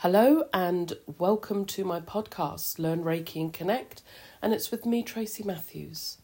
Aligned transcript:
Hello 0.00 0.44
and 0.52 0.92
welcome 1.16 1.64
to 1.64 1.82
my 1.82 2.00
podcast, 2.00 2.78
Learn 2.78 3.02
Reiki 3.02 3.40
and 3.40 3.50
Connect, 3.50 4.02
and 4.42 4.52
it's 4.52 4.70
with 4.70 4.84
me, 4.84 5.02
Tracy 5.02 5.42
Matthews. 5.42 6.18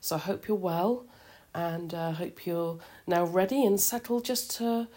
So 0.00 0.16
I 0.16 0.18
hope 0.18 0.48
you're 0.48 0.56
well, 0.56 1.06
and 1.54 1.94
I 1.94 2.08
uh, 2.08 2.12
hope 2.14 2.44
you're 2.44 2.80
now 3.06 3.22
ready 3.22 3.64
and 3.64 3.80
settled 3.80 4.24
just 4.24 4.50
to 4.56 4.88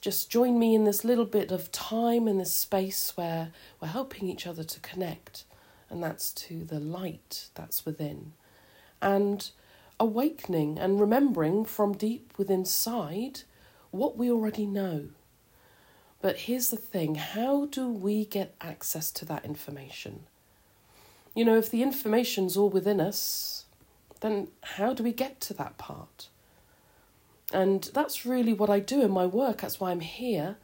just 0.00 0.30
join 0.30 0.58
me 0.58 0.74
in 0.74 0.84
this 0.84 1.04
little 1.04 1.26
bit 1.26 1.52
of 1.52 1.70
time 1.70 2.26
in 2.26 2.38
this 2.38 2.54
space 2.54 3.14
where 3.14 3.52
we're 3.78 3.88
helping 3.88 4.26
each 4.26 4.46
other 4.46 4.64
to 4.64 4.80
connect, 4.80 5.44
and 5.90 6.02
that's 6.02 6.32
to 6.32 6.64
the 6.64 6.80
light 6.80 7.48
that's 7.54 7.84
within, 7.84 8.32
and 9.02 9.50
awakening 10.00 10.78
and 10.78 10.98
remembering 10.98 11.66
from 11.66 11.92
deep 11.92 12.32
within 12.38 12.60
inside 12.60 13.42
what 13.90 14.16
we 14.16 14.30
already 14.30 14.64
know 14.64 15.10
but 16.26 16.38
here's 16.38 16.70
the 16.70 16.76
thing 16.76 17.14
how 17.14 17.66
do 17.66 17.88
we 17.88 18.24
get 18.24 18.52
access 18.60 19.12
to 19.12 19.24
that 19.26 19.44
information? 19.44 20.24
You 21.36 21.44
know, 21.44 21.56
if 21.56 21.70
the 21.70 21.84
information's 21.84 22.56
all 22.56 22.68
within 22.68 23.00
us, 23.00 23.66
then 24.22 24.48
how 24.74 24.92
do 24.92 25.04
we 25.04 25.12
get 25.12 25.40
to 25.42 25.54
that 25.54 25.78
part? 25.78 26.26
And 27.52 27.88
that's 27.94 28.26
really 28.26 28.52
what 28.52 28.68
I 28.68 28.80
do 28.80 29.02
in 29.02 29.12
my 29.12 29.24
work. 29.24 29.60
That's 29.60 29.78
why 29.78 29.92
I'm 29.92 30.00
here. 30.00 30.56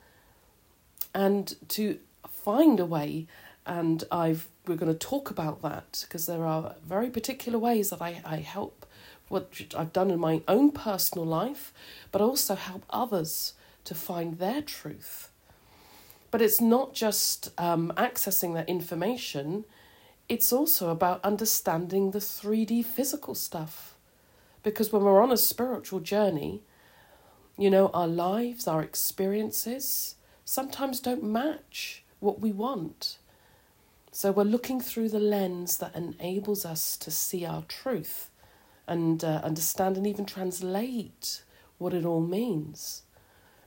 And 1.15 1.55
to 1.69 2.01
find 2.29 2.81
a 2.81 2.85
way, 2.85 3.29
and 3.65 4.03
I've 4.11 4.49
we're 4.67 4.75
going 4.75 4.93
to 4.93 4.99
talk 4.99 5.31
about 5.31 5.63
that 5.63 6.05
because 6.09 6.27
there 6.27 6.45
are 6.45 6.75
very 6.85 7.09
particular 7.09 7.61
ways 7.61 7.91
that 7.91 8.03
I, 8.03 8.21
I 8.25 8.39
help 8.39 8.85
what 9.29 9.49
I've 9.79 9.93
done 9.93 10.11
in 10.11 10.19
my 10.19 10.43
own 10.49 10.73
personal 10.73 11.25
life, 11.25 11.73
but 12.11 12.21
also 12.21 12.57
help 12.57 12.83
others 12.91 13.55
to 13.85 13.95
find 13.95 14.39
their 14.39 14.61
truth. 14.61 15.29
But 16.33 16.43
it's 16.43 16.63
not 16.63 16.95
just 16.95 17.51
um, 17.61 17.93
accessing 17.97 18.55
that 18.55 18.69
information, 18.69 19.67
it's 20.31 20.51
also 20.53 20.89
about 20.89 21.23
understanding 21.23 22.11
the 22.11 22.21
3D 22.21 22.87
physical 22.87 23.35
stuff. 23.35 23.97
Because 24.63 24.91
when 24.91 25.03
we're 25.03 25.23
on 25.23 25.31
a 25.31 25.37
spiritual 25.37 26.01
journey, 26.01 26.63
you 27.59 27.69
know, 27.71 27.89
our 27.89 28.09
lives, 28.09 28.67
our 28.67 28.83
experiences 28.83 30.15
sometimes 30.45 31.01
don't 31.01 31.23
match 31.23 32.03
what 32.19 32.41
we 32.41 32.51
want. 32.51 33.19
So 34.11 34.33
we're 34.33 34.45
looking 34.45 34.81
through 34.81 35.11
the 35.11 35.21
lens 35.21 35.77
that 35.79 35.95
enables 35.95 36.65
us 36.65 36.97
to 36.97 37.11
see 37.11 37.45
our 37.45 37.63
truth 37.69 38.31
and 38.87 39.23
uh, 39.23 39.43
understand 39.45 39.99
and 39.99 40.07
even 40.07 40.25
translate 40.25 41.43
what 41.77 41.93
it 41.93 42.07
all 42.07 42.23
means. 42.23 43.03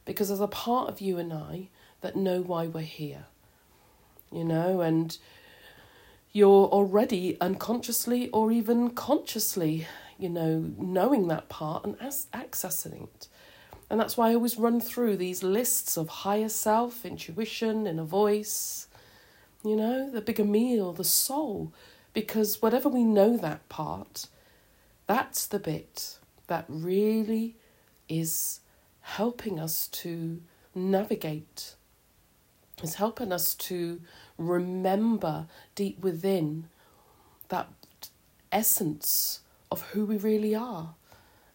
Because 0.04 0.32
as 0.32 0.40
a 0.40 0.48
part 0.48 0.90
of 0.90 1.00
you 1.00 1.20
and 1.20 1.32
I, 1.32 1.70
that 2.02 2.16
know 2.16 2.42
why 2.42 2.68
we're 2.68 2.82
here. 2.82 3.26
You 4.32 4.44
know, 4.44 4.82
and 4.82 5.18
you're 6.32 6.68
already 6.68 7.38
unconsciously 7.40 8.30
or 8.32 8.52
even 8.52 8.90
consciously, 8.90 9.88
you 10.18 10.30
know, 10.30 10.74
knowing 10.78 11.28
that 11.28 11.48
part 11.48 11.86
and 11.86 11.96
as- 12.02 12.28
accessing 12.34 13.04
it. 13.04 13.28
And 13.90 14.00
that's 14.00 14.18
why 14.18 14.32
I 14.32 14.36
always 14.36 14.58
run 14.58 14.82
through 14.82 15.18
these 15.18 15.44
lists 15.44 15.96
of 15.96 16.10
higher 16.10 16.50
self, 16.50 17.06
intuition, 17.06 17.88
inner 17.88 18.04
voice, 18.04 18.88
you 19.64 19.76
know, 19.76 20.10
the 20.10 20.22
bigger 20.22 20.44
meal, 20.44 20.92
the 20.92 21.04
soul, 21.04 21.72
because 22.14 22.62
whatever 22.62 22.90
we 22.90 23.04
know 23.04 23.38
that 23.38 23.68
part, 23.70 24.28
that's 25.08 25.46
the 25.46 25.60
bit 25.60 26.18
that 26.48 26.66
really 26.68 27.56
is 28.10 28.60
helping 29.02 29.60
us 29.60 29.88
to 29.88 30.42
navigate 30.74 31.76
is 32.84 32.96
helping 32.96 33.32
us 33.32 33.56
to 33.56 34.02
remember 34.38 35.48
deep 35.76 36.00
within 36.00 36.68
that 37.50 37.70
essence 38.52 39.42
of 39.72 39.82
who 39.90 40.06
we 40.06 40.18
really 40.18 40.56
are. 40.56 40.96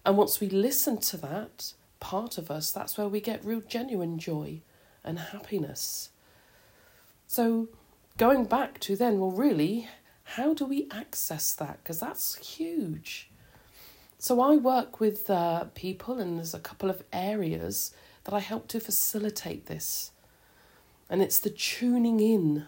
And 0.05 0.17
once 0.17 0.41
we 0.41 0.49
listen 0.49 0.99
to 0.99 1.17
that 1.19 1.73
part 2.01 2.39
of 2.39 2.51
us, 2.51 2.73
that's 2.73 2.97
where 2.97 3.09
we 3.09 3.21
get 3.21 3.45
real 3.45 3.63
genuine 3.67 4.19
joy 4.19 4.61
and 5.05 5.19
happiness. 5.19 6.11
So, 7.27 7.69
going 8.19 8.45
back 8.45 8.81
to 8.81 8.97
then, 8.97 9.21
well, 9.21 9.31
really, 9.31 9.89
how 10.25 10.55
do 10.55 10.65
we 10.65 10.89
access 10.91 11.55
that? 11.55 11.79
Because 11.83 12.01
that's 12.01 12.37
huge. 12.37 13.31
So, 14.19 14.41
I 14.41 14.57
work 14.57 15.01
with 15.01 15.31
uh, 15.31 15.65
people, 15.75 16.19
and 16.19 16.39
there's 16.39 16.55
a 16.55 16.61
couple 16.61 16.91
of 16.91 17.05
areas 17.13 17.95
that 18.25 18.35
I 18.35 18.41
help 18.41 18.69
to 18.69 18.81
facilitate 18.81 19.67
this. 19.67 20.11
And 21.11 21.21
it's 21.21 21.41
the 21.41 21.51
tuning 21.51 22.21
in, 22.21 22.67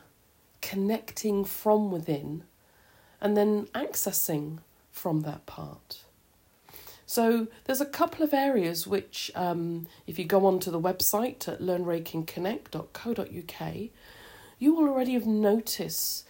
connecting 0.60 1.44
from 1.44 1.90
within, 1.90 2.44
and 3.20 3.36
then 3.36 3.66
accessing 3.66 4.58
from 4.90 5.20
that 5.20 5.46
part. 5.46 6.02
So 7.06 7.46
there's 7.64 7.80
a 7.80 7.86
couple 7.86 8.24
of 8.24 8.34
areas 8.34 8.84
which, 8.86 9.30
um, 9.34 9.86
if 10.06 10.18
you 10.18 10.24
go 10.24 10.46
onto 10.46 10.70
the 10.70 10.80
website 10.80 11.46
at 11.46 11.60
learnreikiconnect.co.uk, 11.60 13.76
you 14.58 14.74
will 14.74 14.88
already 14.88 15.12
have 15.12 15.26
noticed 15.26 16.26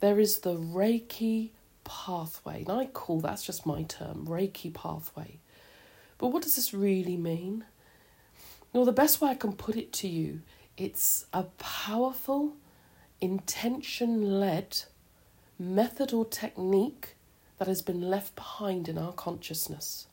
there 0.00 0.20
is 0.20 0.40
the 0.40 0.56
Reiki 0.56 1.50
pathway. 1.84 2.60
And 2.60 2.72
I 2.72 2.86
call 2.86 3.20
that's 3.20 3.44
just 3.44 3.66
my 3.66 3.82
term, 3.84 4.26
Reiki 4.26 4.72
pathway. 4.72 5.38
But 6.18 6.28
what 6.28 6.42
does 6.42 6.56
this 6.56 6.74
really 6.74 7.16
mean? 7.16 7.64
Well, 8.72 8.84
the 8.84 8.92
best 8.92 9.20
way 9.20 9.30
I 9.30 9.34
can 9.34 9.54
put 9.54 9.76
it 9.76 9.92
to 9.94 10.08
you 10.08 10.42
it's 10.78 11.26
a 11.32 11.42
powerful, 11.58 12.54
intention 13.20 14.38
led 14.38 14.78
method 15.58 16.12
or 16.12 16.24
technique 16.24 17.16
that 17.58 17.66
has 17.66 17.82
been 17.82 18.00
left 18.00 18.36
behind 18.36 18.88
in 18.88 18.96
our 18.96 19.12
consciousness. 19.12 20.06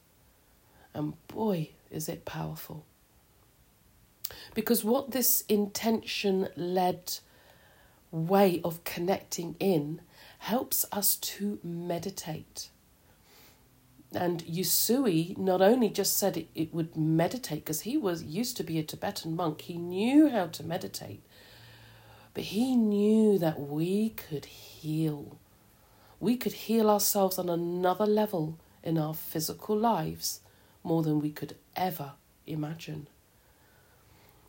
And 0.94 1.14
boy, 1.28 1.70
is 1.92 2.09
it 2.09 2.25
powerful. 2.25 2.84
Because 4.56 4.84
what 4.84 5.12
this 5.12 5.44
intention 5.48 6.48
led 6.56 7.20
way 8.12 8.59
of 8.64 8.84
connecting 8.84 9.56
in 9.59 10.02
helps 10.40 10.84
us 10.92 11.16
to 11.18 11.59
meditate. 11.64 12.70
And 14.16 14.46
Usui 14.46 15.38
not 15.38 15.62
only 15.62 15.90
just 15.90 16.16
said 16.16 16.38
it, 16.38 16.48
it 16.56 16.74
would 16.74 16.96
meditate, 16.96 17.66
because 17.66 17.81
he 17.81 17.98
was 17.98 18.24
used 18.24 18.56
to 18.58 18.64
be 18.64 18.80
a 18.80 18.84
Tibetan 18.84 19.36
monk, 19.36 19.62
he 19.62 19.78
knew 19.78 20.30
how 20.30 20.48
to 20.48 20.64
meditate, 20.64 21.22
but 22.34 22.46
he 22.46 22.75
knew 22.75 23.38
that 23.38 23.59
we 23.59 24.09
could 24.09 24.46
heal. 24.46 25.38
We 26.20 26.38
could 26.38 26.54
heal 26.54 26.90
ourselves 26.90 27.38
on 27.38 27.50
another 27.50 28.06
level 28.06 28.58
in 28.84 28.98
our 28.98 29.14
physical 29.14 29.78
lives 29.78 30.40
more 30.81 31.04
than 31.04 31.20
we 31.20 31.31
could 31.31 31.56
ever 31.75 32.14
imagine. 32.48 33.08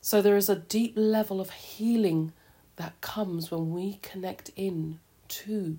So 0.00 0.22
there 0.22 0.36
is 0.36 0.48
a 0.48 0.54
deep 0.54 0.92
level 0.94 1.40
of 1.40 1.50
healing 1.50 2.32
that 2.76 3.00
comes 3.00 3.50
when 3.50 3.72
we 3.72 3.98
connect 4.02 4.50
in 4.54 5.00
to 5.28 5.78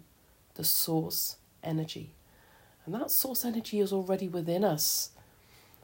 the 0.56 0.66
source 0.66 1.38
energy. 1.64 2.12
And 2.88 2.96
that 2.96 3.12
source 3.12 3.44
energy 3.44 3.82
is 3.82 3.92
already 3.92 4.30
within 4.30 4.64
us. 4.64 5.10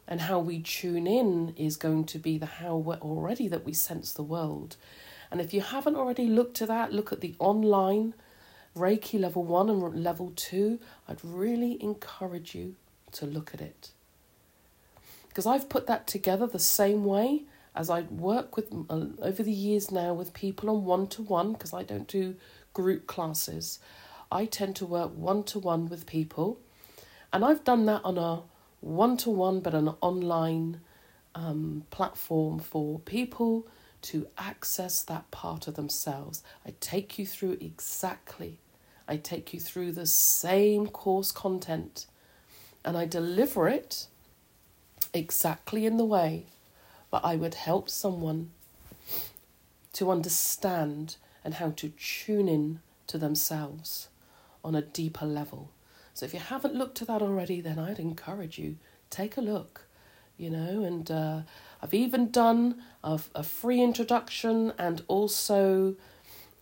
And 0.07 0.21
how 0.21 0.39
we 0.39 0.61
tune 0.61 1.05
in 1.05 1.53
is 1.57 1.75
going 1.75 2.05
to 2.05 2.17
be 2.17 2.37
the 2.37 2.45
how 2.45 2.77
we're 2.77 2.95
already 2.95 3.49
that 3.49 3.65
we 3.65 3.73
sense 3.73 4.13
the 4.13 4.23
world. 4.23 4.77
And 5.29 5.41
if 5.41 5.53
you 5.53 5.59
haven't 5.59 5.97
already 5.97 6.27
looked 6.27 6.61
at 6.61 6.69
that, 6.69 6.93
look 6.93 7.11
at 7.11 7.19
the 7.19 7.35
online 7.39 8.13
Reiki 8.73 9.19
level 9.19 9.43
one 9.43 9.69
and 9.69 10.01
level 10.01 10.31
two. 10.37 10.79
I'd 11.05 11.23
really 11.25 11.81
encourage 11.83 12.55
you 12.55 12.75
to 13.11 13.25
look 13.25 13.53
at 13.53 13.59
it. 13.59 13.91
Because 15.27 15.45
I've 15.45 15.67
put 15.67 15.87
that 15.87 16.07
together 16.07 16.47
the 16.47 16.57
same 16.57 17.03
way 17.03 17.43
as 17.75 17.89
I 17.89 18.03
work 18.03 18.55
with 18.55 18.71
uh, 18.89 19.07
over 19.21 19.43
the 19.43 19.51
years 19.51 19.91
now 19.91 20.13
with 20.13 20.33
people 20.33 20.69
on 20.69 20.85
one 20.85 21.07
to 21.07 21.21
one, 21.21 21.51
because 21.51 21.73
I 21.73 21.83
don't 21.83 22.07
do 22.07 22.35
group 22.73 23.07
classes. 23.07 23.79
I 24.31 24.45
tend 24.45 24.77
to 24.77 24.85
work 24.85 25.11
one 25.13 25.43
to 25.45 25.59
one 25.59 25.89
with 25.89 26.05
people 26.05 26.59
and 27.33 27.43
I've 27.43 27.63
done 27.63 27.85
that 27.87 28.01
on 28.05 28.17
a 28.17 28.43
one 28.79 29.17
to 29.17 29.29
one, 29.31 29.59
but 29.59 29.73
an 29.73 29.89
online 30.01 30.81
um, 31.33 31.85
platform 31.89 32.59
for 32.59 32.99
people 32.99 33.67
to 34.03 34.27
access 34.37 35.01
that 35.03 35.31
part 35.31 35.67
of 35.67 35.75
themselves. 35.75 36.43
I 36.65 36.73
take 36.79 37.17
you 37.17 37.25
through 37.25 37.57
exactly, 37.59 38.59
I 39.07 39.17
take 39.17 39.53
you 39.53 39.59
through 39.59 39.93
the 39.93 40.05
same 40.05 40.87
course 40.87 41.31
content 41.31 42.05
and 42.85 42.97
I 42.97 43.05
deliver 43.05 43.67
it 43.67 44.07
exactly 45.13 45.85
in 45.85 45.97
the 45.97 46.05
way 46.05 46.45
that 47.11 47.21
I 47.23 47.35
would 47.35 47.55
help 47.55 47.89
someone 47.89 48.51
to 49.93 50.11
understand 50.11 51.15
and 51.45 51.55
how 51.55 51.71
to 51.71 51.89
tune 51.89 52.49
in 52.49 52.81
to 53.07 53.17
themselves 53.17 54.09
on 54.63 54.75
a 54.75 54.81
deeper 54.81 55.25
level. 55.25 55.69
So 56.13 56.25
if 56.25 56.33
you 56.33 56.39
haven't 56.39 56.75
looked 56.75 57.01
at 57.01 57.07
that 57.07 57.21
already, 57.21 57.61
then 57.61 57.79
I'd 57.79 57.99
encourage 57.99 58.59
you 58.59 58.77
take 59.09 59.35
a 59.37 59.41
look, 59.41 59.87
you 60.37 60.49
know. 60.49 60.83
And 60.83 61.09
uh, 61.09 61.41
I've 61.81 61.93
even 61.93 62.29
done 62.29 62.81
a, 63.03 63.19
a 63.33 63.43
free 63.43 63.81
introduction 63.81 64.73
and 64.77 65.01
also 65.07 65.95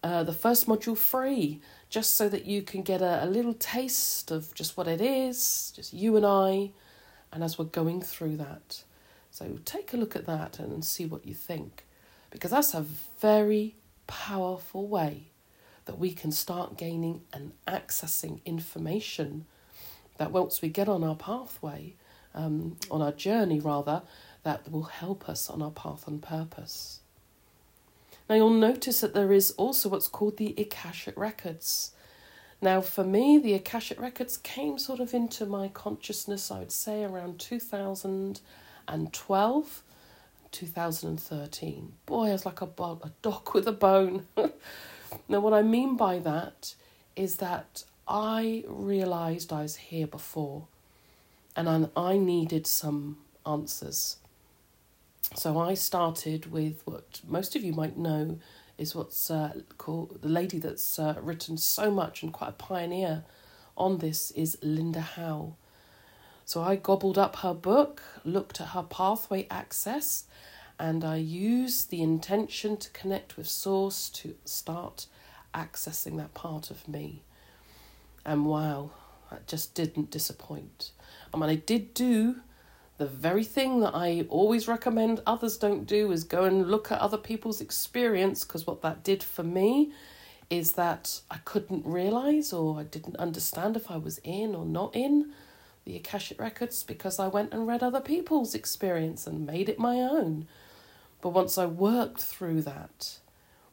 uh, 0.04 0.24
the 0.24 0.34
first 0.34 0.68
module 0.68 0.98
free, 0.98 1.62
just 1.90 2.16
so 2.16 2.30
that 2.30 2.46
you 2.46 2.62
can 2.62 2.82
get 2.82 3.02
a, 3.02 3.24
a 3.24 3.28
little 3.28 3.54
taste 3.54 4.32
of 4.32 4.54
just 4.56 4.78
what 4.78 4.88
it 4.88 5.02
is, 5.02 5.74
just 5.76 5.94
you 5.94 6.16
and 6.16 6.26
I, 6.26 6.72
and 7.32 7.44
as 7.44 7.60
we're 7.60 7.66
going 7.66 8.02
through 8.02 8.38
that. 8.38 8.84
So 9.30 9.60
take 9.66 9.94
a 9.94 9.98
look 9.98 10.16
at 10.16 10.26
that 10.26 10.60
and 10.60 10.84
see 10.84 11.06
what 11.06 11.26
you 11.26 11.34
think, 11.34 11.86
because 12.32 12.52
that's 12.52 12.74
a 12.74 12.86
very 13.20 13.76
powerful 14.08 14.88
way 14.88 15.31
that 15.92 16.00
we 16.00 16.14
can 16.14 16.32
start 16.32 16.78
gaining 16.78 17.20
and 17.34 17.52
accessing 17.68 18.40
information 18.46 19.46
that 20.18 20.32
once 20.32 20.62
we 20.62 20.70
get 20.70 20.88
on 20.88 21.04
our 21.04 21.18
pathway, 21.18 21.94
um, 22.34 22.78
on 22.90 23.02
our 23.02 23.12
journey 23.12 23.60
rather, 23.60 24.02
that 24.44 24.72
will 24.72 24.84
help 24.84 25.28
us 25.28 25.50
on 25.50 25.62
our 25.62 25.72
path 25.72 26.08
and 26.08 26.22
purpose. 26.22 27.02
Now 28.30 28.36
you'll 28.36 28.52
notice 28.52 29.02
that 29.02 29.14
there 29.14 29.34
is 29.34 29.52
also 29.58 29.90
what's 29.90 30.08
called 30.08 30.38
the 30.38 30.56
Akashic 30.58 31.20
Records. 31.20 31.92
Now, 32.62 32.80
for 32.80 33.04
me, 33.04 33.38
the 33.38 33.54
Akashic 33.54 34.00
Records 34.00 34.38
came 34.38 34.80
sort 34.80 35.02
of 35.02 35.14
into 35.14 35.46
my 35.46 35.68
consciousness, 35.68 36.52
I 36.52 36.60
would 36.60 36.72
say, 36.72 37.04
around 37.04 37.38
2012, 37.38 39.84
2013. 40.54 41.94
Boy, 42.06 42.30
I 42.30 42.32
was 42.32 42.46
like 42.46 42.62
a, 42.62 42.66
a 42.66 43.12
dog 43.22 43.54
with 43.54 43.68
a 43.68 43.74
bone. 43.74 44.26
now, 45.28 45.40
what 45.40 45.54
I 45.54 45.62
mean 45.62 45.98
by 45.98 46.20
that 46.20 46.76
is 47.16 47.38
that 47.38 47.84
I 48.08 48.64
realised 48.68 49.52
I 49.54 49.62
was 49.62 49.76
here 49.78 50.08
before 50.08 50.68
and 51.56 51.90
I 51.96 52.18
needed 52.18 52.66
some 52.68 53.18
answers. 53.46 54.18
So 55.36 55.60
I 55.60 55.74
started 55.74 56.52
with 56.52 56.82
what 56.86 57.22
most 57.28 57.56
of 57.56 57.64
you 57.64 57.74
might 57.74 57.98
know 57.98 58.40
is 58.78 58.96
what's 58.96 59.30
uh, 59.30 59.54
called 59.78 60.22
the 60.22 60.28
lady 60.28 60.60
that's 60.60 60.98
uh, 60.98 61.16
written 61.22 61.58
so 61.58 61.92
much 61.92 62.24
and 62.24 62.34
quite 62.34 62.50
a 62.50 62.54
pioneer 62.54 63.24
on 63.78 64.00
this 64.00 64.32
is 64.32 64.58
Linda 64.62 65.02
Howe. 65.02 65.56
So 66.46 66.62
I 66.62 66.76
gobbled 66.76 67.18
up 67.18 67.38
her 67.38 67.54
book, 67.54 68.02
looked 68.26 68.60
at 68.60 68.70
her 68.70 68.84
pathway 68.84 69.48
access, 69.50 70.26
and 70.82 71.06
I 71.06 71.18
used 71.18 71.92
the 71.92 72.02
intention 72.02 72.76
to 72.76 72.90
connect 72.90 73.38
with 73.38 73.48
Source 73.48 74.10
to 74.10 74.34
start 74.46 75.06
accessing 75.54 76.18
that 76.18 76.34
part 76.34 76.72
of 76.72 76.88
me. 76.88 77.22
And 78.26 78.48
wow, 78.48 78.90
that 79.30 79.46
just 79.46 79.76
didn't 79.76 80.10
disappoint. 80.10 80.90
I 81.32 81.38
mean, 81.38 81.52
I 81.52 81.56
did 81.56 81.94
do 81.94 82.38
the 82.98 83.06
very 83.06 83.44
thing 83.44 83.82
that 83.82 83.94
I 83.94 84.26
always 84.28 84.68
recommend 84.68 85.22
others 85.28 85.56
don't 85.56 85.86
do 85.86 86.12
is 86.12 86.24
go 86.24 86.46
and 86.46 86.68
look 86.72 86.92
at 86.92 87.00
other 87.00 87.18
people's 87.18 87.62
experience 87.62 88.44
because 88.44 88.66
what 88.66 88.82
that 88.82 89.04
did 89.04 89.22
for 89.22 89.44
me 89.44 89.92
is 90.50 90.74
that 90.74 91.22
I 91.30 91.38
couldn't 91.46 91.86
realize 91.86 92.52
or 92.54 92.80
I 92.80 92.84
didn't 92.84 93.18
understand 93.18 93.76
if 93.76 93.92
I 93.92 93.98
was 93.98 94.20
in 94.24 94.56
or 94.56 94.66
not 94.66 94.96
in 94.96 95.32
the 95.86 95.96
Akashic 95.96 96.42
Records 96.42 96.84
because 96.84 97.20
I 97.20 97.28
went 97.28 97.54
and 97.54 97.68
read 97.68 97.84
other 97.84 98.02
people's 98.02 98.56
experience 98.56 99.28
and 99.28 99.46
made 99.46 99.70
it 99.70 99.78
my 99.78 99.98
own. 99.98 100.48
But 101.22 101.30
once 101.30 101.58
I 101.58 101.66
worked 101.66 102.22
through 102.22 102.64
that, 102.64 103.20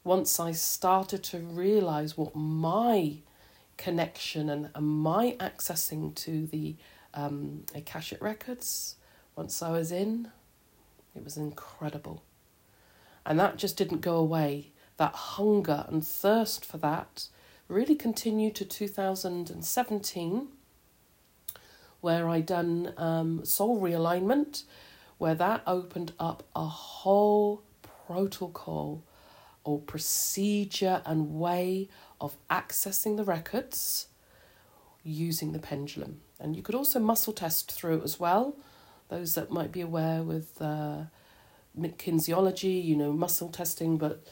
once 0.05 0.39
I 0.39 0.53
started 0.53 1.23
to 1.25 1.39
realize 1.39 2.17
what 2.17 2.37
my 2.37 3.19
connection 3.77 4.51
and, 4.51 4.71
and 4.75 4.87
my 4.87 5.37
accessing 5.41 6.15
to 6.17 6.47
the 6.47 6.77
um, 7.15 7.65
Akashic 7.75 8.23
Records 8.23 8.97
once 9.35 9.63
I 9.63 9.71
was 9.71 9.91
in, 9.91 10.29
it 11.15 11.25
was 11.25 11.37
incredible. 11.37 12.23
And 13.25 13.39
that 13.41 13.57
just 13.57 13.77
didn't 13.77 14.01
go 14.01 14.17
away. 14.17 14.73
That 14.97 15.15
hunger 15.15 15.85
and 15.89 16.07
thirst 16.07 16.65
for 16.65 16.79
that 16.79 17.29
really 17.69 17.95
continued 17.95 18.55
to 18.57 18.65
2017, 18.65 20.49
where 22.01 22.29
I 22.29 22.41
done 22.41 22.95
um, 22.97 23.45
soul 23.45 23.81
realignment, 23.81 24.65
where 25.19 25.35
that 25.35 25.63
opened 25.67 26.13
up 26.19 26.45
a 26.55 26.65
whole 26.65 27.63
protocol 28.07 29.03
or 29.65 29.81
procedure 29.81 31.03
and 31.05 31.35
way 31.39 31.89
of 32.21 32.37
accessing 32.49 33.17
the 33.17 33.25
records 33.25 34.07
using 35.05 35.53
the 35.53 35.59
pendulum. 35.59 36.21
And 36.41 36.57
you 36.57 36.63
could 36.63 36.75
also 36.75 36.99
muscle 36.99 37.33
test 37.33 37.71
through 37.73 37.99
it 37.99 38.05
as 38.05 38.19
well 38.19 38.57
those 39.09 39.35
that 39.35 39.51
might 39.51 39.73
be 39.73 39.81
aware 39.81 40.23
with 40.23 40.61
uh, 40.61 41.05
kinesiology, 41.79 42.83
you 42.83 42.97
know, 42.97 43.13
muscle 43.13 43.49
testing, 43.49 43.97
but 43.97 44.25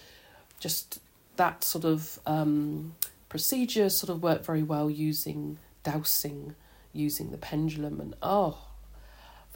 just 0.60 1.00
that 1.36 1.64
sort 1.64 1.84
of 1.84 2.18
um, 2.26 2.94
procedure 3.28 3.88
sort 3.88 4.10
of 4.10 4.22
worked 4.22 4.44
very 4.44 4.62
well 4.62 4.90
using 4.90 5.58
dowsing, 5.82 6.54
using 6.92 7.30
the 7.30 7.38
pendulum, 7.38 8.00
and 8.00 8.14
oh, 8.22 8.58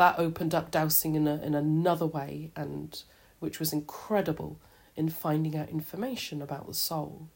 that 0.00 0.18
opened 0.18 0.54
up 0.54 0.70
dowsing 0.70 1.14
in 1.14 1.28
a, 1.28 1.34
in 1.42 1.54
another 1.54 2.06
way, 2.06 2.50
and 2.56 3.02
which 3.38 3.60
was 3.60 3.70
incredible 3.70 4.58
in 4.96 5.10
finding 5.10 5.54
out 5.54 5.68
information 5.68 6.40
about 6.40 6.66
the 6.66 6.72
soul. 6.72 7.28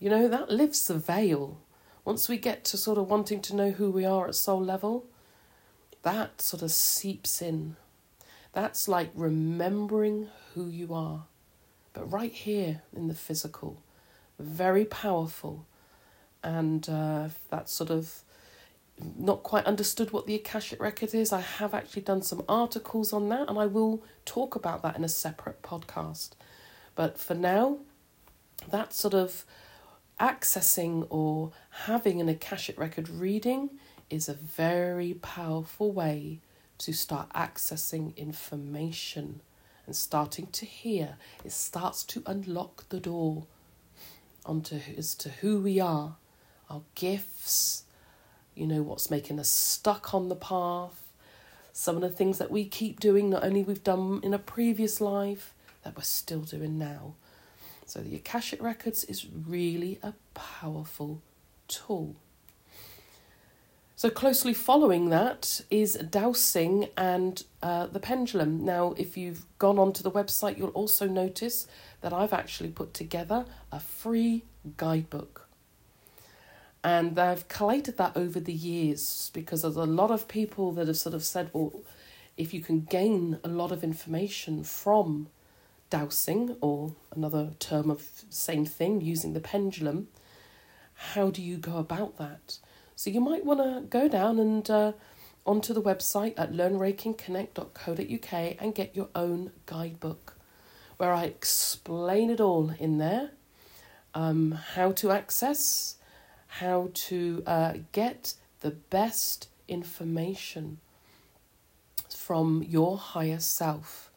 You 0.00 0.10
know, 0.10 0.26
that 0.26 0.50
lifts 0.50 0.88
the 0.88 0.94
veil. 0.94 1.60
Once 2.04 2.28
we 2.28 2.36
get 2.36 2.64
to 2.64 2.76
sort 2.76 2.98
of 2.98 3.08
wanting 3.08 3.40
to 3.42 3.54
know 3.54 3.70
who 3.70 3.92
we 3.92 4.04
are 4.04 4.26
at 4.26 4.34
soul 4.34 4.60
level, 4.60 5.06
that 6.02 6.42
sort 6.42 6.64
of 6.64 6.72
seeps 6.72 7.40
in. 7.40 7.76
That's 8.52 8.88
like 8.88 9.12
remembering 9.14 10.30
who 10.54 10.66
you 10.68 10.92
are, 10.92 11.26
but 11.92 12.10
right 12.10 12.32
here 12.32 12.82
in 12.92 13.06
the 13.06 13.14
physical, 13.14 13.84
very 14.36 14.84
powerful. 14.84 15.64
And 16.42 16.88
uh, 16.88 17.28
that's 17.50 17.72
sort 17.72 17.90
of 17.90 18.24
not 19.18 19.42
quite 19.42 19.66
understood 19.66 20.12
what 20.12 20.26
the 20.26 20.34
Akashic 20.34 20.80
Record 20.80 21.14
is. 21.14 21.32
I 21.32 21.40
have 21.40 21.74
actually 21.74 22.02
done 22.02 22.22
some 22.22 22.44
articles 22.48 23.12
on 23.12 23.28
that, 23.28 23.48
and 23.48 23.58
I 23.58 23.66
will 23.66 24.02
talk 24.24 24.54
about 24.54 24.82
that 24.82 24.96
in 24.96 25.04
a 25.04 25.08
separate 25.08 25.62
podcast. 25.62 26.30
But 26.94 27.18
for 27.18 27.34
now, 27.34 27.78
that 28.70 28.92
sort 28.92 29.14
of 29.14 29.44
accessing 30.18 31.06
or 31.08 31.52
having 31.84 32.20
an 32.20 32.28
Akashic 32.28 32.78
Record 32.78 33.08
reading 33.08 33.70
is 34.10 34.28
a 34.28 34.34
very 34.34 35.14
powerful 35.14 35.92
way 35.92 36.40
to 36.78 36.92
start 36.92 37.28
accessing 37.34 38.16
information 38.16 39.40
and 39.86 39.94
starting 39.96 40.46
to 40.48 40.66
hear. 40.66 41.16
It 41.44 41.52
starts 41.52 42.04
to 42.04 42.22
unlock 42.26 42.88
the 42.88 43.00
door 43.00 43.46
onto 44.44 44.80
as 44.96 45.14
to 45.16 45.28
who 45.28 45.60
we 45.60 45.78
are, 45.80 46.16
our 46.68 46.82
gifts, 46.94 47.84
you 48.60 48.66
know, 48.66 48.82
what's 48.82 49.10
making 49.10 49.40
us 49.40 49.50
stuck 49.50 50.12
on 50.14 50.28
the 50.28 50.36
path, 50.36 51.02
some 51.72 51.96
of 51.96 52.02
the 52.02 52.10
things 52.10 52.38
that 52.38 52.50
we 52.50 52.66
keep 52.66 53.00
doing, 53.00 53.30
not 53.30 53.42
only 53.42 53.62
we've 53.62 53.82
done 53.82 54.20
in 54.22 54.34
a 54.34 54.38
previous 54.38 55.00
life, 55.00 55.54
that 55.82 55.96
we're 55.96 56.02
still 56.02 56.42
doing 56.42 56.78
now. 56.78 57.14
So 57.86 58.00
the 58.00 58.14
Akashic 58.14 58.62
Records 58.62 59.04
is 59.04 59.26
really 59.26 59.98
a 60.02 60.12
powerful 60.34 61.22
tool. 61.68 62.16
So, 63.96 64.08
closely 64.08 64.54
following 64.54 65.10
that 65.10 65.60
is 65.68 65.92
dowsing 65.94 66.88
and 66.96 67.44
uh, 67.62 67.86
the 67.86 68.00
pendulum. 68.00 68.64
Now, 68.64 68.94
if 68.96 69.14
you've 69.18 69.44
gone 69.58 69.78
onto 69.78 70.02
the 70.02 70.10
website, 70.10 70.56
you'll 70.56 70.70
also 70.70 71.06
notice 71.06 71.66
that 72.00 72.10
I've 72.10 72.32
actually 72.32 72.70
put 72.70 72.94
together 72.94 73.44
a 73.70 73.78
free 73.78 74.44
guidebook. 74.78 75.49
And 76.82 77.18
I've 77.18 77.48
collated 77.48 77.98
that 77.98 78.16
over 78.16 78.40
the 78.40 78.52
years 78.52 79.30
because 79.34 79.62
there's 79.62 79.76
a 79.76 79.84
lot 79.84 80.10
of 80.10 80.28
people 80.28 80.72
that 80.72 80.86
have 80.86 80.96
sort 80.96 81.14
of 81.14 81.24
said, 81.24 81.50
well, 81.52 81.82
if 82.36 82.54
you 82.54 82.62
can 82.62 82.80
gain 82.80 83.38
a 83.44 83.48
lot 83.48 83.70
of 83.70 83.84
information 83.84 84.64
from 84.64 85.28
dowsing, 85.90 86.56
or 86.60 86.94
another 87.14 87.50
term 87.58 87.90
of 87.90 88.08
same 88.30 88.64
thing, 88.64 89.00
using 89.00 89.34
the 89.34 89.40
pendulum, 89.40 90.08
how 90.94 91.30
do 91.30 91.42
you 91.42 91.56
go 91.56 91.76
about 91.76 92.16
that? 92.18 92.58
So 92.96 93.10
you 93.10 93.20
might 93.20 93.44
want 93.44 93.60
to 93.60 93.82
go 93.88 94.08
down 94.08 94.38
and 94.38 94.70
uh, 94.70 94.92
onto 95.44 95.74
the 95.74 95.82
website 95.82 96.34
at 96.36 96.52
learnreikiconnect.co.uk 96.52 98.56
and 98.60 98.74
get 98.74 98.94
your 98.94 99.08
own 99.14 99.52
guidebook 99.66 100.36
where 101.00 101.12
I 101.12 101.24
explain 101.24 102.30
it 102.30 102.40
all 102.40 102.74
in 102.78 102.98
there 102.98 103.30
um, 104.12 104.52
how 104.52 104.92
to 104.92 105.10
access, 105.10 105.96
how 106.58 106.90
to 106.92 107.42
uh, 107.46 107.74
get 107.92 108.34
the 108.60 108.70
best 108.70 109.48
information 109.68 110.78
from 112.08 112.64
your 112.68 112.98
higher 112.98 113.38
self. 113.40 114.10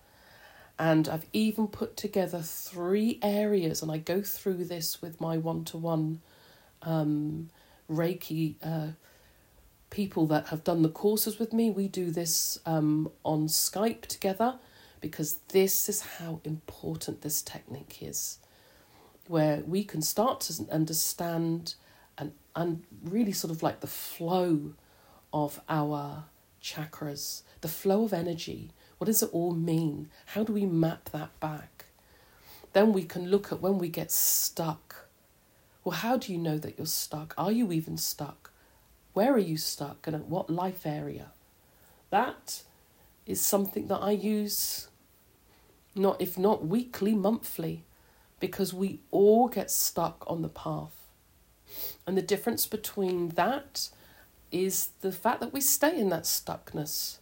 And 0.78 1.08
I've 1.08 1.28
even 1.32 1.68
put 1.68 1.96
together 1.96 2.42
three 2.42 3.20
areas, 3.22 3.82
and 3.82 3.92
I 3.92 3.98
go 3.98 4.22
through 4.22 4.66
this 4.66 5.02
with 5.02 5.22
my 5.22 5.38
one 5.38 5.64
to 5.66 5.78
one 5.78 6.22
Reiki 7.90 8.56
uh, 8.64 8.88
people 9.94 10.26
that 10.28 10.48
have 10.48 10.64
done 10.64 10.82
the 10.82 10.90
courses 10.90 11.38
with 11.38 11.54
me, 11.54 11.70
we 11.70 11.88
do 11.88 12.10
this 12.10 12.60
um, 12.66 13.12
on 13.24 13.48
Skype 13.48 14.08
together 14.08 14.56
because 15.00 15.36
this 15.50 15.88
is 15.88 16.02
how 16.02 16.40
important 16.44 17.22
this 17.22 17.42
technique 17.44 18.00
is, 18.02 18.40
where 19.28 19.62
we 19.68 19.84
can 19.84 20.02
start 20.02 20.42
to 20.42 20.66
understand 20.72 21.76
and, 22.18 22.34
and 22.56 22.84
really 23.04 23.32
sort 23.32 23.52
of 23.52 23.64
like 23.64 23.80
the 23.80 23.88
flow 23.88 24.74
of 25.32 25.62
our 25.68 26.26
chakras, 26.62 27.42
the 27.62 27.68
flow 27.68 28.06
of 28.06 28.14
energy. 28.14 28.72
What 28.98 29.08
does 29.08 29.24
it 29.24 29.30
all 29.34 29.54
mean? 29.54 30.10
How 30.28 30.44
do 30.44 30.54
we 30.54 30.66
map 30.66 31.10
that 31.10 31.38
back? 31.40 31.86
Then 32.74 32.94
we 32.94 33.04
can 33.04 33.30
look 33.30 33.52
at 33.52 33.62
when 33.62 33.78
we 33.78 33.90
get 33.90 34.12
stuck. 34.12 35.08
Well, 35.84 35.98
how 35.98 36.18
do 36.18 36.32
you 36.32 36.38
know 36.38 36.58
that 36.58 36.78
you're 36.78 36.86
stuck? 36.86 37.34
Are 37.38 37.52
you 37.52 37.72
even 37.72 37.98
stuck? 37.98 38.52
Where 39.14 39.34
are 39.34 39.40
you 39.40 39.58
stuck 39.58 40.08
and 40.08 40.16
at 40.16 40.26
what 40.26 40.50
life 40.50 40.86
area? 40.86 41.32
That 42.10 42.64
is 43.26 43.42
something 43.42 43.88
that 43.88 44.00
I 44.00 44.12
use 44.12 44.88
not 45.96 46.20
if 46.22 46.38
not 46.38 46.66
weekly, 46.66 47.14
monthly, 47.14 47.84
because 48.40 48.74
we 48.74 49.00
all 49.12 49.48
get 49.48 49.70
stuck 49.70 50.24
on 50.28 50.42
the 50.42 50.50
path. 50.50 51.03
And 52.06 52.18
the 52.18 52.22
difference 52.22 52.68
between 52.68 53.30
that 53.30 53.90
is 54.52 54.90
the 55.02 55.12
fact 55.12 55.40
that 55.42 55.54
we 55.54 55.62
stay 55.62 55.98
in 55.98 56.10
that 56.10 56.24
stuckness. 56.24 57.18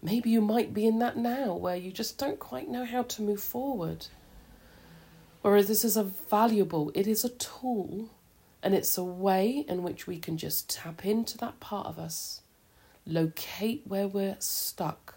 Maybe 0.00 0.30
you 0.30 0.40
might 0.40 0.74
be 0.74 0.86
in 0.86 0.98
that 0.98 1.16
now 1.16 1.54
where 1.54 1.76
you 1.76 1.92
just 1.92 2.18
don't 2.18 2.38
quite 2.38 2.68
know 2.68 2.84
how 2.84 3.02
to 3.02 3.22
move 3.22 3.42
forward. 3.42 4.06
Whereas 5.42 5.66
this 5.66 5.84
is 5.84 5.96
a 5.96 6.04
valuable, 6.04 6.92
it 6.94 7.06
is 7.06 7.24
a 7.24 7.28
tool 7.28 8.10
and 8.62 8.74
it's 8.74 8.96
a 8.96 9.02
way 9.04 9.64
in 9.68 9.82
which 9.82 10.06
we 10.06 10.18
can 10.18 10.38
just 10.38 10.70
tap 10.70 11.04
into 11.04 11.36
that 11.38 11.58
part 11.58 11.86
of 11.88 11.98
us, 11.98 12.42
locate 13.04 13.82
where 13.84 14.06
we're 14.06 14.36
stuck, 14.38 15.16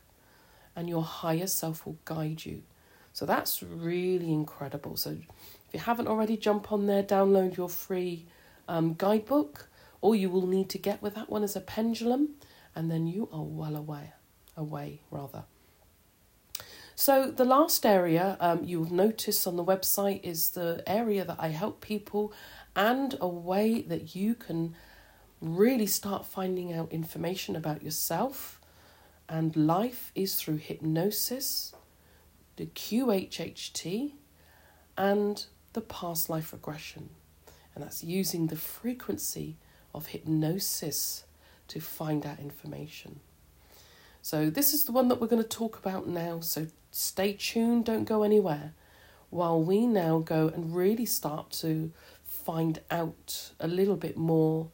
and 0.76 0.90
your 0.90 1.04
higher 1.04 1.48
self 1.48 1.86
will 1.86 2.00
guide 2.06 2.44
you. 2.44 2.64
So 3.14 3.26
that's 3.26 3.62
really 3.62 4.34
incredible. 4.34 4.98
So 4.98 5.12
if 5.12 5.74
you 5.74 5.80
haven't 5.80 6.08
already, 6.08 6.38
jump 6.38 6.72
on 6.72 6.88
there, 6.88 7.04
download 7.04 7.56
your 7.56 7.70
free 7.70 8.26
um, 8.68 8.94
guidebook. 8.94 9.70
All 10.02 10.16
you 10.16 10.30
will 10.30 10.48
need 10.48 10.70
to 10.70 10.78
get 10.78 11.02
with 11.02 11.16
that 11.16 11.30
one 11.30 11.44
is 11.44 11.56
a 11.56 11.62
pendulum, 11.62 12.36
and 12.76 12.92
then 12.92 13.08
you 13.08 13.30
are 13.32 13.44
well 13.44 13.76
away, 13.76 14.14
away 14.56 15.02
rather. 15.10 15.46
So 16.96 17.30
the 17.30 17.44
last 17.44 17.86
area 17.86 18.38
um, 18.40 18.64
you'll 18.64 18.94
notice 18.94 19.46
on 19.46 19.58
the 19.58 19.66
website 19.66 20.24
is 20.24 20.52
the 20.52 20.82
area 20.88 21.26
that 21.26 21.38
I 21.40 21.50
help 21.50 21.82
people 21.82 22.32
and 22.76 23.18
a 23.20 23.28
way 23.28 23.82
that 23.82 24.16
you 24.16 24.34
can 24.34 24.76
really 25.42 25.88
start 25.88 26.26
finding 26.26 26.72
out 26.72 26.92
information 26.94 27.56
about 27.56 27.84
yourself 27.84 28.62
and 29.28 29.56
life 29.56 30.12
is 30.14 30.36
through 30.36 30.58
hypnosis, 30.58 31.74
the 32.58 32.68
QHHT, 32.68 34.14
and 34.98 35.46
the 35.74 35.82
past 35.82 36.30
life 36.30 36.54
regression. 36.54 37.10
And 37.76 37.84
that's 37.84 38.04
using 38.04 38.48
the 38.48 38.56
frequency 38.56 39.58
of 39.94 40.08
hypnosis 40.08 41.26
to 41.68 41.80
find 41.80 42.26
out 42.26 42.40
information. 42.40 43.20
So, 44.22 44.50
this 44.50 44.74
is 44.74 44.86
the 44.86 44.92
one 44.92 45.10
that 45.10 45.22
we're 45.22 45.28
going 45.28 45.44
to 45.44 45.48
talk 45.48 45.78
about 45.78 46.08
now. 46.08 46.40
So, 46.40 46.68
stay 46.92 47.34
tuned, 47.34 47.86
don't 47.86 48.06
go 48.06 48.24
anywhere, 48.24 48.74
while 49.30 49.62
we 49.62 49.86
now 49.86 50.20
go 50.20 50.48
and 50.48 50.76
really 50.76 51.06
start 51.06 51.52
to 51.52 51.92
find 52.24 52.80
out 52.90 53.52
a 53.60 53.68
little 53.68 53.96
bit 53.96 54.18
more 54.18 54.70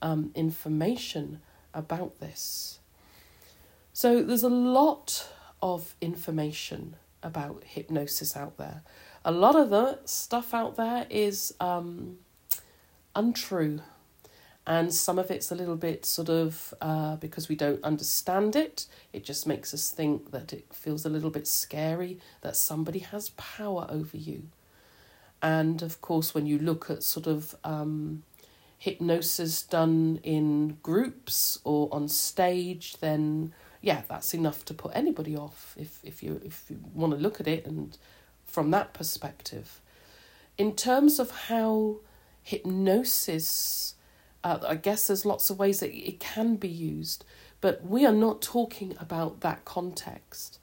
um, 0.00 0.30
information 0.34 1.40
about 1.74 2.20
this. 2.20 2.78
So, 3.92 4.22
there's 4.22 4.42
a 4.42 4.48
lot 4.48 5.28
of 5.60 5.94
information 6.00 6.96
about 7.22 7.62
hypnosis 7.64 8.36
out 8.36 8.56
there. 8.58 8.82
A 9.24 9.32
lot 9.32 9.56
of 9.56 9.70
the 9.70 9.98
stuff 10.04 10.54
out 10.54 10.76
there 10.76 11.06
is 11.10 11.54
um, 11.60 12.18
untrue, 13.14 13.80
and 14.66 14.92
some 14.92 15.18
of 15.18 15.30
it's 15.30 15.50
a 15.50 15.54
little 15.54 15.76
bit 15.76 16.06
sort 16.06 16.30
of 16.30 16.72
uh, 16.80 17.16
because 17.16 17.48
we 17.48 17.56
don't 17.56 17.82
understand 17.84 18.56
it, 18.56 18.86
it 19.12 19.24
just 19.24 19.46
makes 19.46 19.74
us 19.74 19.90
think 19.90 20.30
that 20.30 20.52
it 20.52 20.72
feels 20.72 21.04
a 21.04 21.10
little 21.10 21.30
bit 21.30 21.46
scary 21.46 22.18
that 22.40 22.56
somebody 22.56 23.00
has 23.00 23.30
power 23.30 23.86
over 23.90 24.16
you. 24.16 24.44
And 25.42 25.82
of 25.82 26.00
course, 26.00 26.34
when 26.34 26.46
you 26.46 26.58
look 26.58 26.88
at 26.88 27.02
sort 27.02 27.26
of 27.26 27.54
um, 27.64 28.22
hypnosis 28.78 29.62
done 29.62 30.18
in 30.22 30.78
groups 30.82 31.58
or 31.64 31.88
on 31.92 32.08
stage, 32.08 32.96
then 33.00 33.52
yeah, 33.82 34.00
that's 34.08 34.32
enough 34.32 34.64
to 34.64 34.72
put 34.72 34.92
anybody 34.94 35.36
off 35.36 35.74
if, 35.78 36.00
if 36.02 36.22
you 36.22 36.40
if 36.42 36.64
you 36.70 36.80
want 36.94 37.12
to 37.12 37.18
look 37.18 37.38
at 37.38 37.46
it 37.46 37.66
and 37.66 37.98
from 38.46 38.70
that 38.70 38.94
perspective. 38.94 39.82
In 40.56 40.74
terms 40.74 41.18
of 41.18 41.30
how 41.48 41.96
hypnosis, 42.44 43.94
uh, 44.44 44.58
I 44.68 44.76
guess 44.76 45.08
there's 45.08 45.24
lots 45.24 45.50
of 45.50 45.58
ways 45.58 45.80
that 45.80 45.92
it 45.92 46.20
can 46.20 46.56
be 46.56 46.68
used, 46.68 47.24
but 47.60 47.84
we 47.84 48.06
are 48.06 48.12
not 48.12 48.42
talking 48.42 48.94
about 49.00 49.40
that 49.40 49.64
context. 49.64 50.60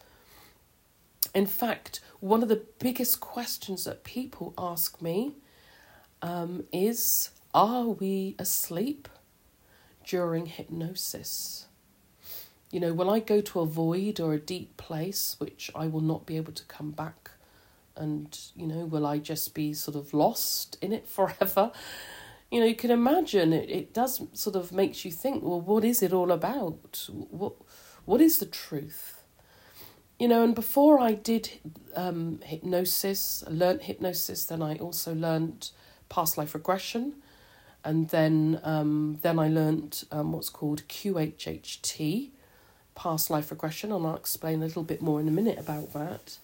In 1.34 1.48
fact, 1.48 2.00
one 2.20 2.44
of 2.44 2.50
the 2.50 2.64
biggest 2.80 3.20
questions 3.20 3.84
that 3.86 4.04
people 4.04 4.54
ask 4.58 5.02
me 5.02 5.34
um, 6.22 6.66
is 6.72 7.32
Are 7.54 7.88
we 7.88 8.36
asleep 8.38 9.10
during 10.06 10.46
hypnosis? 10.46 11.66
You 12.70 12.80
know, 12.80 12.94
when 12.94 13.10
I 13.10 13.20
go 13.20 13.42
to 13.42 13.60
a 13.62 13.66
void 13.66 14.20
or 14.20 14.34
a 14.34 14.40
deep 14.40 14.78
place, 14.78 15.36
which 15.40 15.72
I 15.76 15.88
will 15.88 16.02
not 16.02 16.26
be 16.26 16.38
able 16.38 16.54
to 16.54 16.64
come 16.66 16.92
back, 16.92 17.32
and, 17.96 18.38
you 18.56 18.68
know, 18.68 18.86
will 18.86 19.06
I 19.06 19.20
just 19.20 19.54
be 19.54 19.74
sort 19.74 19.96
of 19.96 20.14
lost 20.14 20.78
in 20.82 20.94
it 20.94 21.08
forever? 21.18 21.72
You 22.50 22.60
know, 22.60 22.66
you 22.66 22.76
can 22.76 22.92
imagine 22.92 23.54
it, 23.54 23.70
it 23.70 23.94
does 23.94 24.22
sort 24.34 24.56
of 24.56 24.72
makes 24.72 25.06
you 25.06 25.12
think, 25.12 25.44
well, 25.44 25.62
what 25.62 25.86
is 25.86 26.04
it 26.04 26.12
all 26.12 26.32
about? 26.32 27.08
What, 27.10 27.54
what 28.06 28.20
is 28.20 28.40
the 28.40 28.46
truth? 28.46 29.22
you 30.22 30.28
know, 30.28 30.44
and 30.44 30.54
before 30.54 31.00
I 31.00 31.14
did 31.14 31.50
um, 31.96 32.42
hypnosis, 32.44 33.44
I 33.48 33.50
learnt 33.50 33.82
hypnosis, 33.82 34.46
then 34.46 34.62
I 34.62 34.76
also 34.76 35.16
learnt 35.16 35.72
past 36.10 36.38
life 36.38 36.54
regression, 36.54 37.16
and 37.84 38.08
then 38.10 38.60
um, 38.62 39.18
then 39.24 39.40
I 39.40 39.48
learnt 39.48 40.04
um, 40.12 40.32
what's 40.32 40.50
called 40.50 40.88
QHHT, 40.88 42.30
past 42.94 43.32
life 43.32 43.50
regression, 43.50 43.92
and 43.92 44.06
I'll 44.06 44.16
explain 44.16 44.62
a 44.62 44.68
little 44.68 44.84
bit 44.84 45.02
more 45.02 45.20
in 45.20 45.28
a 45.28 45.32
minute 45.32 45.58
about 45.58 45.92
that. 45.94 46.38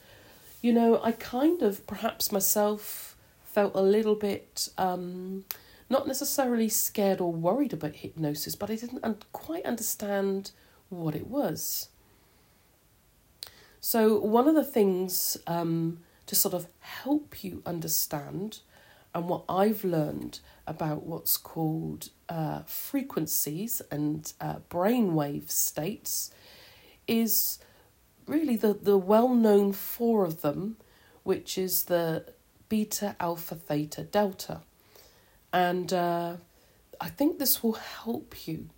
You 0.68 0.74
know, 0.74 1.00
I 1.02 1.14
kind 1.14 1.62
of 1.62 1.88
perhaps 1.88 2.30
myself 2.30 3.16
felt 3.46 3.74
a 3.74 3.82
little 3.82 4.16
bit 4.16 4.68
um, 4.78 5.46
not 5.90 6.08
necessarily 6.08 6.68
scared 6.68 7.22
or 7.22 7.32
worried 7.32 7.72
about 7.72 7.96
hypnosis, 7.96 8.54
but 8.54 8.70
I 8.70 8.76
didn't 8.76 9.02
un- 9.02 9.24
quite 9.32 9.66
understand 9.66 10.52
what 10.90 11.16
it 11.16 11.28
was. 11.28 11.88
So, 13.80 14.20
one 14.20 14.50
of 14.50 14.56
the 14.56 14.64
things 14.66 15.38
um, 15.48 16.00
to 16.26 16.36
sort 16.36 16.54
of 16.54 16.68
help 16.80 17.46
you 17.46 17.62
understand, 17.66 18.60
and 19.16 19.30
what 19.30 19.46
I've 19.48 19.86
learned 19.86 20.42
about 20.68 21.04
what's 21.04 21.38
called 21.38 22.10
uh, 22.28 22.64
frequencies 22.64 23.82
and 23.90 24.34
uh, 24.42 24.56
brainwave 24.70 25.50
states, 25.50 26.30
is 27.08 27.60
really 28.28 28.56
the, 28.56 28.74
the 28.74 28.98
well 28.98 29.30
known 29.30 29.74
four 29.74 30.26
of 30.26 30.42
them, 30.42 30.78
which 31.24 31.58
is 31.58 31.84
the 31.84 32.26
beta, 32.70 33.16
alpha, 33.20 33.56
theta, 33.56 34.04
delta. 34.04 34.62
And 35.54 35.92
uh, 35.94 36.38
I 37.00 37.10
think 37.10 37.40
this 37.40 37.64
will 37.64 37.74
help 37.74 38.48
you 38.48 38.70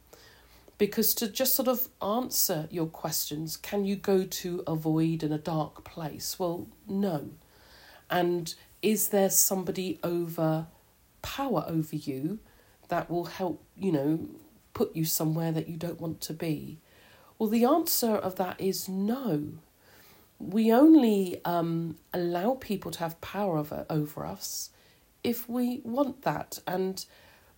because 0.80 1.14
to 1.16 1.28
just 1.28 1.56
sort 1.56 1.68
of 1.68 1.90
answer 2.02 2.68
your 2.72 2.88
questions, 2.88 3.58
can 3.58 3.86
you 3.86 3.98
go 3.98 4.24
to 4.24 4.64
a 4.66 4.76
void 4.76 5.24
in 5.24 5.32
a 5.32 5.38
dark 5.38 5.84
place? 5.84 6.40
Well, 6.40 6.68
no. 6.88 7.32
And 8.10 8.56
is 8.82 9.10
there 9.10 9.30
somebody 9.30 10.00
over 10.04 10.68
power 11.22 11.66
over 11.68 11.98
you 11.98 12.40
that 12.88 13.10
will 13.10 13.26
help, 13.26 13.62
you 13.76 13.92
know, 13.92 14.30
put 14.74 14.96
you 14.96 15.04
somewhere 15.04 15.52
that 15.52 15.68
you 15.68 15.76
don't 15.76 16.00
want 16.00 16.22
to 16.22 16.34
be? 16.34 16.80
Well, 17.40 17.50
the 17.50 17.64
answer 17.64 18.12
of 18.12 18.36
that 18.36 18.60
is 18.60 18.90
no. 18.90 19.54
We 20.40 20.72
only 20.72 21.42
um, 21.46 21.96
allow 22.14 22.56
people 22.56 22.92
to 22.92 23.00
have 23.00 23.20
power 23.22 23.58
over, 23.58 23.86
over 23.90 24.26
us 24.26 24.70
if 25.24 25.50
we 25.50 25.82
want 25.84 26.24
that. 26.24 26.60
And 26.68 27.04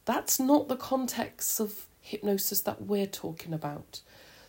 that's 0.06 0.40
not 0.40 0.68
the 0.68 0.76
context 0.76 1.60
of 1.60 1.86
hypnosis 2.00 2.62
that 2.62 2.84
we're 2.84 3.08
talking 3.08 3.54
about. 3.54 4.02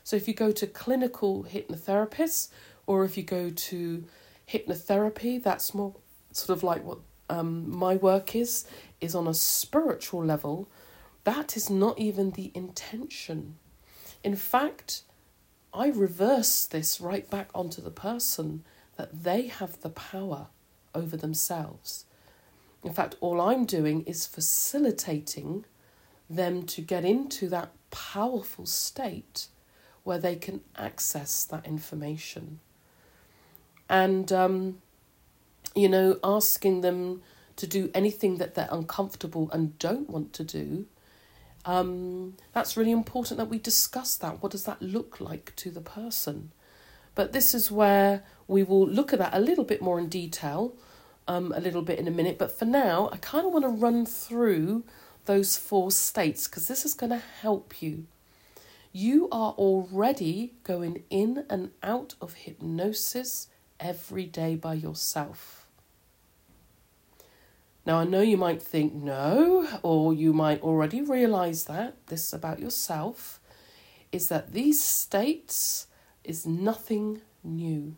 So 0.05 0.17
if 0.17 0.29
you 0.29 0.35
go 0.35 0.53
to 0.53 0.67
clinical 0.67 1.45
hypnotherapists 1.45 2.51
or 2.87 3.05
if 3.05 3.17
you 3.17 3.23
go 3.23 3.49
to 3.49 4.05
hypnotherapy, 4.49 5.43
that's 5.43 5.73
more 5.73 5.95
sort 6.33 6.57
of 6.57 6.63
like 6.63 6.85
what 6.85 6.99
um, 7.31 7.71
my 7.75 7.97
work 7.97 8.37
is, 8.37 8.67
is 9.01 9.15
on 9.15 9.27
a 9.27 9.35
spiritual 9.35 10.25
level 10.25 10.69
that 11.25 11.57
is 11.57 11.71
not 11.71 11.99
even 11.99 12.33
the 12.33 12.51
intention. 12.55 13.57
In 14.25 14.37
fact, 14.37 15.03
I 15.75 15.89
reverse 15.89 16.67
this 16.67 17.01
right 17.01 17.29
back 17.29 17.49
onto 17.55 17.81
the 17.81 17.91
person 17.91 18.65
that 18.97 19.23
they 19.25 19.47
have 19.47 19.81
the 19.81 19.89
power 19.89 20.49
over 20.95 21.17
themselves. 21.17 22.05
In 22.85 22.93
fact, 22.93 23.17
all 23.21 23.41
I'm 23.41 23.65
doing 23.65 24.03
is 24.03 24.27
facilitating 24.27 25.65
them 26.29 26.65
to 26.65 26.81
get 26.83 27.05
into 27.05 27.49
that 27.49 27.71
powerful 27.91 28.67
state 28.67 29.47
where 30.05 30.19
they 30.19 30.37
can 30.37 30.61
access 30.77 31.45
that 31.45 31.67
information. 31.67 32.59
And, 33.89 34.33
um, 34.33 34.83
you 35.75 35.89
know, 35.89 36.19
asking 36.25 36.81
them 36.81 37.23
to 37.57 37.67
do 37.67 37.91
anything 37.95 38.39
that 38.39 38.55
they're 38.55 38.69
uncomfortable 38.71 39.51
and 39.53 39.79
don't 39.79 40.11
want 40.11 40.33
to 40.35 40.45
do, 40.45 40.87
um, 41.65 42.37
that's 42.53 42.77
really 42.77 42.91
important 42.91 43.39
that 43.39 43.49
we 43.49 43.59
discuss 43.59 44.17
that. 44.17 44.43
What 44.43 44.53
does 44.53 44.65
that 44.65 44.83
look 44.83 45.21
like 45.21 45.55
to 45.57 45.71
the 45.71 45.81
person? 45.81 46.53
But 47.15 47.33
this 47.33 47.55
is 47.55 47.71
where 47.71 48.25
we 48.49 48.63
will 48.63 48.87
look 48.87 49.13
at 49.13 49.19
that 49.19 49.35
a 49.35 49.41
little 49.41 49.65
bit 49.65 49.83
more 49.83 49.99
in 49.99 50.09
detail, 50.09 50.75
um, 51.29 51.53
a 51.55 51.61
little 51.61 51.83
bit 51.83 51.99
in 51.99 52.09
a 52.09 52.13
minute. 52.13 52.39
But 52.39 52.57
for 52.59 52.65
now, 52.65 53.11
I 53.13 53.19
kind 53.19 53.47
of 53.47 53.53
want 53.53 53.65
to 53.65 53.69
run 53.69 54.07
through 54.07 54.85
those 55.27 55.57
four 55.57 55.91
states 55.91 56.49
because 56.49 56.69
this 56.69 56.85
is 56.85 56.95
going 56.95 57.11
to 57.11 57.23
help 57.41 57.81
you. 57.81 58.07
You 58.93 59.29
are 59.31 59.53
already 59.53 60.55
going 60.65 61.05
in 61.09 61.47
and 61.49 61.71
out 61.83 62.15
of 62.21 62.35
hypnosis 62.35 63.49
every 63.79 64.27
day 64.27 64.55
by 64.57 64.75
yourself. 64.75 65.62
Now, 67.85 67.99
I 67.99 68.05
know 68.05 68.21
you 68.21 68.37
might 68.37 68.63
think 68.63 68.95
no, 68.95 69.67
or 69.83 70.15
you 70.15 70.33
might 70.33 70.63
already 70.63 71.03
realize 71.03 71.65
that 71.65 72.07
this 72.07 72.33
about 72.33 72.61
yourself 72.61 73.41
is 74.13 74.29
that 74.29 74.53
these 74.53 74.83
states 74.83 75.89
is 76.23 76.47
nothing 76.47 77.23
new. 77.43 77.97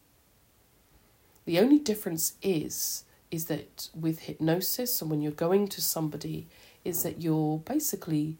The 1.45 1.59
only 1.59 1.79
difference 1.79 2.35
is 2.43 3.05
is 3.31 3.47
that 3.47 3.88
with 3.95 4.21
hypnosis 4.21 5.03
and 5.03 5.11
when 5.11 5.21
you're 5.21 5.33
going 5.33 5.67
to 5.67 5.81
somebody 5.81 6.47
is 6.85 7.03
that 7.03 7.21
you're 7.21 7.59
basically 7.59 8.38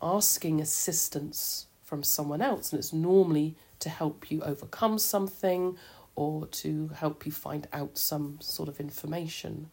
asking 0.00 0.60
assistance 0.60 1.66
from 1.84 2.02
someone 2.02 2.40
else 2.40 2.72
and 2.72 2.78
it's 2.78 2.92
normally 2.92 3.54
to 3.78 3.90
help 3.90 4.30
you 4.30 4.40
overcome 4.42 4.98
something 4.98 5.76
or 6.14 6.46
to 6.46 6.88
help 6.96 7.26
you 7.26 7.32
find 7.32 7.68
out 7.72 7.98
some 7.98 8.38
sort 8.40 8.68
of 8.68 8.80
information. 8.80 9.70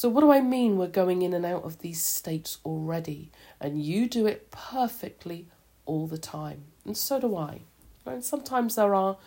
So, 0.00 0.08
what 0.08 0.22
do 0.22 0.32
I 0.32 0.40
mean? 0.40 0.78
We're 0.78 0.86
going 0.86 1.20
in 1.20 1.34
and 1.34 1.44
out 1.44 1.64
of 1.64 1.80
these 1.80 2.02
states 2.02 2.56
already, 2.64 3.30
and 3.60 3.82
you 3.82 4.08
do 4.08 4.24
it 4.24 4.50
perfectly 4.50 5.48
all 5.84 6.06
the 6.06 6.16
time, 6.16 6.62
and 6.86 6.96
so 6.96 7.20
do 7.20 7.36
I. 7.36 7.60
And 8.06 8.24
sometimes 8.24 8.76
there 8.76 8.94
are 8.94 9.18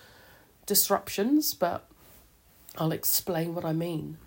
disruptions, 0.65 1.53
but 1.53 1.87
I'll 2.75 2.91
explain 2.91 3.53
what 3.53 3.63
I 3.63 3.71
mean. 3.71 4.17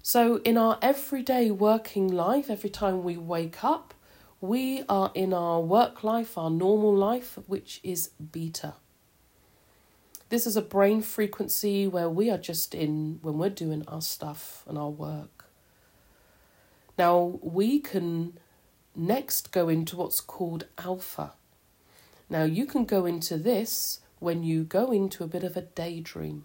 So, 0.00 0.36
in 0.44 0.56
our 0.56 0.78
everyday 0.80 1.50
working 1.50 2.06
life, 2.06 2.50
every 2.50 2.70
time 2.70 3.02
we 3.02 3.16
wake 3.16 3.64
up, 3.64 3.94
we 4.40 4.84
are 4.88 5.10
in 5.12 5.34
our 5.34 5.60
work 5.60 6.04
life, 6.04 6.38
our 6.38 6.50
normal 6.50 6.94
life, 6.94 7.36
which 7.48 7.80
is 7.82 8.10
beta. 8.30 8.74
This 10.28 10.46
is 10.46 10.56
a 10.56 10.62
brain 10.62 11.02
frequency 11.02 11.88
where 11.88 12.08
we 12.08 12.30
are 12.30 12.38
just 12.38 12.76
in 12.76 13.18
when 13.22 13.38
we're 13.38 13.50
doing 13.50 13.82
our 13.88 14.02
stuff 14.02 14.62
and 14.68 14.78
our 14.78 14.90
work. 14.90 15.43
Now, 16.96 17.38
we 17.42 17.80
can 17.80 18.38
next 18.94 19.52
go 19.52 19.68
into 19.68 19.96
what's 19.96 20.20
called 20.20 20.66
alpha. 20.78 21.32
Now, 22.30 22.44
you 22.44 22.66
can 22.66 22.84
go 22.84 23.06
into 23.06 23.36
this 23.36 24.00
when 24.20 24.42
you 24.42 24.64
go 24.64 24.92
into 24.92 25.24
a 25.24 25.28
bit 25.28 25.44
of 25.44 25.56
a 25.56 25.62
daydream. 25.62 26.44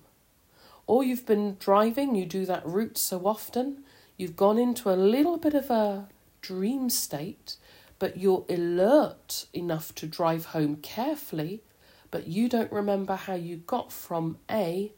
Or 0.87 1.03
you've 1.03 1.25
been 1.25 1.57
driving, 1.59 2.15
you 2.15 2.25
do 2.25 2.45
that 2.45 2.65
route 2.65 2.97
so 2.97 3.27
often, 3.27 3.83
you've 4.17 4.35
gone 4.35 4.57
into 4.57 4.89
a 4.91 4.97
little 4.97 5.37
bit 5.37 5.53
of 5.53 5.69
a 5.69 6.07
dream 6.41 6.89
state, 6.89 7.57
but 7.99 8.17
you're 8.17 8.45
alert 8.49 9.45
enough 9.53 9.93
to 9.95 10.07
drive 10.07 10.45
home 10.45 10.77
carefully, 10.77 11.62
but 12.09 12.27
you 12.27 12.49
don't 12.49 12.71
remember 12.71 13.15
how 13.15 13.35
you 13.35 13.57
got 13.57 13.91
from 13.91 14.39
A 14.49 14.93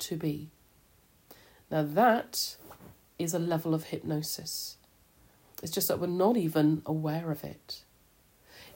to 0.00 0.16
B. 0.16 0.50
Now, 1.70 1.84
that 1.84 2.56
is 3.18 3.32
a 3.32 3.38
level 3.38 3.72
of 3.72 3.84
hypnosis. 3.84 4.76
It's 5.62 5.72
just 5.72 5.88
that 5.88 5.98
we're 5.98 6.06
not 6.06 6.36
even 6.36 6.82
aware 6.86 7.30
of 7.30 7.44
it. 7.44 7.82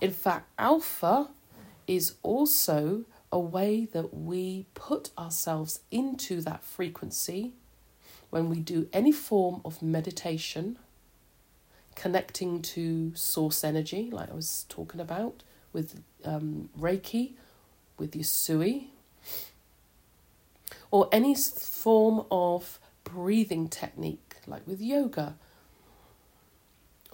In 0.00 0.10
fact, 0.10 0.48
alpha 0.58 1.30
is 1.86 2.14
also 2.22 3.04
a 3.32 3.38
way 3.38 3.86
that 3.92 4.14
we 4.14 4.66
put 4.74 5.10
ourselves 5.18 5.80
into 5.90 6.40
that 6.42 6.62
frequency 6.62 7.52
when 8.30 8.48
we 8.48 8.58
do 8.58 8.88
any 8.92 9.12
form 9.12 9.60
of 9.64 9.80
meditation, 9.80 10.78
connecting 11.94 12.60
to 12.60 13.14
source 13.14 13.62
energy, 13.62 14.10
like 14.10 14.30
I 14.30 14.34
was 14.34 14.66
talking 14.68 15.00
about 15.00 15.42
with 15.72 16.02
um, 16.24 16.68
Reiki, 16.78 17.32
with 17.98 18.12
Usui, 18.12 18.86
or 20.90 21.08
any 21.12 21.34
form 21.34 22.24
of 22.30 22.78
breathing 23.04 23.68
technique, 23.68 24.36
like 24.46 24.66
with 24.66 24.80
yoga, 24.80 25.36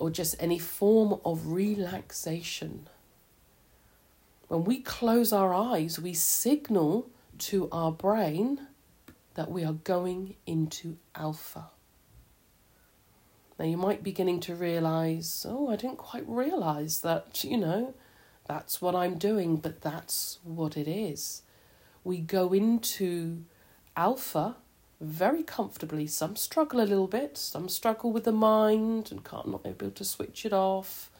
or 0.00 0.10
just 0.10 0.34
any 0.40 0.58
form 0.58 1.20
of 1.24 1.52
relaxation 1.52 2.88
when 4.50 4.64
we 4.64 4.80
close 4.80 5.32
our 5.32 5.54
eyes, 5.54 6.00
we 6.00 6.12
signal 6.12 7.08
to 7.38 7.68
our 7.70 7.92
brain 7.92 8.66
that 9.34 9.48
we 9.48 9.62
are 9.62 9.74
going 9.74 10.34
into 10.44 10.96
alpha. 11.14 11.70
Now, 13.56 13.66
you 13.66 13.76
might 13.76 14.02
be 14.02 14.10
beginning 14.10 14.40
to 14.40 14.56
realize, 14.56 15.46
oh, 15.48 15.68
I 15.68 15.76
didn't 15.76 15.98
quite 15.98 16.24
realize 16.26 17.02
that, 17.02 17.44
you 17.44 17.58
know, 17.58 17.94
that's 18.48 18.82
what 18.82 18.96
I'm 18.96 19.18
doing, 19.18 19.54
but 19.54 19.82
that's 19.82 20.40
what 20.42 20.76
it 20.76 20.88
is. 20.88 21.42
We 22.02 22.18
go 22.18 22.52
into 22.52 23.44
alpha 23.96 24.56
very 25.00 25.42
comfortably. 25.42 26.06
Some 26.06 26.36
struggle 26.36 26.80
a 26.80 26.82
little 26.82 27.06
bit, 27.06 27.38
some 27.38 27.68
struggle 27.68 28.12
with 28.12 28.24
the 28.24 28.32
mind 28.32 29.10
and 29.10 29.24
can't 29.24 29.48
not 29.48 29.62
be 29.62 29.70
able 29.70 29.90
to 29.90 30.04
switch 30.04 30.44
it 30.44 30.52
off. 30.52 31.10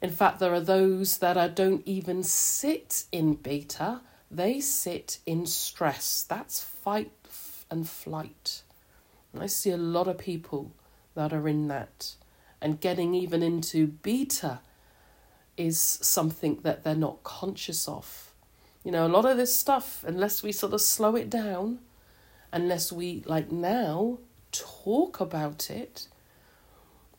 In 0.00 0.10
fact, 0.10 0.38
there 0.38 0.54
are 0.54 0.60
those 0.60 1.18
that 1.18 1.54
don't 1.54 1.82
even 1.86 2.22
sit 2.22 3.04
in 3.12 3.34
beta, 3.34 4.00
they 4.30 4.60
sit 4.60 5.18
in 5.26 5.44
stress. 5.46 6.24
That's 6.28 6.62
fight 6.62 7.10
and 7.70 7.88
flight. 7.88 8.62
And 9.32 9.42
I 9.42 9.46
see 9.46 9.70
a 9.70 9.76
lot 9.76 10.08
of 10.08 10.18
people 10.18 10.72
that 11.14 11.32
are 11.32 11.48
in 11.48 11.68
that. 11.68 12.14
And 12.62 12.80
getting 12.80 13.14
even 13.14 13.42
into 13.42 13.88
beta 13.88 14.60
is 15.56 15.78
something 15.78 16.60
that 16.62 16.84
they're 16.84 16.94
not 16.94 17.22
conscious 17.24 17.88
of. 17.88 18.32
You 18.84 18.92
know, 18.92 19.06
a 19.06 19.08
lot 19.08 19.26
of 19.26 19.36
this 19.36 19.54
stuff, 19.54 20.04
unless 20.06 20.42
we 20.42 20.52
sort 20.52 20.72
of 20.72 20.80
slow 20.80 21.16
it 21.16 21.28
down, 21.28 21.80
unless 22.52 22.92
we, 22.92 23.22
like 23.26 23.50
now, 23.50 24.18
talk 24.52 25.20
about 25.20 25.70
it, 25.70 26.08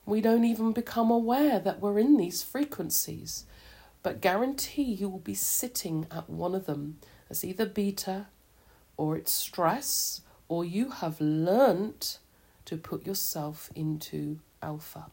we 0.05 0.21
don't 0.21 0.43
even 0.43 0.71
become 0.71 1.11
aware 1.11 1.59
that 1.59 1.79
we're 1.79 1.99
in 1.99 2.17
these 2.17 2.43
frequencies. 2.43 3.45
But 4.03 4.21
guarantee 4.21 4.83
you 4.83 5.09
will 5.09 5.19
be 5.19 5.35
sitting 5.35 6.07
at 6.11 6.29
one 6.29 6.55
of 6.55 6.65
them 6.65 6.97
as 7.29 7.45
either 7.45 7.65
beta 7.65 8.27
or 8.97 9.15
it's 9.17 9.31
stress, 9.31 10.21
or 10.47 10.63
you 10.65 10.91
have 10.91 11.19
learnt 11.19 12.19
to 12.65 12.77
put 12.77 13.05
yourself 13.05 13.71
into 13.73 14.39
alpha. 14.61 15.07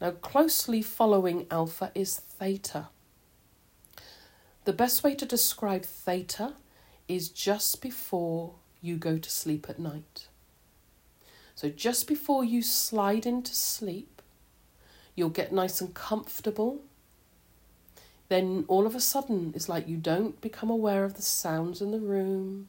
Now, 0.00 0.12
closely 0.12 0.82
following 0.82 1.46
alpha 1.50 1.90
is 1.94 2.16
theta. 2.18 2.88
The 4.64 4.72
best 4.72 5.02
way 5.02 5.14
to 5.14 5.24
describe 5.24 5.84
theta 5.84 6.54
is 7.08 7.28
just 7.28 7.80
before 7.80 8.54
you 8.86 8.96
go 8.96 9.18
to 9.18 9.30
sleep 9.30 9.66
at 9.68 9.78
night. 9.78 10.28
So, 11.54 11.68
just 11.68 12.06
before 12.06 12.44
you 12.44 12.62
slide 12.62 13.26
into 13.26 13.54
sleep, 13.54 14.16
You'll 15.16 15.30
get 15.30 15.50
nice 15.50 15.80
and 15.80 15.92
comfortable. 15.94 16.82
Then 18.28 18.66
all 18.68 18.86
of 18.86 18.94
a 18.94 19.00
sudden, 19.00 19.52
it's 19.56 19.68
like 19.68 19.88
you 19.88 19.96
don't 19.96 20.40
become 20.40 20.68
aware 20.68 21.04
of 21.04 21.14
the 21.14 21.22
sounds 21.22 21.80
in 21.80 21.90
the 21.90 22.00
room. 22.00 22.68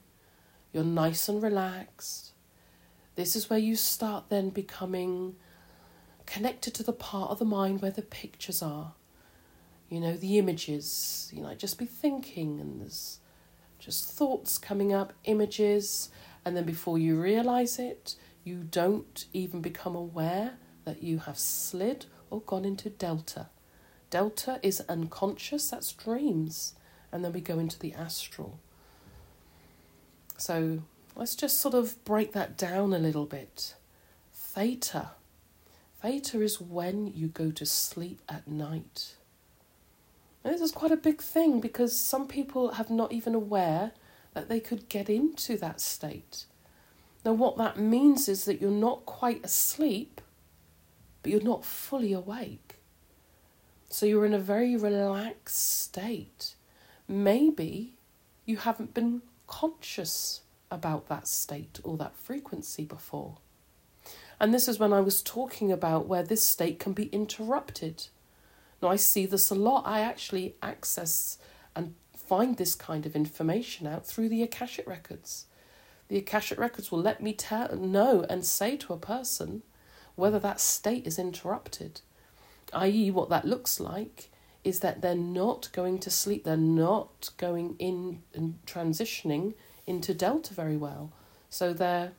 You're 0.72 0.86
nice 0.86 1.28
and 1.28 1.44
relaxed. 1.44 2.32
This 3.16 3.36
is 3.36 3.50
where 3.50 3.60
you 3.60 3.76
start 3.76 4.30
then 4.30 4.50
becoming 4.50 5.36
connected 6.26 6.74
to 6.76 6.84
the 6.84 6.94
part 6.94 7.32
of 7.32 7.40
the 7.40 7.46
mind 7.46 7.82
where 7.82 7.92
the 7.92 8.02
pictures 8.02 8.62
are. 8.62 8.94
You 9.90 10.00
know, 10.00 10.16
the 10.16 10.38
images. 10.38 11.30
You 11.34 11.42
know, 11.42 11.54
just 11.54 11.78
be 11.78 11.86
thinking, 11.86 12.62
and 12.62 12.80
there's 12.80 13.20
just 13.80 14.12
thoughts 14.12 14.58
coming 14.58 14.94
up, 14.94 15.14
images, 15.26 16.10
and 16.46 16.56
then 16.56 16.66
before 16.66 16.98
you 16.98 17.20
realize 17.20 17.80
it, 17.80 18.16
you 18.44 18.64
don't 18.64 19.26
even 19.34 19.62
become 19.62 19.96
aware 19.96 20.54
that 20.86 21.04
you 21.04 21.20
have 21.20 21.38
slid 21.38 22.06
or 22.30 22.42
gone 22.42 22.66
into 22.66 22.90
delta, 22.90 23.48
Delta 24.10 24.60
is 24.64 24.82
unconscious, 24.88 25.70
that's 25.70 25.92
dreams. 25.92 26.76
And 27.12 27.24
then 27.24 27.34
we 27.34 27.42
go 27.42 27.60
into 27.60 27.80
the 27.80 27.94
astral. 27.94 28.60
So 30.38 30.84
let's 31.16 31.36
just 31.36 31.60
sort 31.60 31.74
of 31.74 32.04
break 32.06 32.34
that 32.34 32.58
down 32.58 32.94
a 32.94 33.00
little 33.00 33.26
bit. 33.26 33.76
Theta. 34.34 35.12
Theta 36.02 36.42
is 36.42 36.62
when 36.62 37.08
you 37.08 37.28
go 37.28 37.52
to 37.52 37.66
sleep 37.66 38.22
at 38.30 38.48
night. 38.48 39.16
And 40.48 40.56
this 40.56 40.62
is 40.62 40.72
quite 40.72 40.94
a 40.94 40.96
big 40.96 41.22
thing 41.22 41.60
because 41.60 41.94
some 41.94 42.26
people 42.26 42.76
have 42.76 42.90
not 42.90 43.12
even 43.12 43.36
aware 43.36 43.92
that 44.34 44.48
they 44.48 44.62
could 44.62 44.88
get 44.88 45.10
into 45.10 45.58
that 45.58 45.82
state. 45.82 46.46
Now, 47.26 47.34
what 47.34 47.58
that 47.58 47.78
means 47.78 48.30
is 48.30 48.46
that 48.46 48.62
you're 48.62 48.72
not 48.72 49.06
quite 49.06 49.44
asleep, 49.44 50.22
but 51.22 51.34
you're 51.34 51.42
not 51.44 51.66
fully 51.66 52.14
awake. 52.14 52.76
So 53.90 54.06
you're 54.06 54.26
in 54.26 54.34
a 54.34 54.40
very 54.40 54.78
relaxed 54.78 55.82
state. 55.82 56.56
Maybe 57.10 57.96
you 58.46 58.56
haven't 58.56 58.94
been 58.94 59.24
conscious 59.48 60.44
about 60.72 61.10
that 61.10 61.28
state 61.28 61.82
or 61.84 61.98
that 61.98 62.16
frequency 62.16 62.86
before. 62.86 63.40
And 64.40 64.54
this 64.54 64.70
is 64.70 64.80
when 64.80 64.94
I 64.94 65.02
was 65.02 65.22
talking 65.22 65.74
about 65.74 66.08
where 66.08 66.24
this 66.24 66.42
state 66.42 66.80
can 66.80 66.94
be 66.94 67.08
interrupted. 67.08 68.08
Now, 68.82 68.90
I 68.90 68.96
see 68.96 69.26
this 69.26 69.50
a 69.50 69.56
lot. 69.56 69.84
I 69.86 70.02
actually 70.02 70.56
access 70.62 71.38
and 71.76 71.96
find 72.16 72.58
this 72.58 72.76
kind 72.76 73.06
of 73.06 73.16
information 73.16 73.88
out 73.88 74.06
through 74.06 74.30
the 74.30 74.44
Akashic 74.44 74.88
records. 74.88 75.46
The 76.10 76.18
Akashic 76.18 76.60
records 76.60 76.92
will 76.92 77.02
let 77.02 77.22
me 77.22 77.34
tell, 77.34 77.76
know 77.76 78.26
and 78.30 78.46
say 78.46 78.78
to 78.78 78.94
a 78.94 78.98
person 78.98 79.64
whether 80.16 80.40
that 80.40 80.60
state 80.60 81.06
is 81.06 81.20
interrupted 81.20 82.02
i.e., 82.74 83.12
what 83.12 83.30
that 83.30 83.46
looks 83.46 83.80
like 83.80 84.30
is 84.64 84.80
that 84.82 85.02
they're 85.02 85.16
not 85.16 85.70
going 85.72 86.00
to 86.00 86.10
sleep, 86.10 86.44
they're 86.44 86.58
not 86.58 87.30
going 87.38 87.76
in 87.80 88.22
and 88.34 88.60
transitioning 88.66 89.54
into 89.86 90.14
delta 90.14 90.54
very 90.54 90.76
well. 90.76 91.12
So 91.50 91.74
they're 91.74 92.12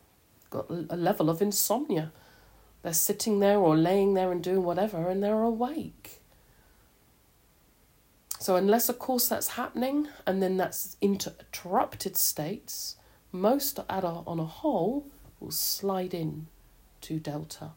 got 0.50 0.70
a 0.70 0.96
level 0.96 1.28
of 1.28 1.42
insomnia. 1.42 2.12
They're 2.82 2.94
sitting 2.94 3.40
there 3.40 3.58
or 3.58 3.76
laying 3.76 4.14
there 4.14 4.32
and 4.32 4.42
doing 4.42 4.62
whatever 4.62 5.08
and 5.08 5.22
they're 5.22 5.42
awake. 5.42 6.17
So 8.38 8.56
unless 8.56 8.88
of 8.88 8.98
course 8.98 9.28
that's 9.28 9.48
happening 9.48 10.08
and 10.26 10.42
then 10.42 10.56
that's 10.56 10.96
interrupted 11.00 12.16
states, 12.16 12.96
most 13.32 13.78
at 13.78 14.04
on 14.04 14.38
a 14.38 14.44
whole 14.44 15.06
will 15.40 15.50
slide 15.50 16.14
in 16.14 16.46
to 17.02 17.18
delta. 17.18 17.72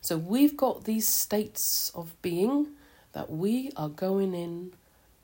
So 0.00 0.18
we've 0.18 0.56
got 0.56 0.84
these 0.84 1.08
states 1.08 1.90
of 1.94 2.20
being 2.20 2.68
that 3.12 3.30
we 3.30 3.70
are 3.76 3.88
going 3.88 4.34
in 4.34 4.74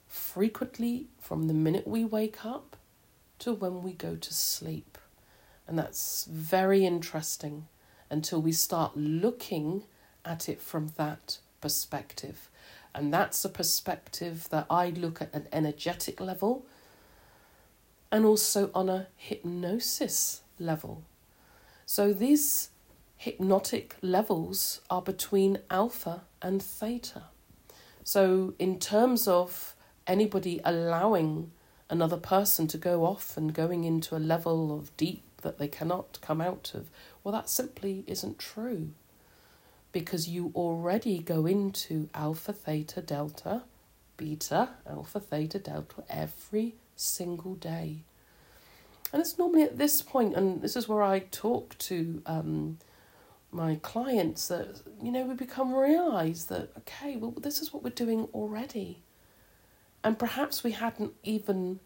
frequently 0.09 1.09
from 1.21 1.47
the 1.47 1.55
minute 1.55 1.87
we 1.87 2.05
wake 2.05 2.45
up 2.45 2.77
to 3.41 3.53
when 3.53 3.83
we 3.83 3.93
go 3.93 4.17
to 4.17 4.35
sleep. 4.35 4.99
And 5.67 5.79
that's 5.79 6.25
very 6.25 6.85
interesting 6.85 7.69
until 8.09 8.41
we 8.41 8.53
start 8.53 8.97
looking 8.97 9.85
at 10.25 10.49
it 10.49 10.61
from 10.61 10.93
that 10.97 11.39
perspective. 11.61 12.50
And 12.95 13.13
that's 13.13 13.45
a 13.45 13.49
perspective 13.49 14.49
that 14.51 14.67
I 14.69 14.91
look 14.91 15.23
at 15.23 15.33
an 15.33 15.47
energetic 15.53 16.21
level 16.21 16.67
and 18.11 18.25
also 18.25 18.71
on 18.75 18.89
a 18.89 19.07
hypnosis 19.17 20.43
level. 20.59 21.05
So 21.87 22.13
these 22.13 22.71
hypnotic 23.17 23.97
levels 24.01 24.81
are 24.89 25.03
between 25.03 25.59
alpha 25.71 26.23
and 26.41 26.63
theta. 26.63 27.25
So, 28.03 28.55
in 28.59 28.79
terms 28.79 29.29
of 29.29 29.77
anybody 30.07 30.61
allowing 30.65 31.53
another 31.91 32.17
person 32.17 32.67
to 32.69 32.79
go 32.79 33.05
off 33.05 33.37
and 33.37 33.53
going 33.53 33.85
into 33.85 34.17
a 34.17 34.19
level 34.19 34.75
of 34.75 34.97
deep 34.97 35.23
that 35.43 35.59
they 35.59 35.69
cannot 35.69 36.19
come 36.23 36.41
out 36.41 36.73
of, 36.75 36.89
well, 37.23 37.33
that 37.33 37.51
simply 37.51 38.05
isn't 38.07 38.39
true. 38.39 38.91
Because 39.93 40.29
you 40.29 40.53
already 40.55 41.19
go 41.19 41.47
into 41.47 42.09
alpha, 42.15 42.53
theta, 42.53 43.03
delta, 43.03 43.63
beta, 44.17 44.71
alpha, 44.89 45.19
theta, 45.19 45.59
delta 45.59 46.05
every 46.09 46.77
single 46.95 47.55
day. 47.55 48.05
And 49.13 49.21
it's 49.21 49.39
normally 49.39 49.63
at 49.63 49.79
this 49.79 50.03
point, 50.03 50.37
and 50.37 50.63
this 50.63 50.77
is 50.77 50.89
where 50.89 51.03
I 51.03 51.19
talk 51.19 51.77
to 51.79 52.23
um, 52.27 52.79
my 53.53 53.77
clients 53.83 54.49
that 54.49 54.81
you 55.03 55.11
know 55.11 55.25
we 55.25 55.35
become 55.35 55.75
realize 55.75 56.47
that 56.47 56.71
okay 56.79 57.17
well 57.17 57.33
this 57.33 57.61
is 57.61 57.73
what 57.73 57.83
we're 57.83 57.91
doing 57.91 58.29
already 58.33 59.03
and 60.05 60.19
perhaps 60.19 60.63
we 60.63 60.73
hadn't 60.73 61.13
even 61.25 61.81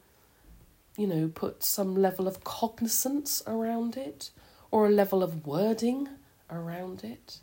you 0.96 1.06
know 1.06 1.30
put 1.34 1.64
some 1.64 1.94
level 1.96 2.28
of 2.28 2.44
cognizance 2.44 3.42
around 3.46 3.96
it 3.96 4.30
or 4.70 4.86
a 4.86 4.90
level 4.90 5.22
of 5.22 5.46
wording 5.46 6.08
around 6.50 7.02
it 7.02 7.38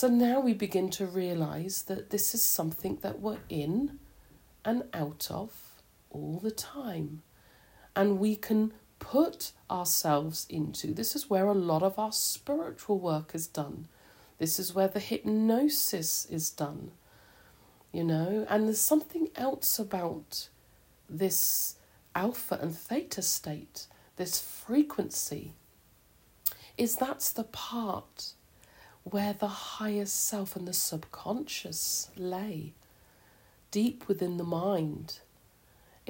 so 0.00 0.08
now 0.08 0.40
we 0.40 0.54
begin 0.54 0.88
to 0.88 1.04
realize 1.04 1.82
that 1.82 2.08
this 2.08 2.34
is 2.34 2.40
something 2.40 2.96
that 3.02 3.20
we're 3.20 3.42
in 3.50 3.98
and 4.64 4.84
out 4.94 5.28
of 5.30 5.82
all 6.08 6.40
the 6.42 6.50
time 6.50 7.20
and 7.94 8.18
we 8.18 8.34
can 8.34 8.72
put 8.98 9.52
ourselves 9.70 10.46
into. 10.48 10.94
This 10.94 11.14
is 11.14 11.28
where 11.28 11.48
a 11.48 11.52
lot 11.52 11.82
of 11.82 11.98
our 11.98 12.12
spiritual 12.12 12.98
work 12.98 13.34
is 13.34 13.46
done. 13.46 13.88
This 14.38 14.58
is 14.58 14.74
where 14.74 14.88
the 14.88 15.00
hypnosis 15.00 16.24
is 16.30 16.48
done. 16.48 16.92
You 17.92 18.04
know, 18.04 18.46
and 18.48 18.68
there's 18.68 18.80
something 18.80 19.28
else 19.36 19.78
about 19.78 20.48
this 21.10 21.76
alpha 22.14 22.58
and 22.62 22.74
theta 22.74 23.20
state, 23.20 23.86
this 24.16 24.40
frequency, 24.40 25.52
is 26.78 26.96
that's 26.96 27.30
the 27.30 27.44
part 27.44 28.32
where 29.04 29.32
the 29.32 29.48
higher 29.48 30.06
self 30.06 30.56
and 30.56 30.68
the 30.68 30.72
subconscious 30.72 32.10
lay, 32.16 32.74
deep 33.70 34.06
within 34.08 34.36
the 34.36 34.44
mind 34.44 35.20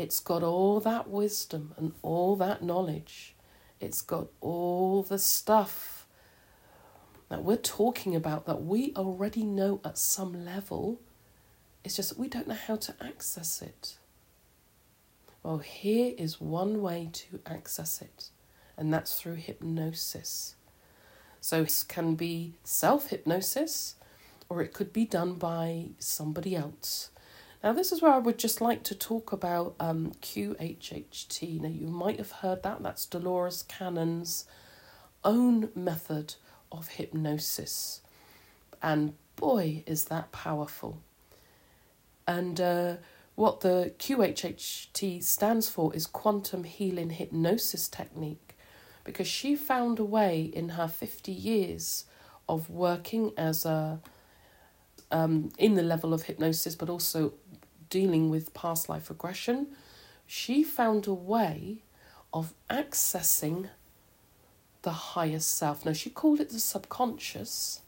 it's 0.00 0.18
got 0.20 0.42
all 0.42 0.80
that 0.80 1.10
wisdom 1.10 1.74
and 1.76 1.92
all 2.00 2.34
that 2.36 2.62
knowledge. 2.62 3.34
It's 3.80 4.00
got 4.00 4.28
all 4.40 5.02
the 5.02 5.18
stuff 5.18 6.06
that 7.28 7.44
we're 7.44 7.56
talking 7.58 8.16
about 8.16 8.46
that 8.46 8.62
we 8.62 8.94
already 8.96 9.42
know 9.42 9.78
at 9.84 9.98
some 9.98 10.44
level. 10.44 11.02
It's 11.84 11.96
just 11.96 12.18
we 12.18 12.28
don't 12.28 12.48
know 12.48 12.54
how 12.54 12.76
to 12.76 12.94
access 12.98 13.60
it. 13.60 13.98
Well, 15.42 15.58
here 15.58 16.14
is 16.16 16.40
one 16.40 16.80
way 16.80 17.10
to 17.12 17.40
access 17.44 18.00
it, 18.00 18.30
and 18.78 18.92
that's 18.92 19.20
through 19.20 19.36
hypnosis. 19.36 20.54
So, 21.40 21.62
this 21.62 21.82
can 21.82 22.14
be 22.14 22.54
self 22.64 23.10
hypnosis, 23.10 23.94
or 24.48 24.62
it 24.62 24.72
could 24.72 24.92
be 24.92 25.04
done 25.04 25.34
by 25.34 25.90
somebody 25.98 26.54
else. 26.54 27.10
Now, 27.62 27.72
this 27.72 27.92
is 27.92 28.00
where 28.00 28.12
I 28.12 28.18
would 28.18 28.38
just 28.38 28.60
like 28.60 28.82
to 28.84 28.94
talk 28.94 29.32
about 29.32 29.74
um, 29.78 30.12
QHHT. 30.22 31.60
Now, 31.60 31.68
you 31.68 31.86
might 31.86 32.18
have 32.18 32.32
heard 32.32 32.62
that. 32.62 32.82
That's 32.82 33.04
Dolores 33.04 33.64
Cannon's 33.64 34.46
own 35.24 35.68
method 35.74 36.34
of 36.72 36.88
hypnosis. 36.88 38.00
And 38.82 39.14
boy, 39.36 39.84
is 39.86 40.04
that 40.04 40.32
powerful. 40.32 41.00
And 42.26 42.60
uh, 42.60 42.96
what 43.34 43.60
the 43.60 43.92
QHHT 43.98 45.22
stands 45.22 45.68
for 45.68 45.94
is 45.94 46.06
Quantum 46.06 46.64
Healing 46.64 47.10
Hypnosis 47.10 47.88
Technique, 47.88 48.49
because 49.04 49.26
she 49.26 49.56
found 49.56 49.98
a 49.98 50.04
way 50.04 50.42
in 50.42 50.70
her 50.70 50.88
50 50.88 51.32
years 51.32 52.04
of 52.48 52.68
working 52.68 53.32
as 53.36 53.64
a 53.64 54.00
um, 55.12 55.50
in 55.58 55.74
the 55.74 55.82
level 55.82 56.14
of 56.14 56.22
hypnosis, 56.22 56.74
but 56.74 56.88
also 56.88 57.32
dealing 57.88 58.30
with 58.30 58.54
past 58.54 58.88
life 58.88 59.10
regression, 59.10 59.66
she 60.26 60.62
found 60.62 61.06
a 61.06 61.14
way 61.14 61.78
of 62.32 62.54
accessing 62.70 63.68
the 64.82 64.92
higher 64.92 65.40
self. 65.40 65.84
Now, 65.84 65.92
she 65.92 66.10
called 66.10 66.40
it 66.40 66.50
the 66.50 66.60
subconscious, 66.60 67.80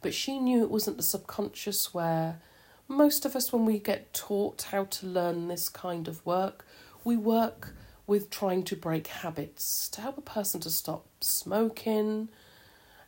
but 0.00 0.12
she 0.12 0.38
knew 0.38 0.62
it 0.62 0.70
wasn't 0.70 0.96
the 0.96 1.02
subconscious 1.02 1.94
where 1.94 2.40
most 2.88 3.24
of 3.24 3.36
us, 3.36 3.52
when 3.52 3.64
we 3.64 3.78
get 3.78 4.12
taught 4.12 4.62
how 4.62 4.84
to 4.84 5.06
learn 5.06 5.48
this 5.48 5.68
kind 5.68 6.08
of 6.08 6.24
work, 6.26 6.66
we 7.04 7.16
work 7.16 7.74
with 8.06 8.30
trying 8.30 8.62
to 8.64 8.76
break 8.76 9.06
habits, 9.06 9.88
to 9.90 10.00
help 10.00 10.18
a 10.18 10.22
person 10.22 10.60
to 10.60 10.70
stop 10.70 11.06
smoking, 11.20 12.28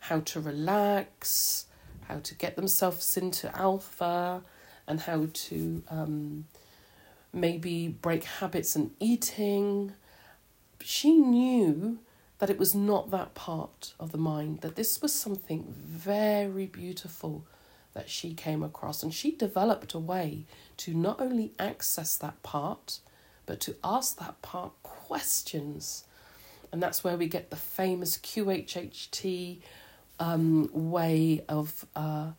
how 0.01 0.19
to 0.21 0.39
relax, 0.39 1.65
how 2.07 2.19
to 2.19 2.35
get 2.35 2.55
themselves 2.55 3.17
into 3.17 3.55
alpha, 3.57 4.41
and 4.87 5.01
how 5.01 5.27
to 5.33 5.83
um, 5.89 6.45
maybe 7.33 7.87
break 7.87 8.23
habits 8.23 8.75
and 8.75 8.91
eating. 8.99 9.93
She 10.81 11.15
knew 11.15 11.99
that 12.39 12.49
it 12.49 12.59
was 12.59 12.75
not 12.75 13.11
that 13.11 13.33
part 13.33 13.93
of 13.99 14.11
the 14.11 14.17
mind, 14.17 14.61
that 14.61 14.75
this 14.75 15.01
was 15.01 15.13
something 15.13 15.65
very 15.67 16.65
beautiful 16.65 17.45
that 17.93 18.09
she 18.09 18.33
came 18.33 18.61
across, 18.61 19.01
and 19.01 19.13
she 19.13 19.31
developed 19.31 19.93
a 19.93 19.99
way 19.99 20.45
to 20.77 20.93
not 20.93 21.19
only 21.21 21.53
access 21.57 22.17
that 22.17 22.41
part, 22.43 22.99
but 23.45 23.59
to 23.61 23.75
ask 23.83 24.19
that 24.19 24.41
part 24.41 24.71
questions. 24.83 26.05
And 26.71 26.81
that's 26.81 27.03
where 27.03 27.17
we 27.17 27.27
get 27.27 27.49
the 27.49 27.55
famous 27.55 28.17
QHHT 28.17 29.59
um, 30.19 30.69
way 30.73 31.43
of 31.47 31.85
uh, 31.95 32.31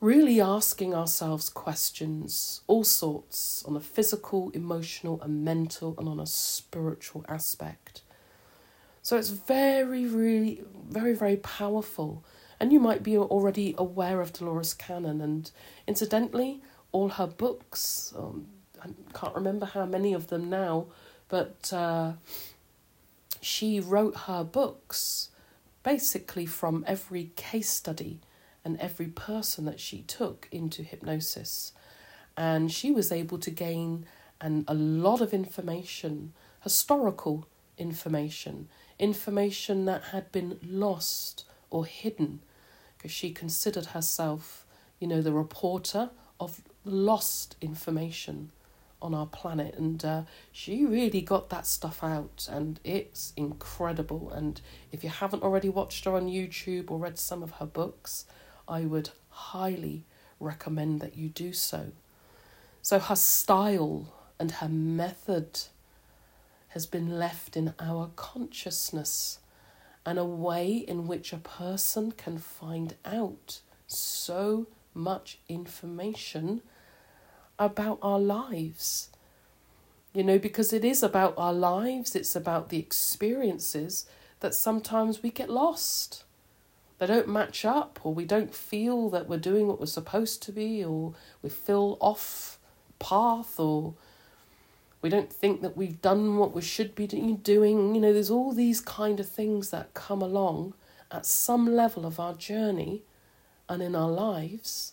really 0.00 0.40
asking 0.40 0.94
ourselves 0.94 1.48
questions, 1.48 2.62
all 2.66 2.84
sorts, 2.84 3.64
on 3.64 3.76
a 3.76 3.80
physical, 3.80 4.50
emotional, 4.50 5.20
and 5.22 5.44
mental, 5.44 5.94
and 5.98 6.08
on 6.08 6.18
a 6.18 6.26
spiritual 6.26 7.24
aspect. 7.28 8.02
So 9.02 9.16
it's 9.16 9.30
very, 9.30 10.06
really, 10.06 10.62
very, 10.88 11.12
very 11.12 11.36
powerful. 11.36 12.24
And 12.60 12.72
you 12.72 12.78
might 12.78 13.02
be 13.02 13.16
already 13.16 13.74
aware 13.76 14.20
of 14.20 14.32
Dolores 14.32 14.74
Cannon. 14.74 15.20
And 15.20 15.50
incidentally, 15.86 16.62
all 16.92 17.08
her 17.10 17.26
books, 17.26 18.12
um, 18.16 18.46
I 18.82 18.88
can't 19.14 19.34
remember 19.34 19.66
how 19.66 19.86
many 19.86 20.12
of 20.12 20.26
them 20.26 20.50
now, 20.50 20.86
but 21.28 21.72
uh, 21.72 22.12
she 23.40 23.78
wrote 23.78 24.16
her 24.26 24.42
books 24.42 25.28
basically 25.82 26.46
from 26.46 26.84
every 26.86 27.30
case 27.36 27.68
study 27.68 28.20
and 28.64 28.78
every 28.80 29.06
person 29.06 29.64
that 29.66 29.80
she 29.80 30.02
took 30.02 30.48
into 30.50 30.82
hypnosis. 30.82 31.72
And 32.36 32.72
she 32.72 32.90
was 32.90 33.12
able 33.12 33.38
to 33.38 33.50
gain 33.50 34.06
an, 34.40 34.64
a 34.66 34.74
lot 34.74 35.20
of 35.20 35.32
information, 35.32 36.32
historical 36.62 37.46
information, 37.78 38.68
information 38.98 39.84
that 39.84 40.04
had 40.04 40.30
been 40.32 40.58
lost 40.64 41.44
or 41.70 41.84
hidden, 41.86 42.40
because 42.96 43.10
she 43.10 43.32
considered 43.32 43.86
herself, 43.86 44.64
you 44.98 45.06
know, 45.06 45.22
the 45.22 45.32
reporter 45.32 46.10
of 46.38 46.60
lost 46.84 47.56
information 47.60 48.50
on 49.02 49.14
our 49.14 49.26
planet. 49.26 49.74
And 49.76 50.04
uh, 50.04 50.22
she 50.50 50.86
really 50.86 51.20
got 51.20 51.50
that 51.50 51.66
stuff 51.66 52.02
out, 52.02 52.48
and 52.50 52.80
it's 52.84 53.32
incredible. 53.36 54.30
And 54.30 54.60
if 54.90 55.02
you 55.04 55.10
haven't 55.10 55.42
already 55.42 55.68
watched 55.68 56.04
her 56.04 56.14
on 56.14 56.26
YouTube 56.26 56.90
or 56.90 56.98
read 56.98 57.18
some 57.18 57.42
of 57.42 57.52
her 57.52 57.66
books, 57.66 58.24
I 58.68 58.82
would 58.82 59.10
highly 59.28 60.04
recommend 60.40 61.00
that 61.00 61.16
you 61.16 61.28
do 61.28 61.52
so. 61.52 61.92
So, 62.80 62.98
her 62.98 63.16
style 63.16 64.12
and 64.38 64.50
her 64.50 64.68
method 64.68 65.60
has 66.68 66.86
been 66.86 67.18
left 67.18 67.56
in 67.56 67.74
our 67.78 68.10
consciousness 68.16 69.38
and 70.04 70.18
a 70.18 70.24
way 70.24 70.74
in 70.74 71.06
which 71.06 71.32
a 71.32 71.36
person 71.38 72.12
can 72.12 72.38
find 72.38 72.94
out 73.04 73.60
so 73.86 74.66
much 74.94 75.38
information 75.48 76.62
about 77.58 77.98
our 78.02 78.18
lives. 78.18 79.08
You 80.12 80.24
know, 80.24 80.38
because 80.38 80.72
it 80.72 80.84
is 80.84 81.02
about 81.02 81.34
our 81.36 81.54
lives, 81.54 82.14
it's 82.14 82.36
about 82.36 82.68
the 82.68 82.78
experiences 82.78 84.06
that 84.40 84.54
sometimes 84.54 85.22
we 85.22 85.30
get 85.30 85.48
lost. 85.48 86.24
They 86.98 87.06
don't 87.06 87.28
match 87.28 87.64
up, 87.64 87.98
or 88.02 88.12
we 88.12 88.24
don't 88.24 88.54
feel 88.54 89.08
that 89.10 89.28
we're 89.28 89.38
doing 89.38 89.66
what 89.66 89.80
we're 89.80 89.86
supposed 89.86 90.42
to 90.42 90.52
be, 90.52 90.84
or 90.84 91.14
we 91.42 91.48
feel 91.48 91.96
off 92.00 92.58
path, 92.98 93.58
or 93.58 93.94
we 95.00 95.08
don't 95.08 95.32
think 95.32 95.62
that 95.62 95.76
we've 95.76 96.00
done 96.02 96.36
what 96.36 96.54
we 96.54 96.62
should 96.62 96.94
be 96.94 97.06
doing. 97.06 97.94
You 97.94 98.00
know, 98.00 98.12
there's 98.12 98.30
all 98.30 98.52
these 98.52 98.80
kind 98.80 99.18
of 99.18 99.28
things 99.28 99.70
that 99.70 99.94
come 99.94 100.20
along 100.20 100.74
at 101.10 101.26
some 101.26 101.74
level 101.74 102.06
of 102.06 102.20
our 102.20 102.34
journey 102.34 103.02
and 103.68 103.82
in 103.82 103.96
our 103.96 104.10
lives 104.10 104.92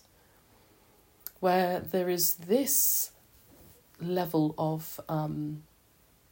where 1.40 1.80
there 1.80 2.08
is 2.08 2.34
this 2.34 3.10
level 4.00 4.54
of 4.56 5.00
um, 5.08 5.62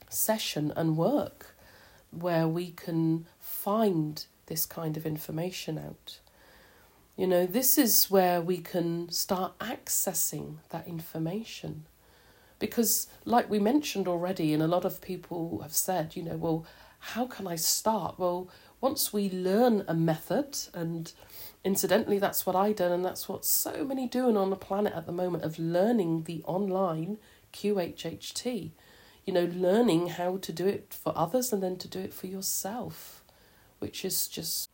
session 0.08 0.72
and 0.76 0.96
work 0.96 1.54
where 2.10 2.48
we 2.48 2.70
can 2.70 3.26
find 3.38 4.24
this 4.46 4.64
kind 4.64 4.96
of 4.96 5.04
information 5.04 5.78
out. 5.78 6.20
You 7.16 7.26
know, 7.26 7.46
this 7.46 7.76
is 7.76 8.10
where 8.10 8.40
we 8.40 8.58
can 8.58 9.10
start 9.10 9.58
accessing 9.58 10.56
that 10.70 10.86
information. 10.86 11.84
Because, 12.58 13.08
like 13.24 13.50
we 13.50 13.58
mentioned 13.58 14.08
already, 14.08 14.52
and 14.52 14.62
a 14.62 14.68
lot 14.68 14.84
of 14.84 15.00
people 15.00 15.60
have 15.62 15.74
said, 15.74 16.16
you 16.16 16.22
know, 16.22 16.36
well, 16.36 16.66
how 16.98 17.26
can 17.26 17.46
I 17.46 17.56
start? 17.56 18.18
Well, 18.18 18.48
once 18.80 19.12
we 19.12 19.30
learn 19.30 19.84
a 19.86 19.94
method 19.94 20.58
and 20.74 21.12
Incidentally, 21.64 22.18
that's 22.18 22.46
what 22.46 22.56
I 22.56 22.72
done, 22.72 22.92
and 22.92 23.04
that's 23.04 23.28
what 23.28 23.44
so 23.44 23.84
many 23.84 24.06
doing 24.06 24.36
on 24.36 24.50
the 24.50 24.56
planet 24.56 24.94
at 24.94 25.06
the 25.06 25.12
moment 25.12 25.44
of 25.44 25.58
learning 25.58 26.24
the 26.24 26.42
online 26.44 27.18
QHHT. 27.52 28.70
You 29.26 29.32
know, 29.34 29.44
learning 29.44 30.08
how 30.08 30.38
to 30.38 30.52
do 30.52 30.66
it 30.66 30.94
for 30.98 31.12
others 31.16 31.52
and 31.52 31.62
then 31.62 31.76
to 31.78 31.88
do 31.88 31.98
it 31.98 32.14
for 32.14 32.26
yourself, 32.28 33.22
which 33.78 34.04
is 34.04 34.26
just 34.28 34.70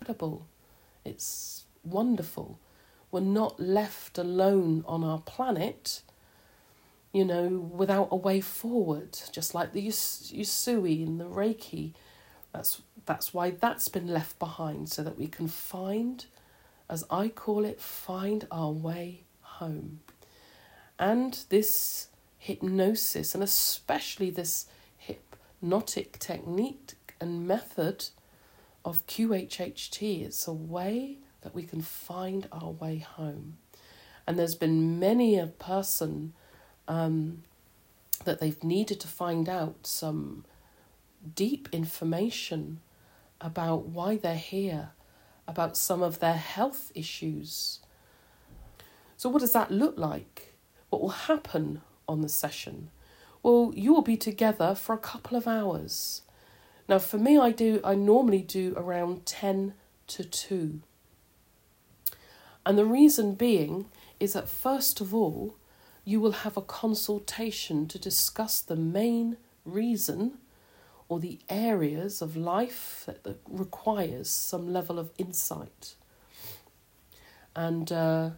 incredible. 0.00 0.46
It's 1.04 1.64
wonderful. 1.82 2.58
We're 3.10 3.20
not 3.20 3.58
left 3.58 4.18
alone 4.18 4.84
on 4.86 5.04
our 5.04 5.20
planet, 5.20 6.02
you 7.12 7.24
know, 7.24 7.48
without 7.48 8.08
a 8.10 8.16
way 8.16 8.40
forward, 8.40 9.18
just 9.32 9.54
like 9.54 9.72
the 9.72 9.86
Usui 9.86 11.06
and 11.06 11.18
the 11.18 11.24
Reiki. 11.24 11.94
That's 12.56 12.80
that's 13.04 13.34
why 13.34 13.50
that's 13.50 13.88
been 13.88 14.08
left 14.08 14.38
behind 14.38 14.88
so 14.88 15.02
that 15.04 15.18
we 15.18 15.26
can 15.26 15.46
find, 15.46 16.24
as 16.88 17.04
I 17.10 17.28
call 17.28 17.64
it, 17.66 17.80
find 17.80 18.46
our 18.50 18.70
way 18.70 19.24
home. 19.42 20.00
And 20.98 21.38
this 21.50 22.08
hypnosis, 22.38 23.34
and 23.34 23.44
especially 23.44 24.30
this 24.30 24.66
hypnotic 24.96 26.18
technique 26.18 26.94
and 27.20 27.46
method 27.46 28.06
of 28.84 29.06
QHHT, 29.06 30.24
it's 30.24 30.48
a 30.48 30.52
way 30.52 31.18
that 31.42 31.54
we 31.54 31.62
can 31.62 31.82
find 31.82 32.48
our 32.50 32.70
way 32.70 32.98
home. 32.98 33.58
And 34.26 34.38
there's 34.38 34.54
been 34.54 34.98
many 34.98 35.38
a 35.38 35.46
person 35.46 36.32
um, 36.88 37.42
that 38.24 38.40
they've 38.40 38.64
needed 38.64 38.98
to 39.00 39.08
find 39.08 39.48
out 39.48 39.86
some 39.86 40.44
deep 41.34 41.68
information 41.72 42.80
about 43.40 43.86
why 43.86 44.16
they're 44.16 44.36
here, 44.36 44.90
about 45.46 45.76
some 45.76 46.02
of 46.02 46.20
their 46.20 46.36
health 46.36 46.90
issues. 46.94 47.80
So, 49.16 49.28
what 49.28 49.40
does 49.40 49.52
that 49.52 49.70
look 49.70 49.98
like? 49.98 50.54
What 50.90 51.02
will 51.02 51.08
happen 51.10 51.82
on 52.08 52.20
the 52.20 52.28
session? 52.28 52.90
Well, 53.42 53.72
you 53.74 53.92
will 53.92 54.02
be 54.02 54.16
together 54.16 54.74
for 54.74 54.94
a 54.94 54.98
couple 54.98 55.36
of 55.36 55.46
hours. 55.46 56.22
Now, 56.88 56.98
for 56.98 57.18
me, 57.18 57.38
I 57.38 57.50
do. 57.50 57.80
I 57.84 57.94
normally 57.94 58.42
do 58.42 58.74
around 58.76 59.26
ten 59.26 59.74
to 60.08 60.24
two. 60.24 60.80
And 62.64 62.76
the 62.76 62.84
reason 62.84 63.34
being 63.34 63.86
is 64.18 64.32
that 64.32 64.48
first 64.48 65.00
of 65.00 65.14
all, 65.14 65.56
you 66.04 66.20
will 66.20 66.32
have 66.32 66.56
a 66.56 66.62
consultation 66.62 67.86
to 67.88 67.98
discuss 67.98 68.60
the 68.60 68.76
main 68.76 69.36
reason 69.64 70.38
or 71.08 71.20
the 71.20 71.38
areas 71.48 72.20
of 72.20 72.36
life 72.36 73.04
that, 73.06 73.38
requires 73.48 74.28
some 74.28 74.72
level 74.72 74.98
of 74.98 75.10
insight. 75.18 75.94
And 77.54 77.90
uh, 77.90 78.30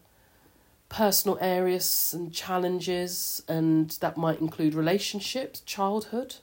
personal 0.88 1.38
areas 1.40 2.14
and 2.14 2.32
challenges 2.32 3.42
and 3.48 3.90
that 4.00 4.16
might 4.16 4.40
include 4.40 4.74
relationships 4.74 5.60
childhood 5.60 6.36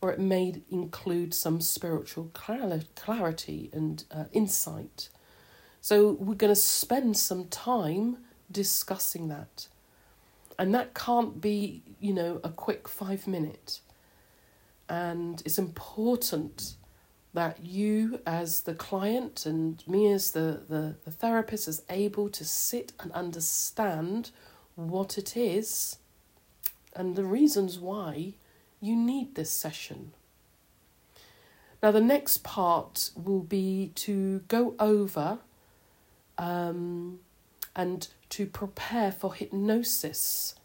or 0.00 0.10
it 0.10 0.18
may 0.18 0.62
include 0.70 1.34
some 1.34 1.60
spiritual 1.60 2.30
clarity 2.32 3.68
and 3.72 4.04
uh, 4.10 4.24
insight. 4.32 5.10
So 5.82 6.12
we're 6.12 6.34
going 6.34 6.52
to 6.52 6.60
spend 6.60 7.18
some 7.18 7.46
time 7.48 8.18
discussing 8.50 9.28
that. 9.28 9.68
And 10.58 10.74
that 10.74 10.94
can't 10.94 11.40
be 11.40 11.82
you 12.00 12.14
know 12.14 12.40
a 12.42 12.48
quick 12.48 12.88
five 12.88 13.26
minute 13.26 13.80
and 14.90 15.40
it's 15.46 15.58
important 15.58 16.74
that 17.32 17.64
you 17.64 18.20
as 18.26 18.62
the 18.62 18.74
client 18.74 19.46
and 19.46 19.86
me 19.86 20.12
as 20.12 20.32
the, 20.32 20.62
the, 20.68 20.96
the 21.04 21.12
therapist 21.12 21.68
is 21.68 21.82
able 21.88 22.28
to 22.28 22.44
sit 22.44 22.92
and 22.98 23.12
understand 23.12 24.32
what 24.74 25.16
it 25.16 25.36
is 25.36 25.98
and 26.96 27.14
the 27.14 27.24
reasons 27.24 27.78
why 27.78 28.34
you 28.80 28.96
need 28.96 29.36
this 29.36 29.52
session. 29.52 30.10
Now, 31.80 31.92
the 31.92 32.00
next 32.00 32.42
part 32.42 33.10
will 33.14 33.44
be 33.44 33.92
to 33.94 34.40
go 34.48 34.74
over 34.80 35.38
um, 36.36 37.20
and 37.76 38.08
to 38.30 38.44
prepare 38.44 39.12
for 39.12 39.34
hypnosis. 39.34 40.56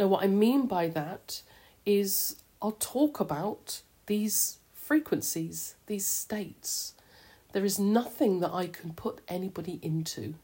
Now, 0.00 0.08
what 0.08 0.24
I 0.24 0.26
mean 0.26 0.66
by 0.66 0.88
that 0.88 1.42
is 1.86 2.36
I'll 2.60 2.72
talk 2.72 3.20
about 3.20 3.82
these 4.06 4.58
frequencies, 4.72 5.76
these 5.86 6.06
states 6.06 6.94
There 7.52 7.64
is 7.64 7.78
nothing 7.78 8.40
that 8.40 8.52
I 8.52 8.66
can 8.66 8.92
put 8.92 9.20
anybody 9.28 9.78
into. 9.82 10.34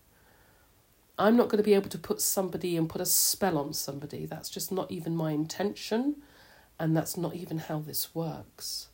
I'm 1.19 1.37
not 1.37 1.49
going 1.49 1.59
to 1.59 1.65
be 1.65 1.75
able 1.75 1.91
to 1.91 1.99
put 1.99 2.21
somebody 2.21 2.77
and 2.77 2.89
put 2.89 3.01
a 3.01 3.07
spell 3.07 3.59
on 3.59 3.73
somebody. 3.73 4.27
That's 4.27 4.51
just 4.51 4.73
not 4.73 4.91
even 4.91 5.15
my 5.15 5.33
intention, 5.33 6.17
and 6.79 6.97
that's 6.97 7.17
not 7.17 7.35
even 7.35 7.59
how 7.59 7.79
this 7.79 8.15
works. 8.15 8.89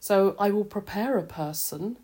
So 0.00 0.36
I 0.38 0.50
will 0.50 0.64
prepare 0.64 1.18
a 1.18 1.22
person 1.22 1.96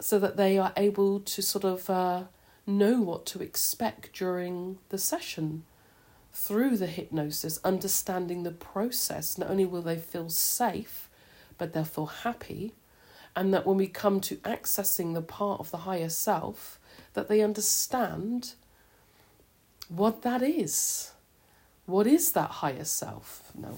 so 0.00 0.18
that 0.18 0.36
they 0.36 0.58
are 0.58 0.72
able 0.76 1.20
to 1.20 1.42
sort 1.42 1.64
of 1.64 1.90
uh, 1.90 2.24
know 2.66 3.00
what 3.00 3.26
to 3.26 3.42
expect 3.42 4.12
during 4.12 4.78
the 4.88 4.98
session 4.98 5.64
through 6.36 6.76
the 6.76 6.86
hypnosis, 6.86 7.58
understanding 7.64 8.42
the 8.42 8.52
process. 8.52 9.38
Not 9.38 9.50
only 9.50 9.64
will 9.64 9.80
they 9.80 9.96
feel 9.96 10.28
safe, 10.28 11.08
but 11.56 11.72
they'll 11.72 11.84
feel 11.84 12.06
happy. 12.06 12.74
And 13.34 13.54
that 13.54 13.66
when 13.66 13.78
we 13.78 13.88
come 13.88 14.20
to 14.20 14.36
accessing 14.36 15.14
the 15.14 15.22
part 15.22 15.60
of 15.60 15.70
the 15.70 15.78
higher 15.78 16.10
self, 16.10 16.78
that 17.14 17.28
they 17.28 17.40
understand 17.40 18.52
what 19.88 20.22
that 20.22 20.42
is. 20.42 21.12
What 21.86 22.06
is 22.06 22.32
that 22.32 22.50
higher 22.50 22.84
self? 22.84 23.50
Now, 23.54 23.76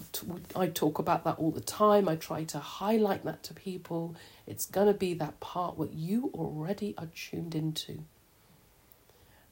I 0.56 0.66
talk 0.66 0.98
about 0.98 1.24
that 1.24 1.38
all 1.38 1.52
the 1.52 1.60
time. 1.60 2.08
I 2.08 2.16
try 2.16 2.42
to 2.44 2.58
highlight 2.58 3.24
that 3.24 3.44
to 3.44 3.54
people. 3.54 4.16
It's 4.46 4.66
going 4.66 4.88
to 4.88 4.94
be 4.94 5.14
that 5.14 5.38
part 5.38 5.78
what 5.78 5.92
you 5.94 6.32
already 6.34 6.94
are 6.98 7.08
tuned 7.14 7.54
into. 7.54 8.00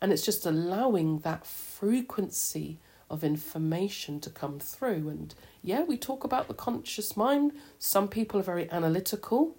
And 0.00 0.12
it's 0.12 0.24
just 0.24 0.44
allowing 0.44 1.20
that 1.20 1.46
frequency 1.46 2.78
of 3.10 3.22
information 3.24 4.20
to 4.20 4.30
come 4.30 4.58
through. 4.58 5.08
And 5.08 5.34
yeah, 5.62 5.82
we 5.82 5.96
talk 5.96 6.24
about 6.24 6.48
the 6.48 6.54
conscious 6.54 7.16
mind. 7.16 7.52
Some 7.78 8.08
people 8.08 8.40
are 8.40 8.44
very 8.44 8.70
analytical, 8.70 9.56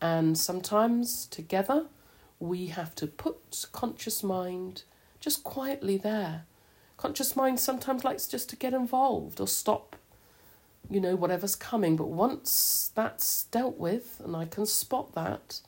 and 0.00 0.36
sometimes 0.36 1.26
together 1.26 1.86
we 2.38 2.66
have 2.66 2.94
to 2.96 3.06
put 3.06 3.66
conscious 3.72 4.22
mind 4.22 4.82
just 5.20 5.44
quietly 5.44 5.96
there 5.96 6.44
Conscious 6.96 7.34
mind 7.34 7.58
sometimes 7.58 8.04
likes 8.04 8.26
just 8.26 8.48
to 8.50 8.56
get 8.56 8.72
involved 8.72 9.40
or 9.40 9.48
stop, 9.48 9.96
you 10.88 11.00
know, 11.00 11.16
whatever's 11.16 11.56
coming. 11.56 11.96
But 11.96 12.08
once 12.08 12.90
that's 12.94 13.44
dealt 13.44 13.78
with, 13.78 14.20
and 14.24 14.36
I 14.36 14.44
can 14.44 14.64
spot 14.66 15.14
that, 15.14 15.60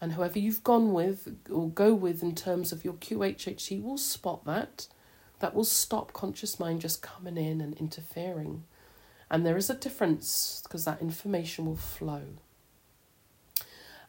and 0.00 0.12
whoever 0.12 0.38
you've 0.38 0.64
gone 0.64 0.92
with 0.92 1.36
or 1.50 1.68
go 1.68 1.94
with 1.94 2.22
in 2.22 2.34
terms 2.34 2.72
of 2.72 2.84
your 2.84 2.94
QHHT 2.94 3.82
will 3.82 3.98
spot 3.98 4.44
that, 4.46 4.88
that 5.44 5.54
will 5.54 5.62
stop 5.62 6.14
conscious 6.14 6.58
mind 6.58 6.80
just 6.80 7.02
coming 7.02 7.36
in 7.36 7.60
and 7.60 7.74
interfering. 7.74 8.64
And 9.30 9.44
there 9.44 9.58
is 9.58 9.68
a 9.68 9.74
difference 9.74 10.62
because 10.62 10.86
that 10.86 11.02
information 11.02 11.66
will 11.66 11.76
flow. 11.76 12.22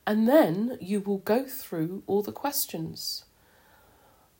And 0.08 0.30
then 0.30 0.78
you 0.80 1.02
will 1.02 1.18
go 1.18 1.44
through 1.44 2.04
all 2.08 2.22
the 2.22 2.32
questions. 2.32 3.26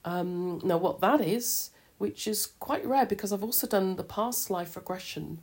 Um, 0.06 0.62
now, 0.64 0.78
what 0.78 1.02
that 1.02 1.20
is, 1.20 1.72
which 1.98 2.30
is 2.30 2.46
quite 2.62 2.86
rare 2.86 3.06
because 3.06 3.34
I've 3.34 3.44
also 3.44 3.68
done 3.68 3.98
the 3.98 4.04
past 4.06 4.50
life 4.50 4.78
regression 4.78 5.40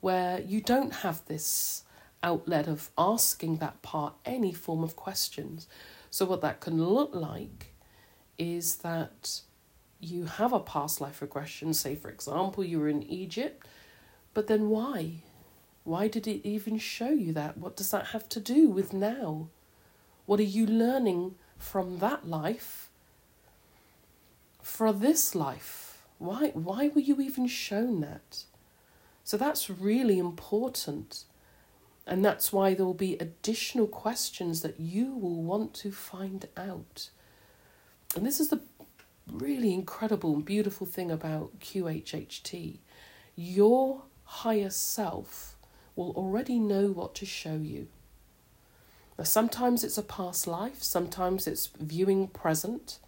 where 0.00 0.40
you 0.40 0.60
don't 0.60 0.92
have 0.92 1.24
this 1.26 1.84
outlet 2.24 2.66
of 2.66 2.90
asking 2.98 3.58
that 3.58 3.80
part 3.82 4.14
any 4.24 4.52
form 4.52 4.82
of 4.82 4.96
questions. 4.96 5.68
So, 6.10 6.24
what 6.24 6.40
that 6.40 6.58
can 6.58 6.82
look 6.82 7.14
like 7.14 7.74
is 8.38 8.78
that 8.78 9.42
you 10.00 10.24
have 10.24 10.52
a 10.52 10.60
past 10.60 11.00
life 11.00 11.22
regression, 11.22 11.74
say, 11.74 11.94
for 11.94 12.10
example, 12.10 12.64
you 12.64 12.78
were 12.78 12.88
in 12.88 13.02
Egypt, 13.02 13.66
but 14.34 14.46
then 14.46 14.68
why? 14.68 15.22
Why 15.84 16.08
did 16.08 16.26
it 16.26 16.46
even 16.46 16.78
show 16.78 17.10
you 17.10 17.32
that? 17.34 17.56
What 17.58 17.76
does 17.76 17.90
that 17.90 18.06
have 18.08 18.28
to 18.30 18.40
do 18.40 18.68
with 18.68 18.92
now? 18.92 19.48
What 20.26 20.40
are 20.40 20.44
you 20.44 20.66
learning 20.66 21.36
from 21.58 21.98
that 21.98 22.26
life 22.26 22.90
for 24.60 24.92
this 24.92 25.34
life? 25.34 26.02
Why, 26.18 26.48
why 26.54 26.88
were 26.88 27.00
you 27.00 27.20
even 27.20 27.46
shown 27.46 28.00
that? 28.00 28.44
So 29.22 29.36
that's 29.36 29.70
really 29.70 30.18
important. 30.18 31.24
And 32.06 32.24
that's 32.24 32.52
why 32.52 32.74
there 32.74 32.86
will 32.86 32.94
be 32.94 33.16
additional 33.18 33.86
questions 33.86 34.62
that 34.62 34.78
you 34.78 35.14
will 35.14 35.42
want 35.42 35.74
to 35.74 35.90
find 35.90 36.48
out. 36.56 37.10
And 38.14 38.24
this 38.24 38.38
is 38.38 38.48
the 38.48 38.60
really 39.30 39.72
incredible 39.72 40.34
and 40.34 40.44
beautiful 40.44 40.86
thing 40.86 41.10
about 41.10 41.60
QHHT. 41.60 42.78
Your 43.34 44.02
higher 44.24 44.70
self 44.70 45.56
will 45.94 46.10
already 46.12 46.58
know 46.58 46.88
what 46.88 47.14
to 47.16 47.26
show 47.26 47.56
you. 47.56 47.88
Now, 49.18 49.24
sometimes 49.24 49.82
it's 49.82 49.98
a 49.98 50.02
past 50.02 50.46
life, 50.46 50.82
sometimes 50.82 51.46
it's 51.46 51.68
viewing 51.78 52.28
present, 52.28 52.98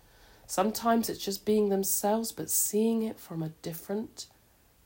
Sometimes 0.48 1.11
it's 1.11 1.22
just 1.22 1.44
being 1.44 1.68
themselves, 1.68 2.33
but 2.33 2.48
seeing 2.48 3.02
it 3.02 3.20
from 3.20 3.42
a 3.42 3.50
different 3.61 4.28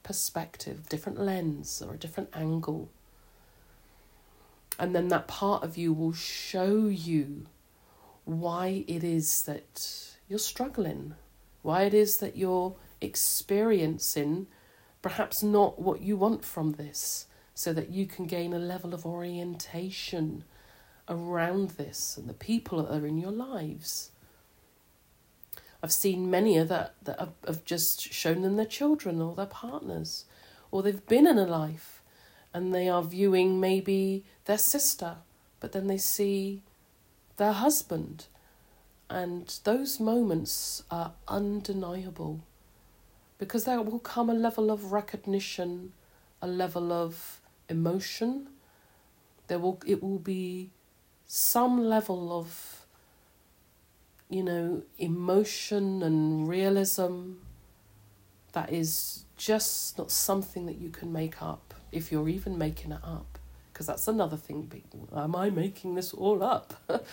perspective, 0.03 0.89
different 0.89 1.21
lens, 1.21 1.81
or 1.81 1.95
a 1.95 1.97
different 1.97 2.31
angle. 2.35 2.91
And 4.77 4.93
then 4.93 5.07
that 5.09 5.29
part 5.29 5.63
of 5.63 5.77
you 5.77 5.93
will 5.93 6.15
show 6.15 6.87
you 6.87 7.47
why 8.25 8.85
it 8.89 9.05
is 9.05 9.43
that 9.43 10.17
you're 10.29 10.41
struggling, 10.41 11.15
why 11.63 11.83
it 11.83 11.95
is 11.95 12.19
that 12.19 12.37
you're 12.37 12.77
experiencing 13.01 14.47
perhaps 15.01 15.43
not 15.43 15.81
what 15.81 16.01
you 16.01 16.17
want 16.17 16.45
from 16.45 16.73
this, 16.73 17.27
so 17.55 17.73
that 17.73 17.91
you 17.91 18.07
can 18.07 18.27
gain 18.27 18.53
a 18.53 18.59
level 18.59 18.95
of 18.95 19.05
orientation 19.05 20.45
around 21.09 21.71
this 21.71 22.17
and 22.17 22.29
the 22.29 22.35
people 22.35 22.83
that 22.83 22.95
are 22.95 23.07
in 23.07 23.19
your 23.19 23.33
lives. 23.33 24.11
I've 25.83 25.93
seen 25.93 26.31
many 26.31 26.63
that 26.63 26.95
that 27.03 27.19
have, 27.19 27.33
have 27.45 27.65
just 27.65 28.13
shown 28.13 28.43
them 28.43 28.57
their 28.57 28.65
children 28.65 29.21
or 29.21 29.35
their 29.35 29.47
partners, 29.47 30.25
or 30.71 30.83
they've 30.83 31.07
been 31.07 31.27
in 31.27 31.39
a 31.39 31.47
life, 31.47 32.03
and 32.55 32.73
they 32.73 32.89
are 32.89 33.03
viewing 33.03 33.59
maybe 33.59 34.25
their 34.45 34.59
sister, 34.59 35.17
but 35.59 35.73
then 35.73 35.89
they 35.89 35.99
see 35.99 36.63
their 37.37 37.53
husband, 37.53 38.27
and 39.13 39.61
those 39.65 40.01
moments 40.01 40.83
are 40.91 41.13
undeniable, 41.29 42.41
because 43.39 43.65
there 43.65 43.81
will 43.81 43.99
come 43.99 44.31
a 44.31 44.35
level 44.35 44.71
of 44.71 44.93
recognition, 44.93 45.93
a 46.41 46.47
level 46.47 46.93
of 46.93 47.41
emotion. 47.69 48.49
There 49.49 49.59
will 49.59 49.81
it 49.87 50.03
will 50.03 50.19
be 50.19 50.71
some 51.27 51.83
level 51.85 52.39
of 52.39 52.83
you 54.33 54.43
know, 54.43 54.83
emotion 54.99 56.03
and 56.03 56.49
realism 56.49 57.33
that 58.55 58.73
is 58.73 59.25
just 59.37 59.99
not 59.99 60.11
something 60.11 60.65
that 60.65 60.79
you 60.79 60.89
can 60.89 61.13
make 61.13 61.43
up 61.43 61.75
if 61.93 62.11
you're 62.11 62.31
even 62.31 62.57
making 62.57 62.93
it 62.93 63.01
up. 63.05 63.39
Because 63.71 63.87
that's 63.87 64.09
another 64.09 64.39
thing. 64.39 64.71
Am 65.15 65.37
I 65.37 65.51
making 65.51 65.97
this 65.97 66.15
all 66.15 66.43
up? 66.43 66.75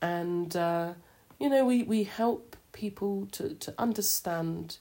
and, 0.00 0.54
uh, 0.56 0.92
you 1.38 1.48
know, 1.48 1.64
we, 1.64 1.82
we 1.82 2.04
help 2.04 2.56
people 2.72 3.26
to, 3.32 3.54
to 3.54 3.74
understand 3.78 4.78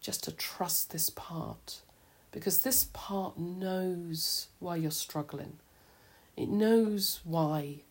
just 0.00 0.24
to 0.24 0.32
trust 0.32 0.90
this 0.90 1.10
part 1.10 1.80
because 2.32 2.62
this 2.62 2.88
part 2.92 3.38
knows 3.38 4.48
why 4.58 4.76
you're 4.76 4.90
struggling. 4.90 5.58
It 6.36 6.48
knows 6.48 7.20
why 7.24 7.82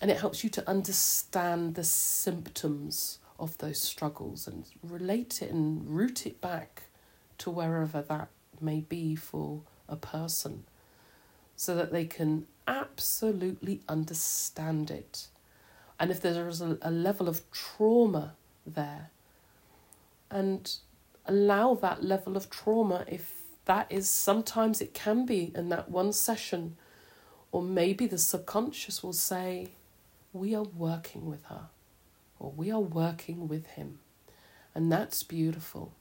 and 0.00 0.10
it 0.10 0.18
helps 0.18 0.44
you 0.44 0.50
to 0.50 0.68
understand 0.68 1.74
the 1.74 1.84
symptoms 1.84 3.18
of 3.38 3.56
those 3.58 3.80
struggles 3.80 4.46
and 4.46 4.64
relate 4.82 5.40
it 5.40 5.50
and 5.50 5.88
root 5.88 6.26
it 6.26 6.40
back 6.40 6.82
to 7.38 7.50
wherever 7.50 8.02
that 8.02 8.28
may 8.60 8.80
be 8.80 9.14
for 9.14 9.62
a 9.88 9.96
person 9.96 10.64
so 11.56 11.74
that 11.74 11.92
they 11.92 12.04
can 12.04 12.46
absolutely 12.66 13.80
understand 13.88 14.90
it. 14.90 15.28
And 15.98 16.10
if 16.10 16.20
there 16.20 16.48
is 16.48 16.60
a, 16.60 16.78
a 16.82 16.90
level 16.90 17.28
of 17.28 17.42
trauma 17.50 18.34
there, 18.66 19.10
and 20.30 20.76
allow 21.26 21.74
that 21.74 22.02
level 22.02 22.36
of 22.36 22.50
trauma 22.50 23.04
if 23.08 23.40
that 23.64 23.86
is 23.90 24.10
sometimes 24.10 24.80
it 24.80 24.92
can 24.92 25.24
be 25.24 25.52
in 25.54 25.68
that 25.70 25.90
one 25.90 26.12
session, 26.12 26.76
or 27.50 27.62
maybe 27.62 28.06
the 28.06 28.18
subconscious 28.18 29.02
will 29.02 29.12
say, 29.12 29.70
we 30.32 30.54
are 30.54 30.64
working 30.64 31.26
with 31.26 31.44
her 31.44 31.68
or 32.38 32.52
we 32.54 32.70
are 32.70 32.80
working 32.80 33.48
with 33.48 33.66
him. 33.68 34.00
And 34.74 34.90
that's 34.92 35.22
beautiful. 35.22 35.92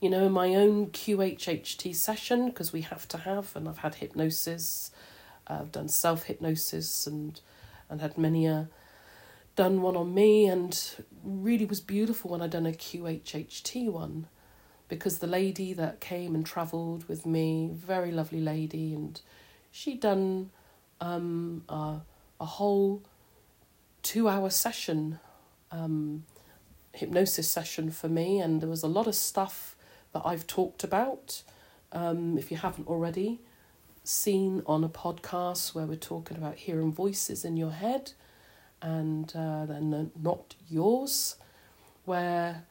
You 0.00 0.10
know, 0.10 0.26
in 0.26 0.32
my 0.32 0.54
own 0.54 0.88
QHHT 0.88 1.94
session, 1.94 2.46
because 2.46 2.72
we 2.72 2.82
have 2.82 3.06
to 3.08 3.18
have, 3.18 3.54
and 3.54 3.68
I've 3.68 3.78
had 3.78 3.96
hypnosis, 3.96 4.90
I've 5.46 5.72
done 5.72 5.88
self 5.88 6.24
hypnosis 6.24 7.06
and 7.06 7.40
and 7.90 8.00
had 8.00 8.16
many 8.16 8.46
a 8.46 8.68
done 9.56 9.82
one 9.82 9.96
on 9.96 10.14
me 10.14 10.46
and 10.46 10.96
really 11.22 11.66
was 11.66 11.80
beautiful 11.80 12.30
when 12.30 12.40
I'd 12.40 12.50
done 12.50 12.66
a 12.66 12.72
QHHT 12.72 13.90
one 13.90 14.26
because 14.88 15.18
the 15.18 15.26
lady 15.26 15.72
that 15.72 16.00
came 16.00 16.34
and 16.34 16.44
travelled 16.44 17.08
with 17.08 17.24
me, 17.24 17.70
very 17.72 18.10
lovely 18.10 18.40
lady, 18.40 18.92
and 18.92 19.20
she'd 19.70 20.00
done 20.00 20.50
um, 21.00 21.64
a, 21.68 22.00
a 22.40 22.44
whole 22.44 23.02
two 24.02 24.28
hour 24.28 24.50
session, 24.50 25.20
um, 25.70 26.24
hypnosis 26.92 27.48
session 27.48 27.90
for 27.90 28.08
me, 28.08 28.40
and 28.40 28.60
there 28.60 28.68
was 28.68 28.82
a 28.82 28.88
lot 28.88 29.06
of 29.06 29.14
stuff 29.14 29.76
that 30.12 30.22
I've 30.24 30.46
talked 30.46 30.82
about. 30.82 31.42
Um, 31.92 32.36
if 32.36 32.50
you 32.50 32.56
haven't 32.56 32.88
already 32.88 33.40
seen 34.10 34.62
on 34.66 34.82
a 34.82 34.88
podcast 34.88 35.74
where 35.74 35.86
we're 35.86 35.94
talking 35.94 36.36
about 36.36 36.56
hearing 36.56 36.92
voices 36.92 37.44
in 37.44 37.56
your 37.56 37.70
head 37.70 38.12
and 38.82 39.32
uh, 39.36 39.64
then 39.66 40.10
not 40.20 40.56
yours, 40.68 41.36
where 42.04 42.64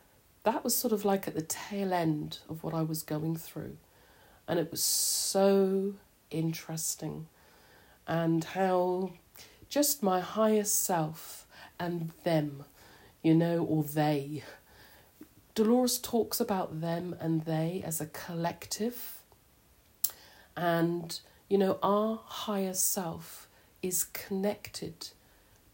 that 0.44 0.64
was 0.64 0.76
sort 0.76 0.92
of 0.92 1.06
like 1.06 1.28
at 1.28 1.36
the 1.36 1.42
tail 1.42 1.94
end 1.94 2.40
of 2.50 2.64
what 2.64 2.74
I 2.74 2.82
was 2.82 3.04
going 3.04 3.36
through. 3.36 3.78
And 4.48 4.60
it 4.60 4.70
was 4.72 4.84
so 4.84 5.94
interesting. 6.30 7.28
And 8.08 8.44
how 8.44 9.14
just 9.70 10.02
my 10.04 10.20
higher 10.20 10.64
self 10.64 11.46
and 11.80 12.12
them, 12.24 12.66
you 13.22 13.36
know, 13.36 13.64
or 13.64 13.84
they. 13.84 14.44
Dolores 15.56 16.00
talks 16.00 16.40
about 16.40 16.82
them 16.82 17.16
and 17.20 17.46
they 17.46 17.84
as 17.86 18.02
a 18.02 18.08
collective. 18.08 19.22
And, 20.58 21.20
you 21.50 21.58
know, 21.58 21.80
our 21.82 22.22
higher 22.24 22.74
self 22.74 23.47
is 23.82 24.04
connected 24.06 25.10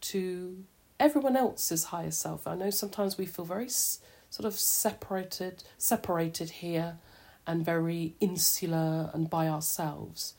to 0.02 0.64
everyone 1.00 1.36
else's 1.36 1.86
higher 1.86 2.12
self. 2.12 2.48
I 2.48 2.56
know 2.56 2.70
sometimes 2.70 3.18
we 3.18 3.26
feel 3.26 3.46
very 3.46 3.70
sort 3.70 4.46
of 4.46 4.54
separated, 4.54 5.64
separated 5.78 6.50
here, 6.50 6.98
and 7.46 7.64
very 7.64 8.16
insular 8.20 9.12
and 9.14 9.30
by 9.30 9.48
ourselves. 9.48 10.34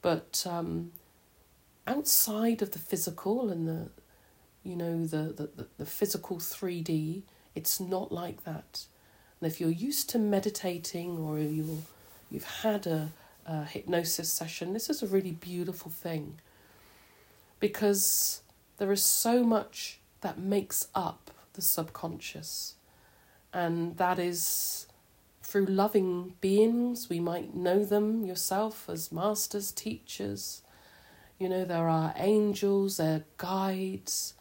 But 0.00 0.44
um, 0.48 0.92
outside 1.86 2.62
of 2.62 2.72
the 2.72 2.78
physical 2.78 3.50
and 3.50 3.68
the, 3.68 3.90
you 4.64 4.74
know, 4.74 5.04
the, 5.04 5.50
the, 5.56 5.66
the 5.78 5.86
physical 5.86 6.38
3D, 6.38 7.22
it's 7.54 7.78
not 7.78 8.10
like 8.10 8.44
that. 8.44 8.86
And 9.40 9.50
if 9.50 9.60
you're 9.60 9.70
used 9.70 10.08
to 10.10 10.18
meditating 10.18 11.18
or 11.18 11.38
you're, 11.38 11.78
you've 12.30 12.44
had 12.62 12.86
a, 12.86 13.10
a 13.46 13.64
hypnosis 13.64 14.32
session, 14.32 14.72
this 14.72 14.88
is 14.90 15.02
a 15.02 15.06
really 15.06 15.32
beautiful 15.32 15.90
thing 15.90 16.40
because 17.60 18.42
there 18.78 18.92
is 18.92 19.02
so 19.02 19.44
much 19.44 20.00
that 20.20 20.38
makes 20.38 20.88
up 20.94 21.30
the 21.52 21.62
subconscious. 21.62 22.74
And 23.52 23.96
that 23.98 24.18
is 24.18 24.86
through 25.42 25.66
loving 25.66 26.34
beings. 26.40 27.08
We 27.08 27.20
might 27.20 27.54
know 27.54 27.84
them 27.84 28.24
yourself 28.24 28.88
as 28.88 29.12
masters, 29.12 29.70
teachers. 29.70 30.62
You 31.38 31.48
know, 31.48 31.64
there 31.64 31.88
are 31.88 32.14
angels, 32.16 32.96
they're 32.96 33.24
guides, 33.36 34.34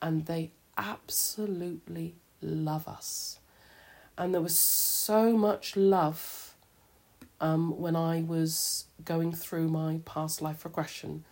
and 0.00 0.26
they 0.26 0.52
absolutely 0.76 2.14
love 2.40 2.88
us. 2.88 3.40
And 4.16 4.32
there 4.32 4.40
was 4.40 4.56
so 4.56 5.36
much 5.36 5.76
love 5.76 6.47
um, 7.40 7.78
when 7.78 7.96
I 7.96 8.22
was 8.22 8.86
going 9.04 9.32
through 9.32 9.68
my 9.68 10.00
past 10.04 10.42
life 10.42 10.64
regression 10.64 11.24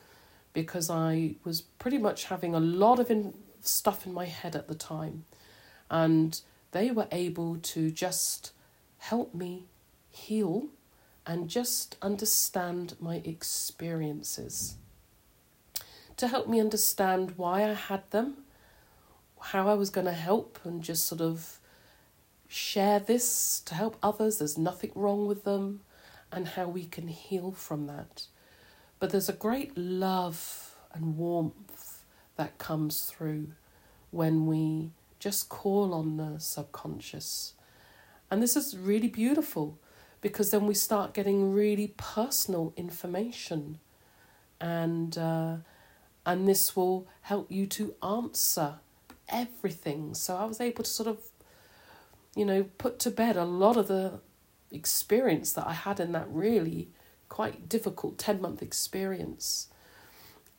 because 0.52 0.88
I 0.88 1.34
was 1.44 1.60
pretty 1.60 1.98
much 1.98 2.24
having 2.24 2.54
a 2.54 2.60
lot 2.60 2.98
of 2.98 3.10
in, 3.10 3.34
stuff 3.60 4.06
in 4.06 4.14
my 4.14 4.24
head 4.24 4.56
at 4.56 4.68
the 4.68 4.74
time. 4.74 5.24
And 5.90 6.40
they 6.72 6.90
were 6.90 7.08
able 7.12 7.58
to 7.58 7.90
just 7.90 8.52
help 8.98 9.34
me 9.34 9.64
heal 10.10 10.68
and 11.26 11.48
just 11.48 11.96
understand 12.00 12.94
my 13.00 13.16
experiences. 13.16 14.76
To 16.16 16.28
help 16.28 16.48
me 16.48 16.60
understand 16.60 17.34
why 17.36 17.64
I 17.64 17.74
had 17.74 18.10
them, 18.10 18.38
how 19.40 19.68
I 19.68 19.74
was 19.74 19.90
going 19.90 20.06
to 20.06 20.12
help, 20.12 20.58
and 20.64 20.82
just 20.82 21.06
sort 21.06 21.20
of 21.20 21.58
share 22.48 22.98
this 22.98 23.60
to 23.66 23.74
help 23.74 23.96
others. 24.02 24.38
There's 24.38 24.56
nothing 24.56 24.92
wrong 24.94 25.26
with 25.26 25.44
them, 25.44 25.80
and 26.32 26.48
how 26.48 26.68
we 26.68 26.84
can 26.84 27.08
heal 27.08 27.52
from 27.52 27.86
that. 27.86 28.26
But 28.98 29.10
there's 29.10 29.28
a 29.28 29.34
great 29.34 29.76
love 29.76 30.74
and 30.92 31.16
warmth 31.16 32.04
that 32.36 32.58
comes 32.58 33.02
through 33.02 33.48
when 34.10 34.46
we 34.46 34.90
just 35.18 35.48
call 35.48 35.92
on 35.94 36.16
the 36.16 36.38
subconscious. 36.38 37.54
And 38.30 38.42
this 38.42 38.56
is 38.56 38.76
really 38.76 39.08
beautiful 39.08 39.78
because 40.20 40.50
then 40.50 40.66
we 40.66 40.74
start 40.74 41.14
getting 41.14 41.52
really 41.52 41.94
personal 41.96 42.72
information 42.76 43.78
and 44.60 45.16
uh, 45.18 45.56
and 46.24 46.48
this 46.48 46.74
will 46.74 47.06
help 47.22 47.50
you 47.50 47.66
to 47.66 47.94
answer 48.02 48.74
everything 49.28 50.14
so 50.14 50.36
i 50.36 50.44
was 50.44 50.60
able 50.60 50.84
to 50.84 50.90
sort 50.90 51.08
of 51.08 51.18
you 52.34 52.44
know 52.44 52.64
put 52.78 52.98
to 52.98 53.10
bed 53.10 53.36
a 53.36 53.44
lot 53.44 53.76
of 53.76 53.88
the 53.88 54.20
experience 54.70 55.52
that 55.52 55.66
i 55.66 55.72
had 55.72 56.00
in 56.00 56.12
that 56.12 56.26
really 56.28 56.88
quite 57.28 57.68
difficult 57.68 58.18
10 58.18 58.40
month 58.40 58.62
experience. 58.62 59.68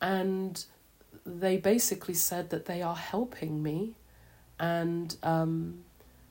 And 0.01 0.63
they 1.25 1.57
basically 1.57 2.13
said 2.13 2.49
that 2.49 2.65
they 2.65 2.81
are 2.81 2.95
helping 2.95 3.63
me 3.63 3.95
and 4.59 5.15
um, 5.23 5.83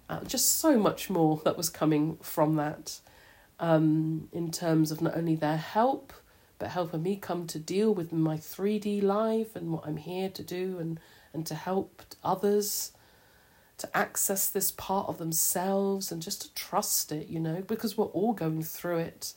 uh, 0.09 0.25
just 0.25 0.59
so 0.59 0.79
much 0.79 1.11
more 1.11 1.41
that 1.45 1.57
was 1.57 1.69
coming 1.69 2.17
from 2.23 2.57
that 2.57 3.01
um, 3.59 4.29
in 4.33 4.51
terms 4.51 4.91
of 4.91 5.01
not 5.01 5.17
only 5.17 5.37
their 5.37 5.57
help 5.57 6.13
but 6.59 6.69
helping 6.69 7.03
me 7.03 7.17
come 7.17 7.47
to 7.47 7.59
deal 7.59 7.93
with 7.93 8.13
my 8.13 8.37
3D 8.37 9.03
life 9.03 9.55
and 9.55 9.71
what 9.71 9.87
I'm 9.87 9.99
here 9.99 10.31
to 10.31 10.43
do 10.43 10.79
and, 10.79 10.99
and 11.35 11.45
to 11.47 11.55
help 11.55 12.03
others 12.25 12.93
to 13.79 13.97
access 13.97 14.49
this 14.49 14.71
part 14.71 15.09
of 15.09 15.19
themselves 15.19 16.11
and 16.11 16.23
just 16.23 16.43
to 16.43 16.55
trust 16.55 17.13
it, 17.13 17.29
you 17.29 17.39
know, 17.39 17.63
because 17.67 17.97
we're 17.99 18.07
all 18.07 18.33
going 18.33 18.63
through 18.63 18.99
it 18.99 19.35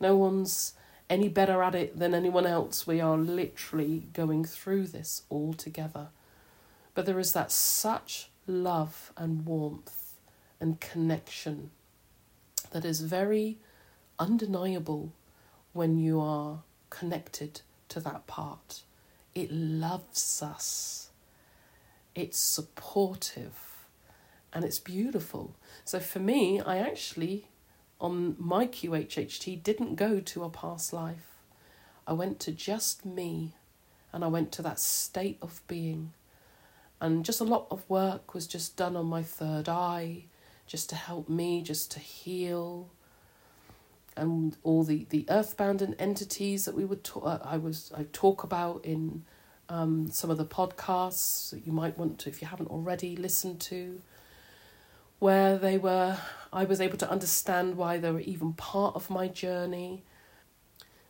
no 0.00 0.16
one's 0.16 0.74
any 1.08 1.28
better 1.28 1.62
at 1.62 1.74
it 1.74 1.98
than 1.98 2.14
anyone 2.14 2.46
else. 2.46 2.86
We 2.86 3.00
are 3.00 3.16
literally 3.16 4.08
going 4.12 4.44
through 4.44 4.88
this 4.88 5.22
all 5.28 5.54
together. 5.54 6.08
But 6.94 7.06
there 7.06 7.18
is 7.18 7.32
that 7.32 7.52
such 7.52 8.28
love 8.46 9.12
and 9.16 9.44
warmth 9.46 10.14
and 10.60 10.80
connection 10.80 11.70
that 12.72 12.84
is 12.84 13.00
very 13.02 13.58
undeniable 14.18 15.12
when 15.72 15.98
you 15.98 16.20
are 16.20 16.60
connected 16.90 17.60
to 17.88 18.00
that 18.00 18.26
part. 18.26 18.82
It 19.34 19.52
loves 19.52 20.42
us, 20.42 21.10
it's 22.14 22.38
supportive, 22.38 23.65
and 24.56 24.64
it's 24.64 24.78
beautiful. 24.78 25.54
So 25.84 26.00
for 26.00 26.18
me, 26.18 26.62
I 26.62 26.78
actually 26.78 27.48
on 28.00 28.36
my 28.38 28.66
QHHT 28.66 29.62
didn't 29.62 29.96
go 29.96 30.18
to 30.18 30.44
a 30.44 30.48
past 30.48 30.94
life. 30.94 31.42
I 32.06 32.14
went 32.14 32.40
to 32.40 32.52
just 32.52 33.04
me 33.04 33.52
and 34.14 34.24
I 34.24 34.28
went 34.28 34.52
to 34.52 34.62
that 34.62 34.80
state 34.80 35.36
of 35.42 35.60
being. 35.68 36.14
And 37.02 37.22
just 37.22 37.38
a 37.42 37.44
lot 37.44 37.66
of 37.70 37.88
work 37.90 38.32
was 38.32 38.46
just 38.46 38.78
done 38.78 38.96
on 38.96 39.04
my 39.04 39.22
third 39.22 39.68
eye, 39.68 40.24
just 40.66 40.88
to 40.88 40.96
help 40.96 41.28
me, 41.28 41.60
just 41.60 41.90
to 41.90 42.00
heal. 42.00 42.88
And 44.16 44.56
all 44.62 44.84
the, 44.84 45.06
the 45.10 45.26
earthbound 45.28 45.82
and 45.82 45.94
entities 45.98 46.64
that 46.64 46.74
we 46.74 46.86
would 46.86 47.04
talk, 47.04 47.26
uh, 47.26 47.40
I 47.44 47.58
was 47.58 47.92
I 47.94 48.06
talk 48.10 48.42
about 48.42 48.86
in 48.86 49.24
um, 49.68 50.08
some 50.10 50.30
of 50.30 50.38
the 50.38 50.46
podcasts 50.46 51.50
that 51.50 51.66
you 51.66 51.72
might 51.72 51.98
want 51.98 52.18
to, 52.20 52.30
if 52.30 52.40
you 52.40 52.48
haven't 52.48 52.70
already, 52.70 53.16
listen 53.16 53.58
to 53.58 54.00
where 55.18 55.58
they 55.58 55.78
were, 55.78 56.18
I 56.52 56.64
was 56.64 56.80
able 56.80 56.98
to 56.98 57.10
understand 57.10 57.76
why 57.76 57.98
they 57.98 58.10
were 58.10 58.20
even 58.20 58.52
part 58.52 58.94
of 58.94 59.10
my 59.10 59.28
journey. 59.28 60.04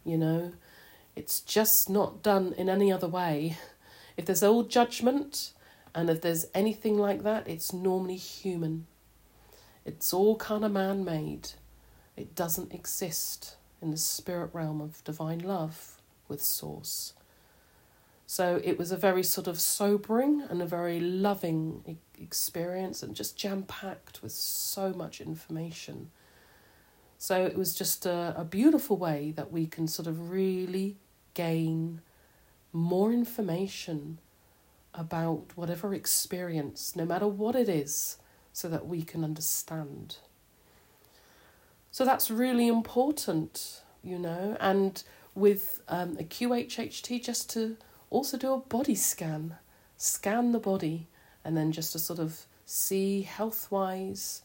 You 0.05 0.19
know, 0.19 0.53
it's 1.15 1.41
just 1.41 1.91
not 1.91 2.23
done 2.23 2.55
in 2.57 2.69
any 2.69 2.93
other 2.93 3.09
way. 3.09 3.57
If 4.17 4.27
there's 4.27 4.43
old 4.43 4.71
judgment 4.71 5.53
and 5.95 6.09
if 6.09 6.21
there's 6.21 6.47
anything 6.55 6.99
like 6.99 7.23
that, 7.23 7.49
it's 7.49 7.73
normally 7.73 8.17
human. 8.17 8.87
It's 9.85 10.13
all 10.13 10.37
kind 10.37 10.65
of 10.65 10.73
man 10.73 11.05
made. 11.05 11.51
It 12.17 12.35
doesn't 12.35 12.73
exist 12.73 13.57
in 13.81 13.91
the 13.91 13.97
spirit 13.97 14.51
realm 14.53 14.81
of 14.81 15.05
divine 15.05 15.41
love 15.41 16.01
with 16.29 16.43
Source. 16.43 17.13
So 18.27 18.61
it 18.65 18.79
was 18.79 18.91
a 18.91 18.97
very 18.97 19.23
sort 19.23 19.47
of 19.47 19.61
sobering 19.61 20.43
and 20.51 20.61
a 20.61 20.67
very 20.67 20.99
loving 20.99 21.83
experience 22.21 23.03
and 23.03 23.15
just 23.15 23.37
jam 23.37 23.63
packed 23.63 24.23
with 24.23 24.33
so 24.33 24.93
much 24.93 25.21
information. 25.21 26.11
So 27.19 27.45
it 27.45 27.57
was 27.57 27.75
just 27.75 28.07
a, 28.07 28.35
a 28.37 28.45
beautiful 28.45 28.97
way 28.97 29.33
that 29.37 29.51
we 29.51 29.67
can 29.67 29.89
sort 29.89 30.07
of 30.07 30.31
really 30.31 30.97
gain 31.35 32.01
more 32.73 33.13
information 33.13 34.19
about 34.95 35.45
whatever 35.55 35.95
experience, 35.95 36.95
no 36.97 37.05
matter 37.05 37.27
what 37.27 37.55
it 37.55 37.69
is, 37.69 38.17
so 38.53 38.69
that 38.69 38.87
we 38.87 39.03
can 39.03 39.23
understand. 39.23 40.17
So 41.91 42.05
that's 42.05 42.31
really 42.31 42.69
important, 42.69 43.81
you 44.03 44.19
know, 44.19 44.57
and 44.61 45.03
with 45.35 45.83
um, 45.89 46.17
a 46.19 46.25
QHHT 46.25 47.23
just 47.23 47.51
to 47.51 47.77
also 48.11 48.37
do 48.37 48.53
a 48.53 48.59
body 48.59 48.95
scan, 48.95 49.57
scan 49.97 50.53
the 50.53 50.59
body, 50.59 51.09
and 51.47 51.57
then 51.57 51.71
just 51.71 51.93
to 51.93 51.99
sort 52.01 52.19
of 52.19 52.45
see 52.65 53.23
health 53.23 53.71
wise 53.71 54.43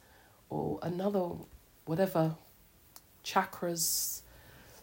or 0.51 0.77
another 0.83 1.31
whatever 1.85 2.35
chakras. 3.25 4.21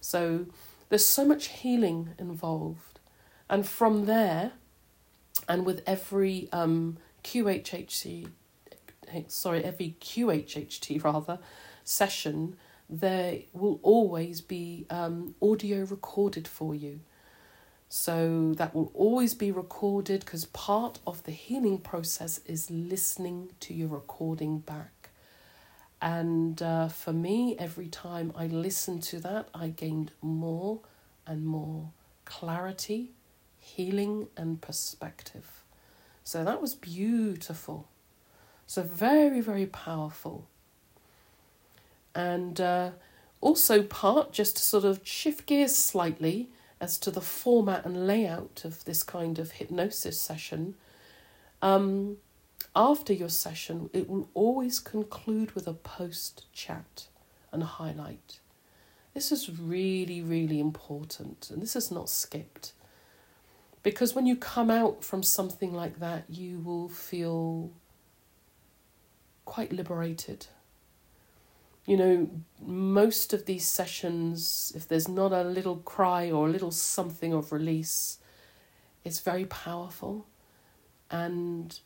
So 0.00 0.46
there's 0.88 1.06
so 1.06 1.24
much 1.24 1.46
healing 1.46 2.10
involved. 2.18 2.98
And 3.48 3.64
from 3.64 4.06
there, 4.06 4.52
and 5.48 5.64
with 5.64 5.80
every 5.86 6.48
um, 6.52 6.98
QHHT, 7.22 8.28
sorry, 9.28 9.64
every 9.64 9.96
QHHT 10.00 11.04
rather 11.04 11.38
session, 11.84 12.56
there 12.90 13.38
will 13.52 13.78
always 13.84 14.40
be 14.40 14.86
um, 14.90 15.36
audio 15.40 15.84
recorded 15.84 16.48
for 16.48 16.74
you. 16.74 16.98
So 17.88 18.52
that 18.56 18.74
will 18.74 18.90
always 18.94 19.32
be 19.34 19.50
recorded 19.50 20.20
because 20.20 20.44
part 20.46 20.98
of 21.06 21.22
the 21.24 21.32
healing 21.32 21.78
process 21.78 22.40
is 22.44 22.70
listening 22.70 23.50
to 23.60 23.72
your 23.72 23.88
recording 23.88 24.58
back. 24.58 25.08
And 26.00 26.62
uh, 26.62 26.88
for 26.88 27.12
me, 27.12 27.56
every 27.58 27.88
time 27.88 28.32
I 28.36 28.46
listened 28.46 29.02
to 29.04 29.20
that, 29.20 29.48
I 29.54 29.68
gained 29.68 30.12
more 30.20 30.80
and 31.26 31.44
more 31.44 31.90
clarity, 32.24 33.12
healing, 33.58 34.28
and 34.36 34.60
perspective. 34.60 35.64
So 36.24 36.44
that 36.44 36.60
was 36.60 36.74
beautiful. 36.74 37.88
So, 38.66 38.82
very, 38.82 39.40
very 39.40 39.64
powerful. 39.64 40.46
And 42.14 42.60
uh, 42.60 42.90
also, 43.40 43.82
part 43.82 44.30
just 44.30 44.58
to 44.58 44.62
sort 44.62 44.84
of 44.84 45.00
shift 45.04 45.46
gears 45.46 45.74
slightly 45.74 46.50
as 46.80 46.98
to 46.98 47.10
the 47.10 47.20
format 47.20 47.84
and 47.84 48.06
layout 48.06 48.62
of 48.64 48.84
this 48.84 49.02
kind 49.02 49.38
of 49.38 49.52
hypnosis 49.52 50.20
session. 50.20 50.74
Um, 51.60 52.18
after 52.74 53.12
your 53.12 53.28
session, 53.28 53.90
it 53.92 54.08
will 54.08 54.28
always 54.34 54.78
conclude 54.78 55.52
with 55.52 55.66
a 55.66 55.72
post 55.72 56.46
chat 56.52 57.08
and 57.50 57.62
highlight. 57.62 58.40
This 59.14 59.32
is 59.32 59.50
really, 59.50 60.22
really 60.22 60.60
important, 60.60 61.50
and 61.50 61.60
this 61.60 61.74
is 61.74 61.90
not 61.90 62.08
skipped. 62.08 62.72
Because 63.82 64.14
when 64.14 64.26
you 64.26 64.36
come 64.36 64.70
out 64.70 65.02
from 65.02 65.22
something 65.22 65.72
like 65.72 65.98
that, 65.98 66.24
you 66.28 66.60
will 66.60 66.88
feel 66.88 67.70
quite 69.44 69.72
liberated. 69.72 70.46
You 71.88 71.96
know, 71.96 72.30
most 72.60 73.32
of 73.32 73.46
these 73.46 73.66
sessions, 73.66 74.74
if 74.76 74.86
there's 74.86 75.08
not 75.08 75.32
a 75.32 75.42
little 75.42 75.76
cry 75.76 76.30
or 76.30 76.46
a 76.46 76.50
little 76.50 76.70
something 76.70 77.32
of 77.32 77.50
release, 77.50 78.18
it's 79.06 79.20
very 79.20 79.46
powerful. 79.46 80.26
And 81.10 81.80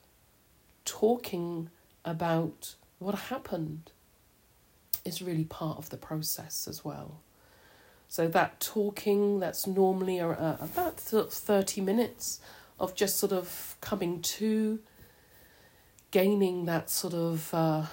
talking 0.85 1.71
about 2.05 2.75
what 2.99 3.15
happened 3.15 3.93
is 5.05 5.23
really 5.23 5.45
part 5.45 5.79
of 5.79 5.91
the 5.91 5.97
process 5.97 6.67
as 6.67 6.85
well. 6.85 7.21
So 8.09 8.27
that 8.27 8.59
talking, 8.59 9.39
that's 9.39 9.69
normally 9.69 10.19
a, 10.19 10.31
about 10.61 10.97
30 10.97 11.81
minutes 11.81 12.41
of 12.81 12.97
just 12.97 13.19
sort 13.19 13.33
of 13.33 13.77
coming 13.81 14.21
to, 14.21 14.81
gaining 16.11 16.65
that 16.65 16.91
sort 16.91 17.15
of 17.15 17.55
uh, 17.55 17.87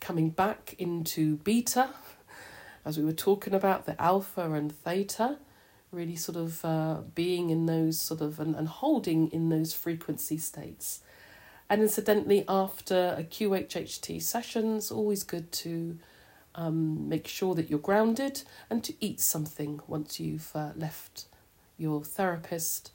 coming 0.00 0.30
back 0.30 0.74
into 0.78 1.36
beta, 1.36 1.90
as 2.84 2.98
we 2.98 3.04
were 3.04 3.12
talking 3.12 3.54
about 3.54 3.86
the 3.86 4.00
alpha 4.00 4.52
and 4.52 4.72
theta, 4.72 5.38
really 5.92 6.16
sort 6.16 6.36
of 6.36 6.64
uh, 6.64 6.98
being 7.14 7.50
in 7.50 7.66
those 7.66 8.00
sort 8.00 8.20
of 8.20 8.40
and, 8.40 8.54
and 8.54 8.68
holding 8.68 9.30
in 9.32 9.48
those 9.48 9.74
frequency 9.74 10.38
states. 10.38 11.00
And 11.68 11.82
incidentally, 11.82 12.44
after 12.48 13.14
a 13.16 13.22
QHHT 13.22 14.22
session, 14.22 14.76
it's 14.76 14.90
always 14.90 15.22
good 15.22 15.52
to 15.52 15.98
um, 16.54 17.08
make 17.08 17.28
sure 17.28 17.54
that 17.54 17.70
you're 17.70 17.78
grounded 17.78 18.42
and 18.68 18.82
to 18.84 18.94
eat 19.00 19.20
something 19.20 19.80
once 19.86 20.18
you've 20.18 20.50
uh, 20.54 20.70
left 20.74 21.26
your 21.78 22.02
therapist, 22.02 22.90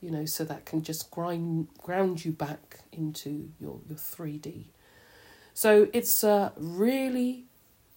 you 0.00 0.10
know, 0.10 0.26
so 0.26 0.44
that 0.44 0.66
can 0.66 0.82
just 0.82 1.10
grind, 1.10 1.68
ground 1.78 2.24
you 2.24 2.32
back 2.32 2.80
into 2.92 3.50
your, 3.58 3.80
your 3.88 3.96
3D. 3.98 4.66
So 5.60 5.88
it's 5.92 6.22
a 6.22 6.52
really 6.56 7.46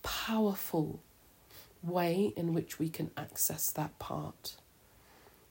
powerful 0.01 0.99
way 1.83 2.33
in 2.35 2.55
which 2.55 2.79
we 2.79 2.89
can 2.89 3.11
access 3.15 3.69
that 3.73 3.99
part. 3.99 4.55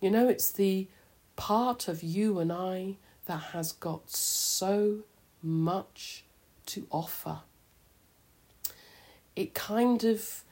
You 0.01 0.11
know, 0.11 0.29
it's 0.29 0.51
the 0.51 0.89
part 1.37 1.87
of 1.87 2.03
you 2.03 2.41
and 2.41 2.51
I 2.53 2.97
that 3.27 3.53
has 3.53 3.71
got 3.71 4.11
so 4.11 5.05
much 5.41 6.25
to 6.67 6.89
offer 6.91 7.43
it 9.37 9.55
kind 9.55 10.03
of 10.03 10.43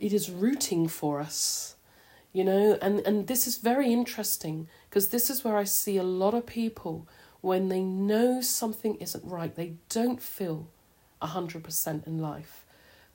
it 0.00 0.12
is 0.12 0.30
rooting 0.30 0.86
for 0.88 1.20
us 1.20 1.74
you 2.32 2.42
know 2.42 2.78
and 2.80 3.00
and 3.00 3.26
this 3.26 3.46
is 3.46 3.58
very 3.58 3.92
interesting 3.92 4.66
because 4.88 5.08
this 5.08 5.28
is 5.28 5.44
where 5.44 5.56
i 5.56 5.64
see 5.64 5.98
a 5.98 6.02
lot 6.02 6.32
of 6.32 6.46
people 6.46 7.06
when 7.42 7.68
they 7.68 7.82
know 7.82 8.40
something 8.40 8.94
isn't 8.96 9.24
right 9.24 9.54
they 9.54 9.74
don't 9.90 10.22
feel 10.22 10.68
100% 11.20 12.06
in 12.06 12.18
life 12.18 12.64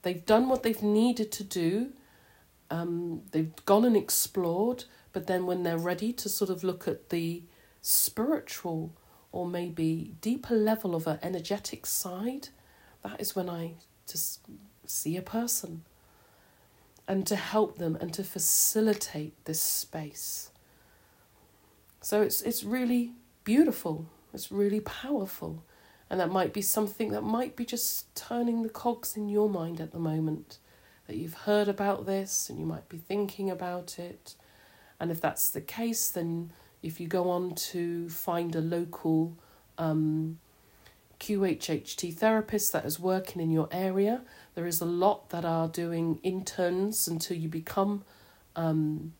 they've 0.03 0.25
done 0.25 0.47
what 0.47 0.63
they've 0.63 0.83
needed 0.83 1.31
to 1.31 1.43
do 1.43 1.91
um, 2.69 3.23
they've 3.31 3.55
gone 3.65 3.83
and 3.83 3.97
explored 3.97 4.83
but 5.11 5.25
then 5.25 5.47
when 5.47 5.63
they're 5.63 5.77
ready 5.77 6.13
to 6.13 6.29
sort 6.29 6.51
of 6.51 6.63
look 6.63 6.87
at 6.87 7.09
the 7.09 7.41
spiritual 7.81 8.93
or 9.31 9.47
maybe 9.47 10.13
deeper 10.21 10.53
level 10.55 10.95
of 10.95 11.07
an 11.07 11.17
energetic 11.23 11.85
side 11.85 12.49
that 13.03 13.19
is 13.19 13.35
when 13.35 13.49
i 13.49 13.73
just 14.05 14.41
see 14.85 15.17
a 15.17 15.21
person 15.21 15.83
and 17.07 17.25
to 17.25 17.35
help 17.35 17.77
them 17.77 17.97
and 18.01 18.13
to 18.13 18.23
facilitate 18.23 19.33
this 19.45 19.61
space. 19.61 20.51
So 22.01 22.21
it's 22.21 22.41
it's 22.41 22.63
really 22.63 23.13
beautiful. 23.43 24.07
It's 24.33 24.51
really 24.51 24.79
powerful. 24.79 25.63
And 26.09 26.19
that 26.19 26.31
might 26.31 26.53
be 26.53 26.61
something 26.61 27.11
that 27.11 27.23
might 27.23 27.55
be 27.55 27.65
just 27.65 28.13
turning 28.15 28.63
the 28.63 28.69
cogs 28.69 29.17
in 29.17 29.29
your 29.29 29.49
mind 29.49 29.81
at 29.81 29.91
the 29.91 29.99
moment. 29.99 30.57
That 31.07 31.17
you've 31.17 31.33
heard 31.33 31.67
about 31.67 32.05
this 32.05 32.49
and 32.49 32.59
you 32.59 32.65
might 32.65 32.87
be 32.89 32.97
thinking 32.97 33.49
about 33.49 33.99
it. 33.99 34.35
And 34.99 35.11
if 35.11 35.21
that's 35.21 35.49
the 35.49 35.61
case, 35.61 36.09
then 36.09 36.51
if 36.81 36.99
you 36.99 37.07
go 37.07 37.29
on 37.29 37.55
to 37.55 38.09
find 38.09 38.55
a 38.55 38.61
local 38.61 39.37
um, 39.77 40.39
QHHT 41.19 42.13
therapist 42.15 42.73
that 42.73 42.85
is 42.85 42.99
working 42.99 43.41
in 43.41 43.51
your 43.51 43.67
area. 43.71 44.21
There 44.55 44.67
is 44.67 44.81
a 44.81 44.85
lot 44.85 45.29
that 45.29 45.45
are 45.45 45.67
doing 45.67 46.19
interns 46.23 47.07
until 47.07 47.37
you 47.37 47.49
become 47.49 48.03
um, 48.55 49.13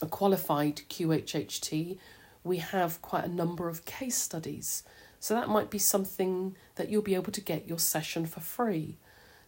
a 0.00 0.06
qualified 0.06 0.82
QHHT. 0.88 1.98
We 2.46 2.58
have 2.58 3.02
quite 3.02 3.24
a 3.24 3.28
number 3.28 3.68
of 3.68 3.84
case 3.84 4.16
studies. 4.16 4.84
So 5.18 5.34
that 5.34 5.48
might 5.48 5.70
be 5.70 5.78
something 5.78 6.56
that 6.76 6.88
you'll 6.88 7.02
be 7.02 7.16
able 7.16 7.32
to 7.32 7.40
get 7.40 7.66
your 7.66 7.78
session 7.78 8.26
for 8.26 8.40
free. 8.40 8.96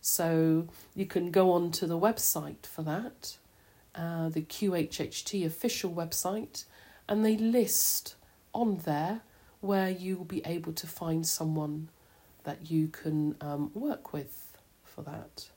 So 0.00 0.68
you 0.94 1.06
can 1.06 1.30
go 1.30 1.52
on 1.52 1.70
to 1.72 1.86
the 1.86 1.98
website 1.98 2.66
for 2.66 2.82
that, 2.82 3.38
uh, 3.94 4.28
the 4.28 4.42
QHHT 4.42 5.46
official 5.46 5.92
website, 5.92 6.64
and 7.08 7.24
they 7.24 7.36
list 7.36 8.16
on 8.52 8.78
there 8.84 9.20
where 9.60 9.90
you 9.90 10.16
will 10.16 10.24
be 10.24 10.42
able 10.44 10.72
to 10.72 10.86
find 10.86 11.26
someone 11.26 11.88
that 12.44 12.70
you 12.70 12.88
can 12.88 13.36
um, 13.40 13.70
work 13.74 14.12
with 14.12 14.58
for 14.84 15.02
that. 15.02 15.48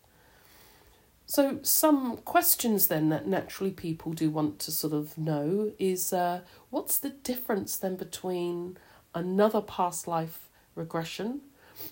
So, 1.32 1.60
some 1.62 2.18
questions 2.18 2.88
then 2.88 3.08
that 3.08 3.26
naturally 3.26 3.72
people 3.72 4.12
do 4.12 4.30
want 4.30 4.60
to 4.60 4.70
sort 4.70 4.92
of 4.92 5.18
know 5.18 5.72
is 5.80 6.12
uh, 6.12 6.42
what's 6.72 7.00
the 7.00 7.12
difference 7.12 7.78
then 7.78 7.96
between 7.96 8.78
another 9.16 9.62
past 9.62 10.10
life 10.10 10.50
regression 10.76 11.40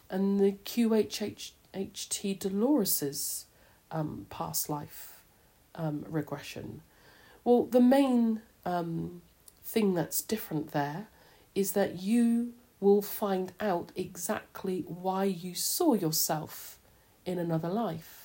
and 0.09 0.41
the 0.41 0.57
QHHT 0.65 2.37
Dolores's 2.37 3.45
um, 3.91 4.25
past 4.29 4.69
life 4.69 5.21
um, 5.73 6.05
regression? 6.09 6.81
Well, 7.45 7.63
the 7.63 7.79
main 7.79 8.41
um, 8.65 9.21
thing 9.63 9.93
that's 9.93 10.21
different 10.21 10.73
there 10.73 11.07
is 11.55 11.71
that 11.71 12.01
you 12.01 12.55
will 12.81 13.01
find 13.01 13.53
out 13.61 13.93
exactly 13.95 14.83
why 14.85 15.23
you 15.23 15.55
saw 15.55 15.93
yourself 15.93 16.77
in 17.25 17.39
another 17.39 17.69
life. 17.69 18.18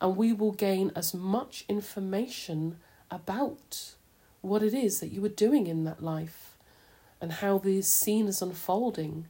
And 0.00 0.16
we 0.16 0.32
will 0.32 0.52
gain 0.52 0.92
as 0.94 1.12
much 1.12 1.64
information 1.68 2.78
about 3.10 3.94
what 4.40 4.62
it 4.62 4.74
is 4.74 5.00
that 5.00 5.08
you 5.08 5.20
were 5.20 5.28
doing 5.28 5.66
in 5.66 5.84
that 5.84 6.02
life 6.02 6.56
and 7.20 7.32
how 7.32 7.58
the 7.58 7.82
scene 7.82 8.28
is 8.28 8.40
unfolding. 8.42 9.26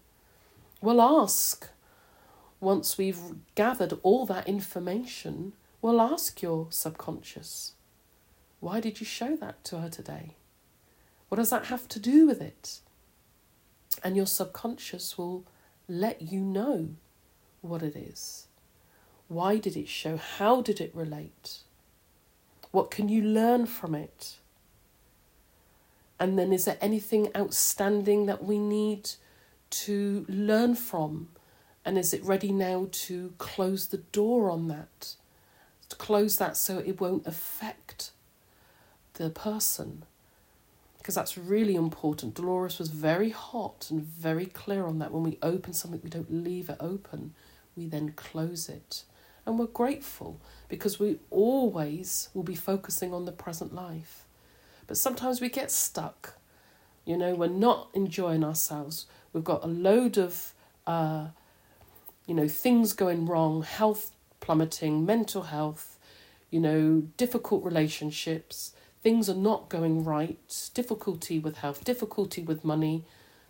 We'll 0.83 1.01
ask, 1.01 1.71
once 2.61 2.99
we've 2.99 3.21
gathered 3.55 3.95
all 4.03 4.27
that 4.27 4.49
information, 4.49 5.55
we'll 5.81 6.01
ask 6.01 6.43
your 6.43 6.67
subconscious 6.71 7.73
Why 8.61 8.81
did 8.81 9.01
you 9.01 9.07
show 9.07 9.37
that 9.37 9.65
to 9.65 9.79
her 9.79 9.89
today? 9.89 10.37
What 11.29 11.37
does 11.37 11.51
that 11.51 11.67
have 11.67 11.89
to 11.89 12.01
do 12.01 12.27
with 12.27 12.41
it? 12.41 12.81
And 14.03 14.17
your 14.17 14.27
subconscious 14.27 15.17
will 15.17 15.45
let 15.89 16.21
you 16.21 16.41
know 16.41 16.91
what 17.61 17.83
it 17.83 17.97
is. 17.97 18.48
Why 19.29 19.59
did 19.59 19.77
it 19.77 19.89
show? 19.89 20.17
How 20.17 20.63
did 20.63 20.81
it 20.81 20.95
relate? 20.95 21.59
What 22.71 22.91
can 22.91 23.09
you 23.09 23.23
learn 23.23 23.67
from 23.67 23.95
it? 23.95 24.37
And 26.19 26.39
then, 26.39 26.53
is 26.53 26.65
there 26.65 26.79
anything 26.81 27.29
outstanding 27.37 28.27
that 28.27 28.43
we 28.43 28.59
need 28.59 29.11
to 29.71 30.27
learn 30.29 30.75
from? 30.75 31.29
And 31.85 31.97
is 31.97 32.13
it 32.13 32.25
ready 32.25 32.53
now 32.53 32.89
to 32.91 33.33
close 33.39 33.87
the 33.87 33.99
door 33.99 34.51
on 34.51 34.69
that? 34.69 35.15
To 35.91 35.97
close 35.97 36.37
that 36.39 36.57
so 36.57 36.79
it 36.79 37.01
won't 37.01 37.27
affect 37.27 38.11
the 39.15 39.31
person? 39.31 40.05
Because 40.99 41.15
that's 41.15 41.39
really 41.39 41.77
important. 41.77 42.35
Dolores 42.35 42.79
was 42.79 42.89
very 42.89 43.31
hot 43.31 43.87
and 43.91 44.03
very 44.03 44.47
clear 44.47 44.87
on 44.87 44.99
that. 44.99 45.13
When 45.13 45.23
we 45.23 45.39
open 45.43 45.73
something, 45.73 46.01
we 46.03 46.11
don't 46.11 46.45
leave 46.45 46.69
it 46.69 46.77
open, 46.81 47.35
we 47.77 47.87
then 47.87 48.13
close 48.13 48.69
it. 48.69 49.05
And 49.49 49.59
we're 49.59 49.65
grateful 49.65 50.39
because 50.69 51.01
we 51.01 51.21
always 51.31 52.29
will 52.35 52.43
be 52.43 52.55
focusing 52.55 53.15
on 53.15 53.25
the 53.25 53.33
present 53.33 53.75
life. 53.75 54.27
But 54.87 54.99
sometimes 54.99 55.41
we 55.41 55.49
get 55.49 55.71
stuck. 55.71 56.35
You 57.07 57.17
know, 57.17 57.35
we're 57.35 57.49
not 57.49 57.89
enjoying 57.95 58.45
ourselves. 58.45 59.07
We've 59.33 59.43
got 59.43 59.65
a 59.65 59.67
load 59.67 60.19
of, 60.19 60.53
uh, 60.87 61.29
you 62.27 62.35
know, 62.35 62.47
things 62.47 62.93
going 62.93 63.25
wrong, 63.25 63.63
health 63.63 64.13
plummeting, 64.41 65.07
mental 65.07 65.45
health, 65.45 65.99
you 66.51 66.61
know, 66.61 67.05
difficult 67.17 67.65
relationships. 67.65 68.75
Things 69.03 69.31
are 69.31 69.35
not 69.35 69.71
going 69.71 70.05
right, 70.05 70.39
difficulty 70.75 71.39
with 71.39 71.57
health, 71.57 71.85
difficulty 71.85 72.43
with 72.43 72.67
money. 72.67 73.07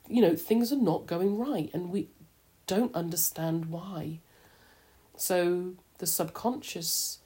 You 0.09 0.22
know, 0.22 0.36
things 0.36 0.72
are 0.72 0.76
not 0.76 1.07
going 1.07 1.36
right, 1.36 1.70
and 1.74 1.90
we 1.90 2.07
don't 2.68 2.94
understand 2.94 3.66
why. 3.66 4.20
So 5.16 5.74
the 5.99 6.07
subconscious 6.07 7.18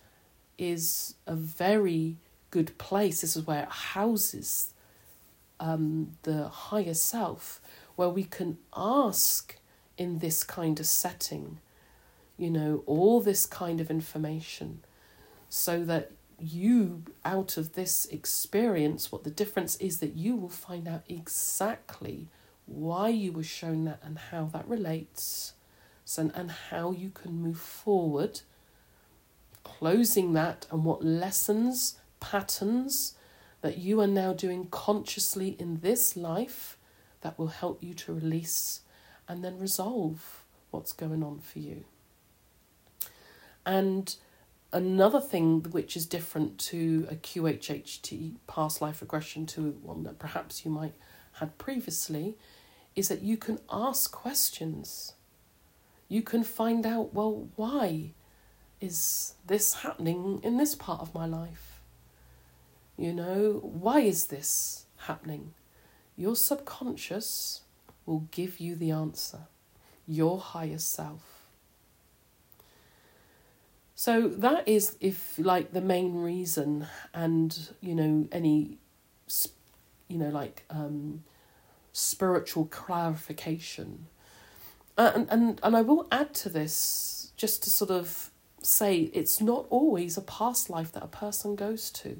is 0.58 1.14
a 1.26 1.34
very 1.34 2.16
good 2.50 2.76
place. 2.78 3.20
This 3.20 3.36
is 3.36 3.46
where 3.46 3.62
it 3.64 3.68
houses 3.68 4.74
um, 5.60 6.16
the 6.22 6.48
higher 6.48 6.94
self, 6.94 7.60
where 7.96 8.08
we 8.08 8.24
can 8.24 8.58
ask 8.76 9.56
in 9.96 10.18
this 10.18 10.42
kind 10.42 10.80
of 10.80 10.86
setting, 10.86 11.60
you 12.36 12.50
know, 12.50 12.82
all 12.86 13.20
this 13.20 13.46
kind 13.46 13.80
of 13.80 13.90
information, 13.90 14.80
so 15.48 15.84
that 15.84 16.10
you, 16.40 17.04
out 17.24 17.56
of 17.56 17.74
this 17.74 18.06
experience, 18.06 19.12
what 19.12 19.22
the 19.22 19.30
difference 19.30 19.76
is 19.76 20.00
that 20.00 20.16
you 20.16 20.34
will 20.34 20.48
find 20.48 20.88
out 20.88 21.02
exactly 21.08 22.26
why 22.66 23.08
you 23.08 23.30
were 23.30 23.42
shown 23.44 23.84
that 23.84 24.00
and 24.02 24.18
how 24.18 24.46
that 24.46 24.66
relates, 24.66 25.52
so, 26.04 26.30
and 26.34 26.50
how 26.70 26.90
you 26.90 27.10
can 27.10 27.40
move 27.40 27.58
forward 27.58 28.40
closing 29.82 30.32
that 30.32 30.64
and 30.70 30.84
what 30.84 31.04
lessons, 31.04 31.96
patterns 32.20 33.16
that 33.62 33.78
you 33.78 34.00
are 34.00 34.06
now 34.06 34.32
doing 34.32 34.64
consciously 34.70 35.56
in 35.58 35.80
this 35.80 36.16
life 36.16 36.78
that 37.22 37.36
will 37.36 37.48
help 37.48 37.82
you 37.82 37.92
to 37.92 38.14
release 38.14 38.82
and 39.26 39.42
then 39.42 39.58
resolve 39.58 40.44
what's 40.70 40.92
going 40.92 41.20
on 41.24 41.40
for 41.40 41.58
you. 41.58 41.82
And 43.66 44.14
another 44.72 45.20
thing 45.20 45.64
which 45.72 45.96
is 45.96 46.06
different 46.06 46.58
to 46.58 47.08
a 47.10 47.16
QHHT 47.16 48.36
past 48.46 48.80
life 48.80 49.00
regression 49.00 49.46
to 49.46 49.72
one 49.82 50.04
that 50.04 50.20
perhaps 50.20 50.64
you 50.64 50.70
might 50.70 50.94
had 51.40 51.58
previously 51.58 52.36
is 52.94 53.08
that 53.08 53.22
you 53.22 53.36
can 53.36 53.58
ask 53.68 54.12
questions. 54.12 55.14
You 56.06 56.22
can 56.22 56.44
find 56.44 56.86
out, 56.86 57.12
well, 57.12 57.48
why? 57.56 58.12
Is 58.82 59.34
this 59.46 59.74
happening 59.74 60.40
in 60.42 60.56
this 60.56 60.74
part 60.74 61.00
of 61.00 61.14
my 61.14 61.24
life? 61.24 61.80
You 62.98 63.12
know, 63.12 63.60
why 63.62 64.00
is 64.00 64.26
this 64.26 64.86
happening? 65.06 65.54
Your 66.16 66.34
subconscious 66.34 67.60
will 68.04 68.26
give 68.32 68.58
you 68.58 68.74
the 68.74 68.90
answer, 68.90 69.46
your 70.06 70.38
higher 70.38 70.78
self. 70.78 71.46
So 73.94 74.26
that 74.26 74.66
is, 74.66 74.96
if 75.00 75.38
like, 75.38 75.72
the 75.72 75.80
main 75.80 76.16
reason, 76.16 76.88
and 77.14 77.56
you 77.80 77.94
know, 77.94 78.26
any, 78.32 78.78
you 80.08 80.18
know, 80.18 80.30
like 80.30 80.64
um, 80.70 81.22
spiritual 81.92 82.64
clarification. 82.64 84.06
Uh, 84.98 85.12
and, 85.14 85.28
and 85.30 85.60
and 85.62 85.76
I 85.76 85.82
will 85.82 86.08
add 86.10 86.34
to 86.34 86.48
this 86.48 87.32
just 87.36 87.62
to 87.62 87.70
sort 87.70 87.90
of 87.90 88.31
say 88.66 89.10
it's 89.12 89.40
not 89.40 89.66
always 89.70 90.16
a 90.16 90.22
past 90.22 90.70
life 90.70 90.92
that 90.92 91.02
a 91.02 91.08
person 91.08 91.56
goes 91.56 91.90
to. 91.90 92.18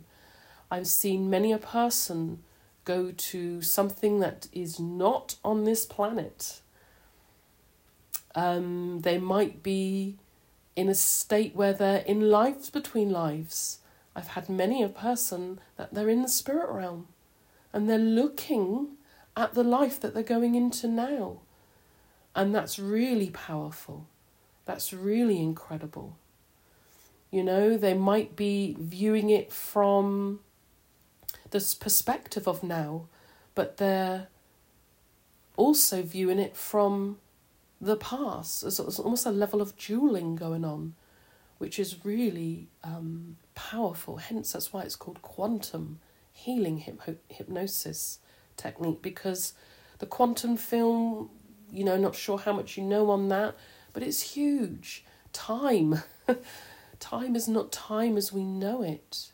I've 0.71 0.87
seen 0.87 1.31
many 1.31 1.53
a 1.53 1.59
person 1.59 2.43
go 2.85 3.13
to 3.13 3.63
something 3.63 4.21
that 4.21 4.49
is 4.53 4.81
not 4.81 5.37
on 5.45 5.65
this 5.65 5.85
planet. 5.85 6.61
Um, 8.35 9.01
they 9.01 9.19
might 9.19 9.63
be 9.63 10.17
in 10.75 10.89
a 10.89 10.95
state 10.95 11.55
where 11.55 11.73
they're 11.73 11.99
in 11.99 12.31
lives 12.31 12.71
between 12.71 13.11
lives. 13.11 13.79
I've 14.17 14.29
had 14.29 14.49
many 14.49 14.83
a 14.83 14.89
person 14.89 15.61
that 15.77 15.95
they're 15.95 16.09
in 16.09 16.23
the 16.23 16.29
spirit 16.29 16.71
realm 16.71 17.09
and 17.73 17.89
they're 17.89 17.99
looking 17.99 18.97
at 19.37 19.55
the 19.55 19.65
life 19.65 20.01
that 20.01 20.15
they're 20.15 20.23
going 20.23 20.55
into 20.55 20.89
now. 20.89 21.39
And 22.35 22.55
that's 22.55 22.79
really 22.79 23.31
powerful. 23.31 24.07
That's 24.65 24.93
really 24.93 25.39
incredible. 25.41 26.17
You 27.33 27.43
know, 27.43 27.79
they 27.79 27.95
might 27.95 28.37
be 28.37 28.77
viewing 28.79 29.31
it 29.31 29.51
from 29.51 30.41
this 31.51 31.75
perspective 31.75 32.47
of 32.47 32.63
now, 32.63 33.07
but 33.55 33.79
they're 33.79 34.29
also 35.57 36.03
viewing 36.03 36.39
it 36.39 36.55
from 36.55 37.17
the 37.81 37.97
past. 37.97 38.61
There's 38.61 38.79
almost 38.79 39.25
a 39.25 39.31
level 39.31 39.63
of 39.63 39.77
dueling 39.79 40.37
going 40.37 40.63
on, 40.63 40.95
which 41.57 41.79
is 41.79 42.05
really 42.05 42.69
um, 42.85 43.39
powerful. 43.55 44.19
Hence, 44.19 44.53
that's 44.53 44.71
why 44.75 44.83
it's 44.83 44.97
called 44.97 45.23
quantum 45.23 46.01
healing 46.33 46.85
hyp- 46.87 47.17
hypnosis 47.29 48.19
technique 48.59 49.01
because 49.01 49.55
the 50.01 50.07
quantum 50.07 50.59
field, 50.59 51.31
you 51.71 51.83
know, 51.83 51.97
not 51.97 52.15
sure 52.15 52.37
how 52.37 52.53
much 52.53 52.77
you 52.77 52.83
know 52.83 53.11
on 53.11 53.29
that, 53.29 53.55
but 53.95 54.03
it's 54.03 54.21
huge. 54.21 55.03
Time. 55.33 56.03
time 57.03 57.35
is 57.35 57.49
not 57.49 57.73
time 57.73 58.17
as 58.17 58.33
we 58.33 58.45
know 58.45 58.81
it. 58.81 59.33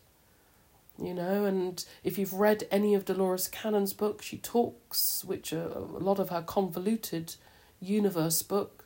You 0.97 1.13
know, 1.13 1.45
and 1.45 1.85
if 2.03 2.17
you've 2.17 2.33
read 2.33 2.67
any 2.71 2.93
of 2.93 3.05
Dolores 3.05 3.47
Cannon's 3.47 3.93
books, 3.93 4.25
she 4.25 4.37
talks, 4.37 5.23
which 5.23 5.53
are 5.53 5.69
a 5.69 5.79
lot 5.79 6.19
of 6.19 6.29
her 6.29 6.41
convoluted 6.41 7.35
universe 7.79 8.41
book, 8.41 8.85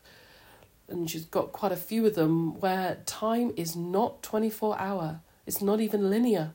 and 0.88 1.09
she's 1.09 1.25
got 1.25 1.53
quite 1.53 1.71
a 1.71 1.77
few 1.77 2.05
of 2.05 2.13
them 2.13 2.59
where 2.59 2.99
time 3.07 3.51
is 3.55 3.75
not 3.75 4.21
24 4.21 4.77
hour, 4.77 5.21
it's 5.47 5.61
not 5.61 5.79
even 5.79 6.11
linear. 6.11 6.51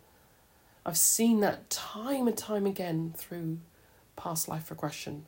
I've 0.87 0.99
seen 0.99 1.41
that 1.41 1.71
time 1.71 2.29
and 2.29 2.37
time 2.37 2.67
again 2.67 3.15
through 3.17 3.59
past 4.15 4.49
life 4.49 4.71
regression. 4.71 5.25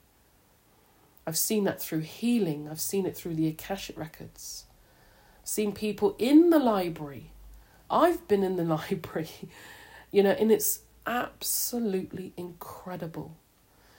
I've 1.27 1.39
seen 1.39 1.65
that 1.65 1.83
through 1.83 2.01
healing, 2.01 2.69
I've 2.71 2.81
seen 2.81 3.05
it 3.05 3.17
through 3.17 3.35
the 3.35 3.49
Akashic 3.49 3.99
records 3.99 4.67
seen 5.45 5.73
people 5.73 6.17
in 6.19 6.51
the 6.51 6.59
library. 6.59 7.33
I've 7.91 8.27
been 8.29 8.43
in 8.43 8.57
the 8.57 8.65
library, 8.77 9.31
you 10.11 10.23
know, 10.23 10.31
and 10.31 10.51
it's 10.51 10.81
absolutely 11.07 12.33
incredible. 12.37 13.37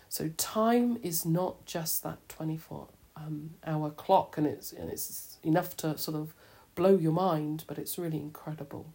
So 0.10 0.30
time 0.38 1.00
is 1.04 1.26
not 1.26 1.66
just 1.66 2.04
that 2.04 2.28
24 2.30 2.88
um, 3.16 3.52
hour 3.66 3.89
clock 3.89 4.38
and 4.38 4.46
it's, 4.46 4.72
and 4.72 4.89
it's 4.89 5.38
enough 5.44 5.78
to 5.78 5.98
sort 5.98 6.18
of 6.18 6.34
blow 6.76 6.98
your 6.98 7.12
mind, 7.12 7.64
but 7.68 7.78
it's 7.78 7.98
really 7.98 8.18
incredible. 8.18 8.88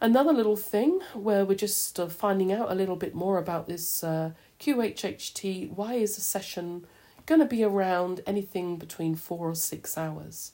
Another 0.00 0.32
little 0.32 0.56
thing 0.56 1.00
where 1.12 1.44
we're 1.44 1.54
just 1.54 2.00
uh, 2.00 2.08
finding 2.08 2.52
out 2.52 2.70
a 2.70 2.74
little 2.74 2.96
bit 2.96 3.14
more 3.14 3.38
about 3.38 3.68
this 3.68 4.02
uh, 4.02 4.30
QHHT, 4.58 5.72
why 5.72 5.94
is 5.94 6.16
a 6.16 6.22
session 6.22 6.86
going 7.26 7.40
to 7.40 7.46
be 7.46 7.62
around 7.62 8.22
anything 8.26 8.76
between 8.76 9.14
four 9.14 9.50
or 9.50 9.54
six 9.54 9.98
hours? 9.98 10.52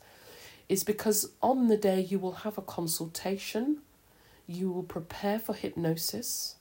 Is 0.68 0.84
because 0.84 1.30
on 1.42 1.68
the 1.68 1.76
day 1.76 2.00
you 2.00 2.18
will 2.18 2.32
have 2.32 2.58
a 2.58 2.62
consultation, 2.62 3.78
you 4.46 4.70
will 4.70 4.82
prepare 4.82 5.38
for 5.38 5.54
hypnosis, 5.54 6.56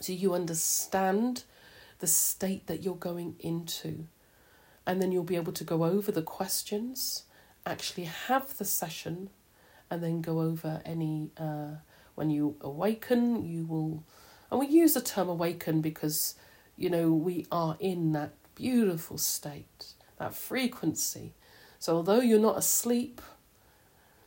so 0.00 0.12
you 0.12 0.34
understand 0.34 1.44
the 1.98 2.06
state 2.06 2.66
that 2.66 2.82
you're 2.82 2.94
going 2.94 3.36
into. 3.40 4.06
And 4.86 5.00
then 5.00 5.10
you'll 5.10 5.24
be 5.24 5.36
able 5.36 5.52
to 5.52 5.64
go 5.64 5.84
over 5.84 6.12
the 6.12 6.22
questions, 6.22 7.24
actually 7.64 8.04
have 8.04 8.56
the 8.58 8.64
session, 8.64 9.30
and 9.90 10.02
then 10.02 10.20
go 10.20 10.40
over 10.40 10.80
any 10.84 11.30
uh, 11.38 11.76
when 12.14 12.30
you 12.30 12.56
awaken, 12.60 13.44
you 13.44 13.64
will, 13.64 14.02
and 14.50 14.60
we 14.60 14.66
use 14.66 14.94
the 14.94 15.00
term 15.00 15.28
awaken 15.28 15.80
because, 15.80 16.34
you 16.76 16.88
know, 16.88 17.12
we 17.12 17.46
are 17.50 17.76
in 17.78 18.12
that 18.12 18.32
beautiful 18.54 19.18
state, 19.18 19.92
that 20.18 20.34
frequency. 20.34 21.34
So 21.86 21.94
although 21.94 22.18
you're 22.18 22.40
not 22.40 22.58
asleep, 22.58 23.20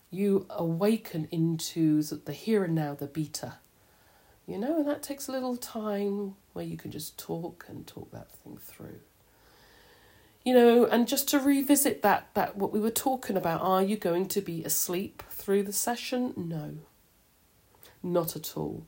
you 0.09 0.45
awaken 0.49 1.27
into 1.29 2.01
the 2.01 2.31
here 2.31 2.63
and 2.63 2.73
now, 2.73 2.93
the 2.93 3.05
beta. 3.05 3.55
You 4.47 4.57
know, 4.57 4.77
and 4.77 4.87
that 4.87 5.03
takes 5.03 5.27
a 5.27 5.33
little 5.33 5.57
time 5.57 6.35
where 6.53 6.63
you 6.63 6.77
can 6.77 6.89
just 6.89 7.19
talk 7.19 7.65
and 7.67 7.85
talk 7.85 8.11
that 8.11 8.31
thing 8.31 8.57
through. 8.61 9.01
You 10.45 10.53
know, 10.53 10.85
and 10.85 11.05
just 11.05 11.27
to 11.31 11.39
revisit 11.41 12.01
that 12.01 12.29
that 12.33 12.55
what 12.55 12.71
we 12.71 12.79
were 12.79 12.91
talking 12.91 13.35
about, 13.35 13.59
are 13.59 13.83
you 13.83 13.97
going 13.97 14.29
to 14.29 14.39
be 14.39 14.63
asleep 14.63 15.21
through 15.29 15.63
the 15.63 15.73
session? 15.73 16.33
No. 16.37 16.75
Not 18.01 18.37
at 18.37 18.55
all. 18.55 18.85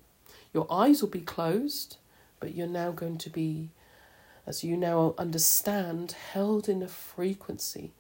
Your 0.54 0.66
eyes 0.72 1.02
will 1.02 1.10
be 1.10 1.20
closed, 1.20 1.98
but 2.40 2.56
you're 2.56 2.68
now 2.68 2.92
going 2.92 3.18
to 3.18 3.30
be, 3.30 3.72
as 4.48 4.64
you 4.64 4.78
now 4.78 5.14
understand, 5.18 6.14
held 6.32 6.70
in 6.70 6.82
a 6.82 6.88
frequency. 6.88 7.92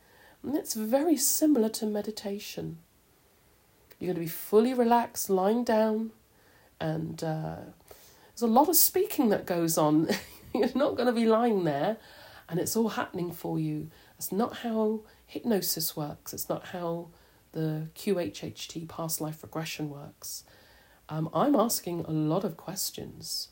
And 0.43 0.55
it's 0.55 0.73
very 0.73 1.17
similar 1.17 1.69
to 1.69 1.85
meditation. 1.85 2.79
You're 3.99 4.13
going 4.13 4.15
to 4.15 4.21
be 4.21 4.27
fully 4.27 4.73
relaxed, 4.73 5.29
lying 5.29 5.63
down, 5.63 6.11
and 6.79 7.23
uh, 7.23 7.57
there's 8.29 8.41
a 8.41 8.47
lot 8.47 8.69
of 8.69 8.75
speaking 8.75 9.29
that 9.29 9.45
goes 9.45 9.77
on. 9.77 10.09
You're 10.53 10.69
not 10.73 10.95
going 10.95 11.07
to 11.07 11.13
be 11.13 11.25
lying 11.25 11.63
there, 11.63 11.97
and 12.49 12.59
it's 12.59 12.75
all 12.75 12.89
happening 12.89 13.31
for 13.31 13.59
you. 13.59 13.89
That's 14.17 14.31
not 14.31 14.57
how 14.57 15.01
hypnosis 15.25 15.95
works. 15.95 16.33
It's 16.33 16.49
not 16.49 16.67
how 16.67 17.09
the 17.51 17.89
QHHT 17.95 18.87
past 18.89 19.21
life 19.21 19.43
regression 19.43 19.89
works 19.89 20.43
um, 21.11 21.29
I'm 21.33 21.55
asking 21.55 22.05
a 22.07 22.11
lot 22.11 22.45
of 22.45 22.55
questions, 22.55 23.49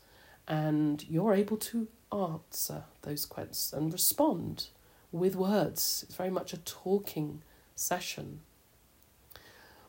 and 0.48 1.04
you're 1.08 1.34
able 1.34 1.58
to 1.58 1.88
answer 2.10 2.84
those 3.02 3.26
questions 3.26 3.74
and 3.74 3.92
respond 3.92 4.68
with 5.12 5.36
words. 5.36 6.04
It's 6.06 6.16
very 6.16 6.30
much 6.30 6.52
a 6.52 6.58
talking 6.58 7.42
session. 7.74 8.40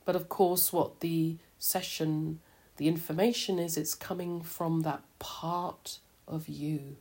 But 0.06 0.16
of 0.16 0.30
course, 0.30 0.74
what 0.74 1.00
the 1.02 1.38
session, 1.60 2.40
the 2.78 2.88
information 2.88 3.60
is, 3.60 3.78
it's 3.78 3.96
coming 3.96 4.42
from 4.42 4.82
that 4.82 5.04
part 5.20 6.00
of 6.28 6.50
you, 6.50 6.98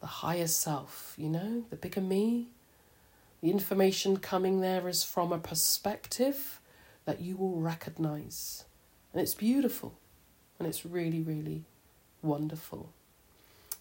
the 0.00 0.06
higher 0.06 0.48
self, 0.48 1.14
you 1.16 1.28
know, 1.28 1.64
the 1.70 1.76
bigger 1.76 2.00
me. 2.00 2.48
The 3.40 3.50
information 3.50 4.18
coming 4.18 4.60
there 4.60 4.88
is 4.88 5.02
from 5.02 5.32
a 5.32 5.38
perspective 5.38 6.60
that 7.04 7.20
you 7.20 7.36
will 7.36 7.60
recognize. 7.60 8.64
And 9.12 9.20
it's 9.20 9.34
beautiful. 9.34 9.94
And 10.58 10.68
it's 10.68 10.86
really, 10.86 11.20
really 11.20 11.64
wonderful. 12.22 12.90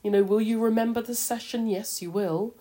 You 0.04 0.10
know, 0.10 0.24
will 0.24 0.42
you 0.42 0.60
remember 0.60 1.02
the 1.02 1.14
session? 1.14 1.68
Yes, 1.68 2.02
you 2.02 2.10
will. 2.10 2.56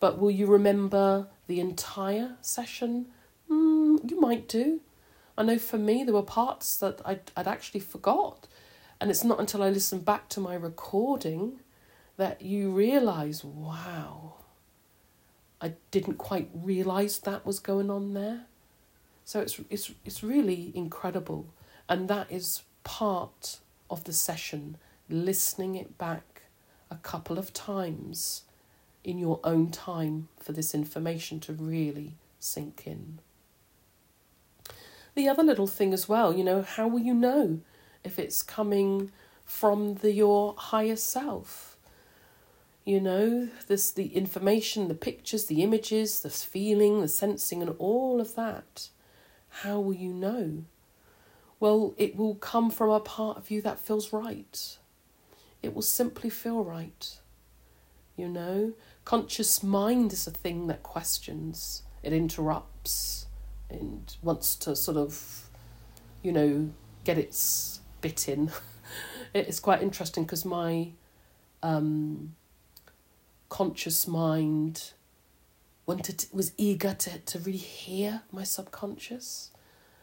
But 0.00 0.18
will 0.18 0.30
you 0.30 0.46
remember 0.46 1.28
the 1.46 1.60
entire 1.60 2.36
session? 2.40 3.06
Mm, 3.50 4.10
you 4.10 4.20
might 4.20 4.48
do. 4.48 4.80
I 5.36 5.42
know 5.42 5.58
for 5.58 5.78
me, 5.78 6.04
there 6.04 6.14
were 6.14 6.22
parts 6.22 6.76
that 6.78 7.00
I'd, 7.04 7.30
I'd 7.36 7.48
actually 7.48 7.80
forgot. 7.80 8.46
And 9.00 9.10
it's 9.10 9.24
not 9.24 9.40
until 9.40 9.62
I 9.62 9.70
listen 9.70 10.00
back 10.00 10.28
to 10.30 10.40
my 10.40 10.54
recording 10.54 11.60
that 12.16 12.42
you 12.42 12.70
realize, 12.70 13.44
wow, 13.44 14.34
I 15.60 15.74
didn't 15.90 16.18
quite 16.18 16.50
realize 16.52 17.18
that 17.20 17.46
was 17.46 17.60
going 17.60 17.90
on 17.90 18.14
there. 18.14 18.46
So 19.24 19.40
it's, 19.40 19.60
it's, 19.70 19.92
it's 20.04 20.22
really 20.22 20.72
incredible 20.74 21.46
and 21.88 22.08
that 22.08 22.30
is 22.30 22.62
part 22.84 23.58
of 23.90 24.04
the 24.04 24.12
session, 24.12 24.76
listening 25.08 25.74
it 25.74 25.96
back 25.96 26.42
a 26.90 26.96
couple 26.96 27.38
of 27.38 27.52
times 27.52 28.42
in 29.08 29.18
your 29.18 29.40
own 29.44 29.70
time 29.70 30.28
for 30.36 30.52
this 30.52 30.74
information 30.74 31.40
to 31.40 31.52
really 31.52 32.14
sink 32.38 32.86
in. 32.86 33.18
The 35.14 35.28
other 35.28 35.42
little 35.42 35.66
thing 35.66 35.92
as 35.92 36.08
well, 36.08 36.32
you 36.32 36.44
know, 36.44 36.62
how 36.62 36.86
will 36.86 37.00
you 37.00 37.14
know 37.14 37.60
if 38.04 38.18
it's 38.18 38.42
coming 38.42 39.10
from 39.44 39.94
the 39.96 40.12
your 40.12 40.54
higher 40.56 40.96
self? 40.96 41.76
You 42.84 43.00
know, 43.00 43.48
this 43.66 43.90
the 43.90 44.14
information, 44.16 44.88
the 44.88 44.94
pictures, 44.94 45.46
the 45.46 45.62
images, 45.62 46.20
the 46.20 46.30
feeling, 46.30 47.00
the 47.00 47.08
sensing, 47.08 47.62
and 47.62 47.74
all 47.78 48.20
of 48.20 48.34
that. 48.36 48.88
How 49.62 49.80
will 49.80 49.94
you 49.94 50.12
know? 50.12 50.64
well, 51.60 51.94
it 51.96 52.16
will 52.16 52.34
come 52.36 52.70
from 52.70 52.90
a 52.90 53.00
part 53.00 53.36
of 53.36 53.50
you 53.50 53.60
that 53.62 53.80
feels 53.80 54.12
right. 54.12 54.78
It 55.62 55.74
will 55.74 55.82
simply 55.82 56.30
feel 56.30 56.62
right. 56.62 57.18
You 58.16 58.28
know, 58.28 58.72
conscious 59.08 59.62
mind 59.62 60.12
is 60.12 60.26
a 60.26 60.30
thing 60.30 60.66
that 60.66 60.82
questions, 60.82 61.82
it 62.02 62.12
interrupts, 62.12 63.26
and 63.70 64.14
wants 64.20 64.54
to 64.54 64.76
sort 64.76 64.98
of, 64.98 65.48
you 66.22 66.30
know, 66.30 66.68
get 67.04 67.16
its 67.16 67.80
bit 68.02 68.28
in. 68.28 68.50
it's 69.34 69.60
quite 69.60 69.80
interesting 69.82 70.24
because 70.24 70.44
my 70.44 70.90
um, 71.62 72.34
conscious 73.48 74.06
mind 74.06 74.92
wanted 75.86 76.18
to, 76.18 76.26
was 76.36 76.52
eager 76.58 76.92
to, 76.92 77.18
to 77.18 77.38
really 77.38 77.56
hear 77.56 78.24
my 78.30 78.44
subconscious 78.44 79.52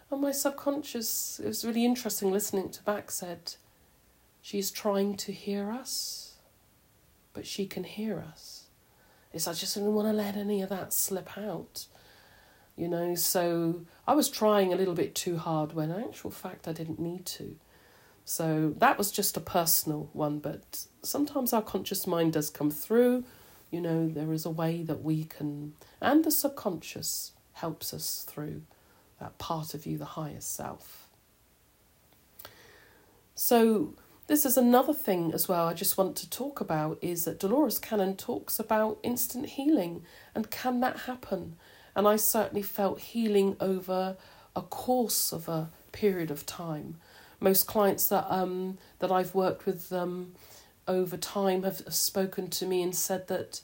and 0.10 0.20
my 0.20 0.32
subconscious, 0.32 1.40
it 1.40 1.48
was 1.48 1.64
really 1.64 1.86
interesting 1.86 2.32
listening 2.32 2.72
to 2.72 2.82
back, 2.82 3.12
said, 3.12 3.54
She's 4.42 4.72
trying 4.72 5.16
to 5.18 5.32
hear 5.32 5.70
us, 5.70 6.40
but 7.34 7.46
she 7.46 7.68
can 7.68 7.84
hear 7.84 8.20
us. 8.20 8.55
It's 9.36 9.50
I 9.50 9.54
just 9.54 9.74
didn't 9.76 9.94
want 9.94 10.08
to 10.08 10.14
let 10.14 10.38
any 10.38 10.62
of 10.62 10.70
that 10.70 10.94
slip 10.94 11.38
out. 11.38 11.88
You 12.78 12.88
know, 12.88 13.16
so 13.16 13.82
I 14.08 14.16
was 14.16 14.30
trying 14.30 14.72
a 14.72 14.78
little 14.78 14.94
bit 14.94 15.14
too 15.14 15.38
hard 15.38 15.74
when 15.74 15.92
in 15.92 16.02
actual 16.02 16.32
fact 16.32 16.70
I 16.70 16.74
didn't 16.74 17.00
need 17.00 17.26
to. 17.26 17.58
So 18.24 18.74
that 18.78 18.98
was 18.98 19.12
just 19.12 19.36
a 19.36 19.42
personal 19.42 20.10
one, 20.14 20.40
but 20.40 20.86
sometimes 21.02 21.52
our 21.52 21.62
conscious 21.62 22.08
mind 22.08 22.34
does 22.34 22.50
come 22.50 22.72
through. 22.72 23.26
You 23.72 23.82
know, 23.82 24.08
there 24.08 24.32
is 24.32 24.46
a 24.46 24.50
way 24.50 24.84
that 24.84 25.04
we 25.04 25.26
can, 25.26 25.74
and 26.02 26.24
the 26.24 26.32
subconscious 26.32 27.34
helps 27.54 27.94
us 27.94 28.26
through 28.28 28.62
that 29.20 29.38
part 29.38 29.74
of 29.74 29.86
you, 29.86 29.98
the 29.98 30.06
highest 30.06 30.54
self. 30.56 31.10
So, 33.36 33.96
this 34.28 34.46
is 34.46 34.58
another 34.58 34.94
thing 34.94 35.32
as 35.34 35.48
well 35.48 35.68
I 35.68 35.74
just 35.74 35.98
want 35.98 36.16
to 36.18 36.30
talk 36.30 36.60
about 36.60 36.98
is 37.02 37.26
that 37.26 37.40
Dolores 37.40 37.78
Cannon 37.78 38.16
talks 38.16 38.60
about 38.60 39.00
instant 39.04 39.50
healing 39.50 40.04
and 40.34 40.50
can 40.50 40.80
that 40.80 41.02
happen? 41.02 41.58
And 41.96 42.08
I 42.08 42.16
certainly 42.16 42.64
felt 42.64 43.00
healing 43.00 43.56
over 43.60 44.18
a 44.56 44.62
course 44.62 45.32
of 45.32 45.48
a 45.48 45.70
period 45.92 46.32
of 46.32 46.46
time. 46.46 46.98
Most 47.40 47.68
clients 47.68 48.10
that 48.10 48.26
um 48.30 48.78
that 49.00 49.12
I've 49.12 49.36
worked 49.36 49.66
with 49.66 49.94
um 49.94 50.34
over 50.88 51.18
time 51.18 51.64
have, 51.64 51.82
spoken 51.90 52.50
to 52.50 52.66
me 52.66 52.82
and 52.82 52.96
said 52.96 53.28
that 53.28 53.62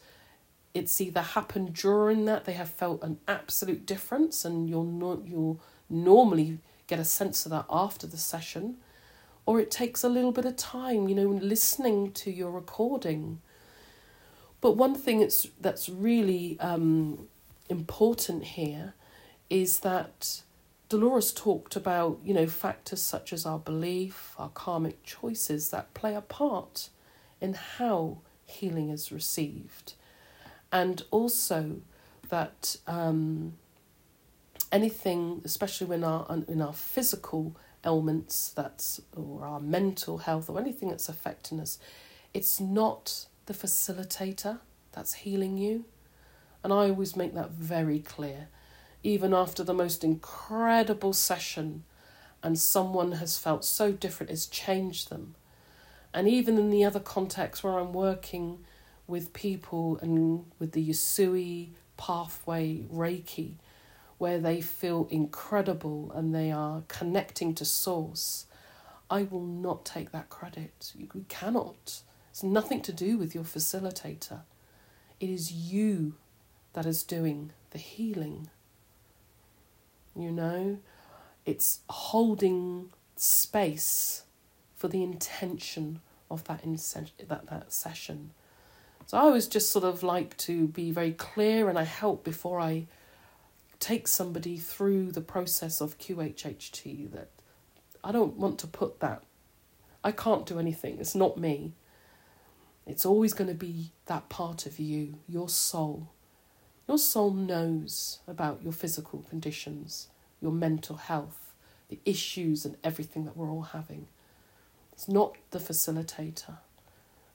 it's 0.73 1.01
either 1.01 1.21
happened 1.21 1.73
during 1.73 2.25
that 2.25 2.45
they 2.45 2.53
have 2.53 2.69
felt 2.69 3.03
an 3.03 3.17
absolute 3.27 3.85
difference 3.85 4.45
and 4.45 4.69
you'll 4.69 4.83
not 4.83 5.25
you'll 5.25 5.59
normally 5.89 6.59
get 6.87 6.99
a 6.99 7.05
sense 7.05 7.45
of 7.45 7.51
that 7.51 7.65
after 7.69 8.05
the 8.05 8.17
session 8.17 8.77
or 9.45 9.59
it 9.59 9.71
takes 9.71 10.03
a 10.03 10.09
little 10.09 10.31
bit 10.31 10.45
of 10.45 10.55
time 10.55 11.07
you 11.07 11.15
know 11.15 11.27
listening 11.27 12.11
to 12.11 12.31
your 12.31 12.51
recording. 12.51 13.39
But 14.59 14.73
one 14.77 14.95
thing 14.95 15.19
that's 15.19 15.47
that's 15.59 15.89
really 15.89 16.59
um, 16.59 17.27
important 17.69 18.43
here 18.43 18.93
is 19.49 19.79
that 19.79 20.41
Dolores 20.89 21.33
talked 21.33 21.75
about 21.75 22.19
you 22.23 22.33
know 22.33 22.47
factors 22.47 23.01
such 23.01 23.33
as 23.33 23.45
our 23.45 23.59
belief 23.59 24.35
our 24.37 24.49
karmic 24.49 25.03
choices 25.03 25.69
that 25.69 25.93
play 25.93 26.13
a 26.15 26.21
part 26.21 26.89
in 27.39 27.53
how 27.53 28.19
healing 28.45 28.89
is 28.89 29.11
received. 29.11 29.93
And 30.71 31.03
also 31.11 31.81
that 32.29 32.77
um, 32.87 33.53
anything, 34.71 35.41
especially 35.43 35.87
when 35.87 36.03
our 36.03 36.25
in 36.47 36.61
our 36.61 36.73
physical 36.73 37.55
ailments, 37.85 38.49
that's 38.49 39.01
or 39.15 39.45
our 39.45 39.59
mental 39.59 40.19
health 40.19 40.49
or 40.49 40.59
anything 40.59 40.89
that's 40.89 41.09
affecting 41.09 41.59
us, 41.59 41.79
it's 42.33 42.59
not 42.59 43.25
the 43.45 43.53
facilitator 43.53 44.59
that's 44.91 45.13
healing 45.13 45.57
you, 45.57 45.85
and 46.63 46.71
I 46.71 46.89
always 46.89 47.15
make 47.15 47.33
that 47.33 47.51
very 47.51 47.99
clear, 47.99 48.47
even 49.03 49.33
after 49.33 49.63
the 49.63 49.73
most 49.73 50.03
incredible 50.03 51.13
session, 51.13 51.83
and 52.43 52.59
someone 52.59 53.13
has 53.13 53.37
felt 53.37 53.65
so 53.65 53.91
different, 53.91 54.31
it's 54.31 54.47
changed 54.47 55.09
them, 55.09 55.35
and 56.13 56.27
even 56.27 56.57
in 56.57 56.69
the 56.69 56.83
other 56.83 56.99
context 56.99 57.63
where 57.63 57.79
I'm 57.79 57.93
working 57.93 58.65
with 59.07 59.33
people 59.33 59.97
and 60.01 60.45
with 60.59 60.71
the 60.73 60.89
Usui 60.89 61.69
pathway 61.97 62.83
Reiki, 62.91 63.55
where 64.21 64.37
they 64.37 64.61
feel 64.61 65.07
incredible 65.09 66.11
and 66.13 66.35
they 66.35 66.51
are 66.51 66.83
connecting 66.87 67.55
to 67.55 67.65
Source. 67.65 68.45
I 69.09 69.23
will 69.23 69.47
not 69.47 69.83
take 69.83 70.11
that 70.11 70.29
credit. 70.29 70.93
You, 70.95 71.25
cannot. 71.27 72.03
It's 72.29 72.43
nothing 72.43 72.83
to 72.83 72.93
do 72.93 73.17
with 73.17 73.33
your 73.33 73.43
facilitator. 73.43 74.41
It 75.19 75.31
is 75.31 75.51
you 75.51 76.17
that 76.73 76.85
is 76.85 77.01
doing 77.01 77.51
the 77.71 77.79
healing. 77.79 78.51
You 80.15 80.31
know, 80.31 80.77
it's 81.43 81.79
holding 81.89 82.91
space 83.15 84.25
for 84.75 84.87
the 84.87 85.01
intention 85.01 85.99
of 86.29 86.43
that, 86.43 86.63
in, 86.63 86.73
that, 87.27 87.47
that 87.49 87.73
session. 87.73 88.33
So 89.07 89.17
I 89.17 89.21
always 89.21 89.47
just 89.47 89.71
sort 89.71 89.83
of 89.83 90.03
like 90.03 90.37
to 90.37 90.67
be 90.67 90.91
very 90.91 91.13
clear 91.13 91.69
and 91.69 91.79
I 91.79 91.85
help 91.85 92.23
before 92.23 92.59
I 92.59 92.85
take 93.81 94.07
somebody 94.07 94.57
through 94.57 95.11
the 95.11 95.21
process 95.21 95.81
of 95.81 95.97
QHHT 95.97 97.11
that 97.11 97.29
I 98.03 98.11
don't 98.11 98.37
want 98.37 98.59
to 98.59 98.67
put 98.67 99.01
that. 99.01 99.23
I 100.03 100.11
can't 100.11 100.45
do 100.45 100.59
anything. 100.59 100.99
It's 100.99 101.15
not 101.15 101.37
me. 101.37 101.73
It's 102.87 103.05
always 103.05 103.33
going 103.33 103.49
to 103.49 103.55
be 103.55 103.91
that 104.05 104.29
part 104.29 104.65
of 104.65 104.79
you, 104.79 105.15
your 105.27 105.49
soul. 105.49 106.09
Your 106.87 106.97
soul 106.97 107.31
knows 107.31 108.19
about 108.27 108.63
your 108.63 108.73
physical 108.73 109.25
conditions, 109.29 110.07
your 110.41 110.51
mental 110.51 110.97
health, 110.97 111.53
the 111.89 111.99
issues, 112.05 112.65
and 112.65 112.77
everything 112.83 113.25
that 113.25 113.35
we're 113.35 113.51
all 113.51 113.61
having. 113.61 114.07
It's 114.93 115.07
not 115.07 115.35
the 115.51 115.59
facilitator. 115.59 116.57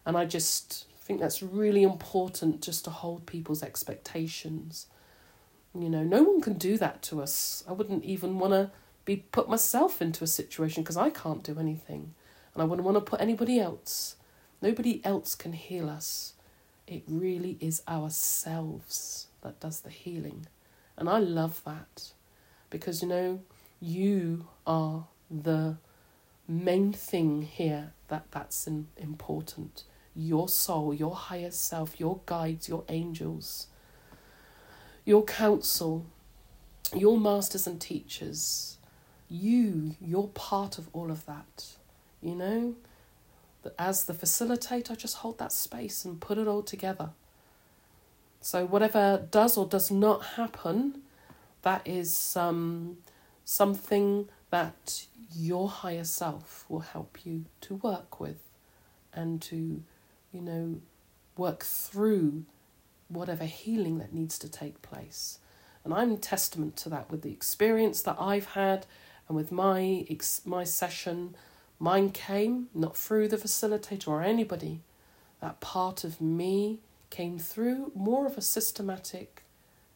And 0.04 0.16
I 0.16 0.24
just 0.24 0.86
think 1.00 1.20
that's 1.20 1.42
really 1.42 1.82
important 1.82 2.62
just 2.62 2.84
to 2.84 2.90
hold 2.90 3.26
people's 3.26 3.62
expectations. 3.62 4.86
You 5.82 5.90
know, 5.90 6.02
no 6.02 6.22
one 6.22 6.40
can 6.40 6.54
do 6.54 6.78
that 6.78 7.02
to 7.02 7.22
us. 7.22 7.64
I 7.68 7.72
wouldn't 7.72 8.04
even 8.04 8.38
want 8.38 8.52
to 8.52 8.70
be 9.04 9.16
put 9.16 9.48
myself 9.48 10.02
into 10.02 10.24
a 10.24 10.26
situation 10.26 10.82
because 10.82 10.96
I 10.96 11.10
can't 11.10 11.42
do 11.42 11.58
anything. 11.58 12.14
And 12.54 12.62
I 12.62 12.66
wouldn't 12.66 12.84
want 12.84 12.96
to 12.96 13.00
put 13.00 13.20
anybody 13.20 13.60
else. 13.60 14.16
Nobody 14.62 15.00
else 15.04 15.34
can 15.34 15.52
heal 15.52 15.88
us. 15.88 16.34
It 16.86 17.02
really 17.06 17.58
is 17.60 17.82
ourselves 17.88 19.26
that 19.42 19.60
does 19.60 19.80
the 19.80 19.90
healing. 19.90 20.46
And 20.96 21.08
I 21.08 21.18
love 21.18 21.62
that 21.64 22.12
because, 22.70 23.02
you 23.02 23.08
know, 23.08 23.40
you 23.80 24.48
are 24.66 25.06
the 25.30 25.76
main 26.48 26.92
thing 26.92 27.42
here 27.42 27.92
that 28.08 28.30
that's 28.30 28.66
important. 28.66 29.84
Your 30.14 30.48
soul, 30.48 30.94
your 30.94 31.14
higher 31.14 31.50
self, 31.50 32.00
your 32.00 32.20
guides, 32.24 32.68
your 32.68 32.84
angels, 32.88 33.66
your 35.06 35.24
counsel, 35.24 36.04
your 36.94 37.18
masters 37.18 37.66
and 37.66 37.80
teachers, 37.80 38.76
you, 39.30 39.94
you're 40.00 40.28
part 40.28 40.76
of 40.76 40.88
all 40.92 41.10
of 41.10 41.24
that. 41.24 41.64
You 42.20 42.34
know, 42.34 42.74
as 43.78 44.04
the 44.04 44.12
facilitator, 44.12 44.96
just 44.96 45.18
hold 45.18 45.38
that 45.38 45.52
space 45.52 46.04
and 46.04 46.20
put 46.20 46.38
it 46.38 46.46
all 46.46 46.62
together. 46.62 47.10
So 48.40 48.66
whatever 48.66 49.26
does 49.30 49.56
or 49.56 49.66
does 49.66 49.90
not 49.90 50.24
happen, 50.24 51.02
that 51.62 51.82
is 51.86 52.36
um, 52.36 52.98
something 53.44 54.28
that 54.50 55.06
your 55.34 55.68
higher 55.68 56.04
self 56.04 56.64
will 56.68 56.80
help 56.80 57.24
you 57.24 57.44
to 57.62 57.76
work 57.76 58.20
with 58.20 58.38
and 59.12 59.40
to, 59.42 59.82
you 60.32 60.40
know, 60.40 60.80
work 61.36 61.64
through 61.64 62.44
whatever 63.08 63.44
healing 63.44 63.98
that 63.98 64.12
needs 64.12 64.38
to 64.38 64.48
take 64.48 64.82
place. 64.82 65.38
And 65.84 65.94
I'm 65.94 66.16
testament 66.16 66.76
to 66.78 66.88
that 66.88 67.10
with 67.10 67.22
the 67.22 67.30
experience 67.30 68.02
that 68.02 68.16
I've 68.18 68.46
had 68.46 68.86
and 69.28 69.36
with 69.36 69.52
my 69.52 70.04
ex- 70.10 70.42
my 70.44 70.64
session. 70.64 71.36
Mine 71.78 72.10
came 72.10 72.68
not 72.74 72.96
through 72.96 73.28
the 73.28 73.36
facilitator 73.36 74.08
or 74.08 74.22
anybody. 74.22 74.80
That 75.40 75.60
part 75.60 76.04
of 76.04 76.20
me 76.20 76.78
came 77.10 77.38
through 77.38 77.92
more 77.94 78.26
of 78.26 78.36
a 78.36 78.42
systematic, 78.42 79.42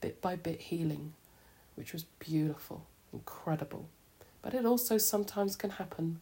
bit 0.01 0.21
by 0.21 0.37
bit 0.37 0.61
healing, 0.61 1.15
which 1.75 1.93
was 1.93 2.05
beautiful, 2.19 2.87
incredible. 3.13 3.89
But 4.43 4.55
it 4.55 4.65
also 4.65 4.99
sometimes 4.99 5.57
can 5.57 5.71
happen 5.71 6.21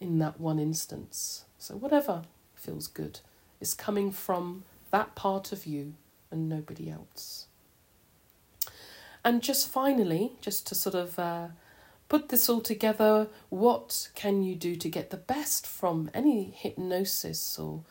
in 0.00 0.18
that 0.18 0.40
one 0.40 0.58
instance. 0.58 1.44
So, 1.58 1.76
whatever 1.76 2.22
feels 2.54 2.86
good 2.86 3.20
is 3.60 3.74
coming 3.74 4.10
from 4.10 4.64
that 4.90 5.14
part 5.14 5.52
of 5.52 5.66
you 5.66 5.94
and 6.30 6.48
nobody 6.48 6.90
else. 6.90 7.46
And 9.24 9.42
just 9.42 9.68
finally, 9.68 10.32
just 10.40 10.66
to 10.68 10.74
sort 10.74 10.94
of 10.94 11.18
uh, 11.18 11.48
put 12.08 12.28
this 12.28 12.48
all 12.48 12.60
together, 12.60 13.28
what 13.48 14.08
can 14.14 14.42
you 14.42 14.54
do 14.54 14.76
to 14.76 14.88
get 14.88 15.10
the 15.10 15.16
best 15.16 15.66
from 15.66 16.10
any 16.14 16.44
hypnosis 16.44 17.58
or 17.58 17.82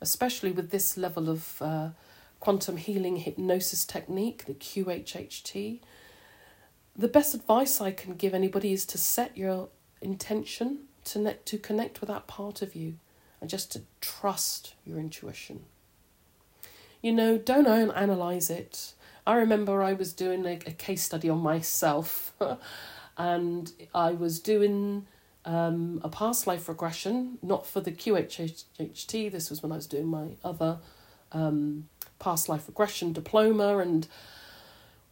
especially 0.00 0.52
with 0.52 0.70
this 0.70 0.98
level 0.98 1.30
of 1.30 1.62
uh, 1.62 1.88
quantum 2.40 2.76
healing 2.76 3.16
hypnosis 3.16 3.86
technique, 3.86 4.44
the 4.44 4.54
QHHT? 4.54 5.80
The 6.96 7.08
best 7.08 7.34
advice 7.34 7.80
I 7.80 7.90
can 7.90 8.14
give 8.14 8.34
anybody 8.34 8.72
is 8.72 8.84
to 8.86 8.98
set 8.98 9.36
your 9.36 9.70
intention 10.00 10.80
to, 11.04 11.18
ne- 11.18 11.38
to 11.46 11.58
connect 11.58 12.00
with 12.00 12.08
that 12.08 12.26
part 12.26 12.62
of 12.62 12.74
you 12.74 12.98
and 13.40 13.48
just 13.48 13.72
to 13.72 13.82
trust 14.00 14.74
your 14.84 14.98
intuition. 14.98 15.64
You 17.04 17.12
know, 17.12 17.36
don't 17.36 17.66
analyze 17.66 18.48
it. 18.48 18.94
I 19.26 19.36
remember 19.36 19.82
I 19.82 19.92
was 19.92 20.14
doing 20.14 20.46
a, 20.46 20.52
a 20.52 20.70
case 20.70 21.02
study 21.02 21.28
on 21.28 21.40
myself 21.40 22.32
and 23.18 23.70
I 23.94 24.12
was 24.12 24.40
doing 24.40 25.06
um, 25.44 26.00
a 26.02 26.08
past 26.08 26.46
life 26.46 26.66
regression, 26.66 27.36
not 27.42 27.66
for 27.66 27.82
the 27.82 27.92
QHHT, 27.92 29.30
this 29.30 29.50
was 29.50 29.62
when 29.62 29.70
I 29.70 29.74
was 29.74 29.86
doing 29.86 30.06
my 30.06 30.36
other 30.42 30.78
um, 31.32 31.90
past 32.18 32.48
life 32.48 32.66
regression 32.68 33.12
diploma. 33.12 33.76
And 33.76 34.08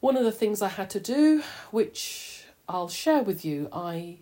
one 0.00 0.16
of 0.16 0.24
the 0.24 0.32
things 0.32 0.62
I 0.62 0.68
had 0.68 0.88
to 0.88 1.00
do, 1.00 1.42
which 1.72 2.44
I'll 2.70 2.88
share 2.88 3.22
with 3.22 3.44
you, 3.44 3.68
I 3.70 4.20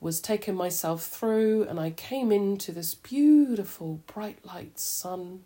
was 0.00 0.20
taking 0.20 0.56
myself 0.56 1.04
through 1.04 1.68
and 1.68 1.78
I 1.78 1.92
came 1.92 2.32
into 2.32 2.72
this 2.72 2.96
beautiful 2.96 4.00
bright 4.08 4.44
light 4.44 4.80
sun 4.80 5.44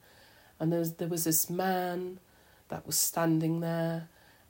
and 0.58 0.72
there 0.72 0.80
was, 0.80 0.94
there 0.94 1.08
was 1.08 1.24
this 1.24 1.50
man 1.50 2.18
that 2.68 2.86
was 2.86 2.96
standing 2.96 3.60
there 3.60 4.08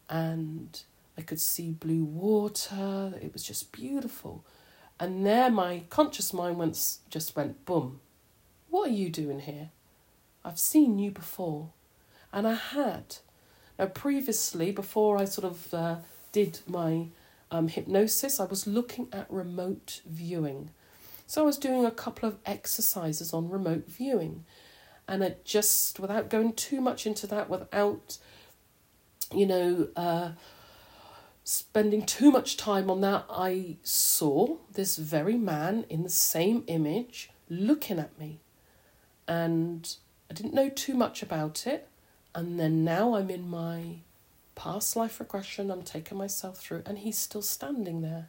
and 0.09 0.83
I 1.17 1.23
could 1.23 1.41
see 1.41 1.71
blue 1.71 2.05
water 2.05 3.15
it 3.21 3.33
was 3.33 3.43
just 3.43 3.73
beautiful 3.73 4.45
and 5.01 5.25
there 5.25 5.51
my 5.51 5.85
conscious 5.91 6.33
mind 6.33 6.59
went 6.59 6.99
just 7.11 7.37
went 7.37 7.65
boom 7.65 8.01
what 8.71 8.89
are 8.89 8.93
you 8.93 9.11
doing 9.11 9.41
here 9.41 9.71
I've 10.45 10.59
seen 10.59 10.99
you 10.99 11.11
before 11.11 11.71
and 12.33 12.47
I 12.47 12.55
had 12.55 13.17
now, 13.79 13.87
previously, 13.87 14.71
before 14.71 15.19
I 15.19 15.25
sort 15.25 15.47
of 15.47 15.75
uh, 15.75 15.97
did 16.33 16.61
my 16.67 17.09
um, 17.51 17.69
hypnosis, 17.69 18.39
I 18.39 18.45
was 18.45 18.67
looking 18.67 19.09
at 19.13 19.31
remote 19.31 20.01
viewing. 20.07 20.71
So 21.27 21.43
I 21.43 21.45
was 21.45 21.59
doing 21.59 21.85
a 21.85 21.91
couple 21.91 22.29
of 22.29 22.39
exercises 22.47 23.33
on 23.33 23.51
remote 23.51 23.89
viewing. 23.89 24.45
And 25.07 25.23
it 25.23 25.45
just, 25.45 26.01
without 26.01 26.31
going 26.31 26.55
too 26.55 26.81
much 26.81 27.07
into 27.07 27.27
that, 27.27 27.51
without, 27.51 28.19
you 29.33 29.47
know, 29.47 29.89
uh, 29.97 30.31
spending 31.45 32.07
too 32.07 32.31
much 32.31 32.57
time 32.57 32.91
on 32.91 33.03
that, 33.03 33.27
I 33.29 33.77
saw 33.83 34.57
this 34.73 34.97
very 34.97 35.37
man 35.37 35.85
in 35.91 36.03
the 36.03 36.09
same 36.09 36.65
image 36.67 37.31
looking 37.51 37.99
at 37.99 38.19
me. 38.19 38.41
And 39.29 39.95
I 40.31 40.35
didn't 40.35 40.55
know 40.55 40.71
too 40.71 40.95
much 40.95 41.23
about 41.23 41.67
it. 41.67 41.89
And 42.35 42.59
then 42.59 42.83
now 42.83 43.15
I'm 43.15 43.31
in 43.31 43.49
my 43.49 43.99
past 44.55 44.97
life 44.97 45.21
regression, 45.21 45.71
I'm 45.71 45.83
taking 45.83 46.19
myself 46.19 46.59
through, 46.59 46.83
and 46.87 46.99
he's 46.99 47.19
still 47.19 47.43
standing 47.43 48.01
there. 48.01 48.29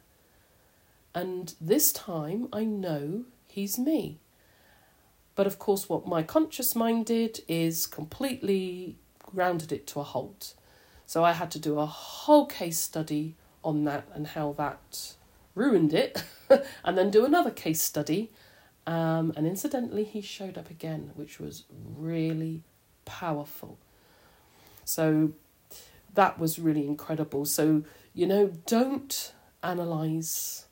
And 1.14 1.54
this 1.60 1.92
time 1.92 2.48
I 2.52 2.64
know 2.64 3.24
he's 3.48 3.78
me. 3.78 4.18
But 5.36 5.46
of 5.46 5.58
course, 5.58 5.88
what 5.88 6.08
my 6.08 6.22
conscious 6.22 6.74
mind 6.74 7.06
did 7.06 7.42
is 7.46 7.86
completely 7.86 8.96
grounded 9.20 9.70
it 9.70 9.86
to 9.88 10.00
a 10.00 10.02
halt. 10.02 10.54
So 11.06 11.24
I 11.24 11.32
had 11.32 11.50
to 11.52 11.58
do 11.58 11.78
a 11.78 11.86
whole 11.86 12.46
case 12.46 12.78
study 12.78 13.36
on 13.62 13.84
that 13.84 14.08
and 14.14 14.26
how 14.28 14.54
that 14.54 15.14
ruined 15.54 15.92
it, 15.92 16.24
and 16.84 16.98
then 16.98 17.10
do 17.10 17.24
another 17.24 17.50
case 17.50 17.82
study. 17.82 18.30
Um, 18.86 19.32
and 19.36 19.46
incidentally, 19.46 20.04
he 20.04 20.20
showed 20.20 20.56
up 20.56 20.70
again, 20.70 21.10
which 21.16 21.38
was 21.38 21.64
really 21.96 22.62
powerful. 23.04 23.78
So 24.84 25.32
that 26.14 26.38
was 26.38 26.58
really 26.58 26.86
incredible. 26.86 27.44
So, 27.44 27.84
you 28.14 28.26
know, 28.26 28.52
don't 28.66 29.32
analyze. 29.62 30.66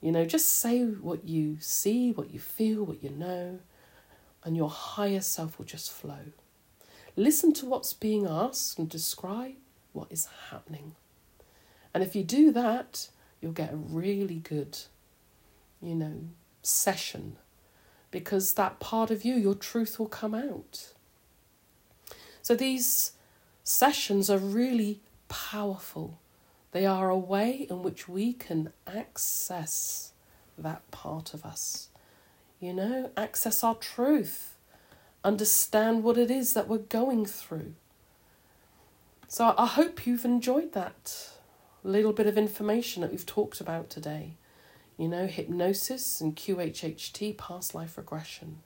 You 0.00 0.12
know, 0.12 0.24
just 0.24 0.48
say 0.48 0.84
what 0.84 1.26
you 1.26 1.58
see, 1.60 2.12
what 2.12 2.32
you 2.32 2.40
feel, 2.40 2.84
what 2.84 3.02
you 3.02 3.10
know, 3.10 3.60
and 4.44 4.56
your 4.56 4.70
higher 4.70 5.20
self 5.20 5.58
will 5.58 5.66
just 5.66 5.92
flow. 5.92 6.32
Listen 7.16 7.52
to 7.54 7.66
what's 7.66 7.92
being 7.92 8.26
asked 8.26 8.78
and 8.78 8.88
describe 8.88 9.56
what 9.92 10.10
is 10.10 10.28
happening. 10.50 10.94
And 11.92 12.02
if 12.02 12.14
you 12.14 12.22
do 12.22 12.52
that, 12.52 13.08
you'll 13.40 13.52
get 13.52 13.72
a 13.72 13.76
really 13.76 14.38
good, 14.38 14.78
you 15.82 15.94
know, 15.94 16.28
session 16.62 17.36
because 18.10 18.54
that 18.54 18.80
part 18.80 19.10
of 19.10 19.24
you, 19.24 19.34
your 19.34 19.54
truth 19.54 19.98
will 19.98 20.08
come 20.08 20.34
out. 20.34 20.92
So 22.42 22.54
these 22.54 23.12
sessions 23.62 24.30
are 24.30 24.38
really 24.38 25.00
powerful. 25.28 26.18
They 26.72 26.86
are 26.86 27.08
a 27.10 27.18
way 27.18 27.66
in 27.68 27.82
which 27.82 28.08
we 28.08 28.32
can 28.32 28.72
access 28.86 30.12
that 30.58 30.88
part 30.90 31.34
of 31.34 31.44
us. 31.44 31.89
You 32.60 32.74
know, 32.74 33.10
access 33.16 33.64
our 33.64 33.74
truth, 33.74 34.56
understand 35.24 36.04
what 36.04 36.18
it 36.18 36.30
is 36.30 36.52
that 36.52 36.68
we're 36.68 36.76
going 36.76 37.24
through. 37.24 37.74
So 39.28 39.54
I 39.56 39.66
hope 39.66 40.06
you've 40.06 40.26
enjoyed 40.26 40.72
that 40.74 41.30
little 41.82 42.12
bit 42.12 42.26
of 42.26 42.36
information 42.36 43.00
that 43.00 43.10
we've 43.10 43.24
talked 43.24 43.62
about 43.62 43.88
today. 43.88 44.34
You 44.98 45.08
know, 45.08 45.26
hypnosis 45.26 46.20
and 46.20 46.36
QHHT, 46.36 47.38
past 47.38 47.74
life 47.74 47.96
regression. 47.96 48.58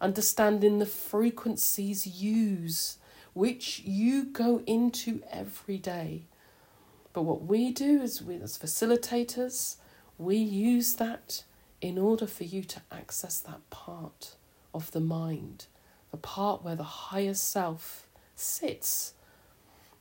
Understanding 0.00 0.78
the 0.78 0.86
frequencies 0.86 2.06
use 2.06 2.98
which 3.32 3.80
you 3.80 4.24
go 4.24 4.62
into 4.66 5.20
every 5.30 5.78
day. 5.78 6.22
But 7.12 7.22
what 7.22 7.42
we 7.42 7.72
do 7.72 8.00
is 8.00 8.22
we 8.22 8.36
as 8.36 8.56
facilitators, 8.56 9.76
we 10.16 10.36
use 10.36 10.94
that 10.94 11.42
in 11.80 11.98
order 11.98 12.26
for 12.26 12.44
you 12.44 12.62
to 12.64 12.80
access 12.90 13.40
that 13.40 13.68
part 13.70 14.34
of 14.72 14.90
the 14.92 15.00
mind, 15.00 15.66
the 16.10 16.16
part 16.16 16.64
where 16.64 16.76
the 16.76 16.82
higher 16.82 17.34
self 17.34 18.06
sits. 18.34 19.14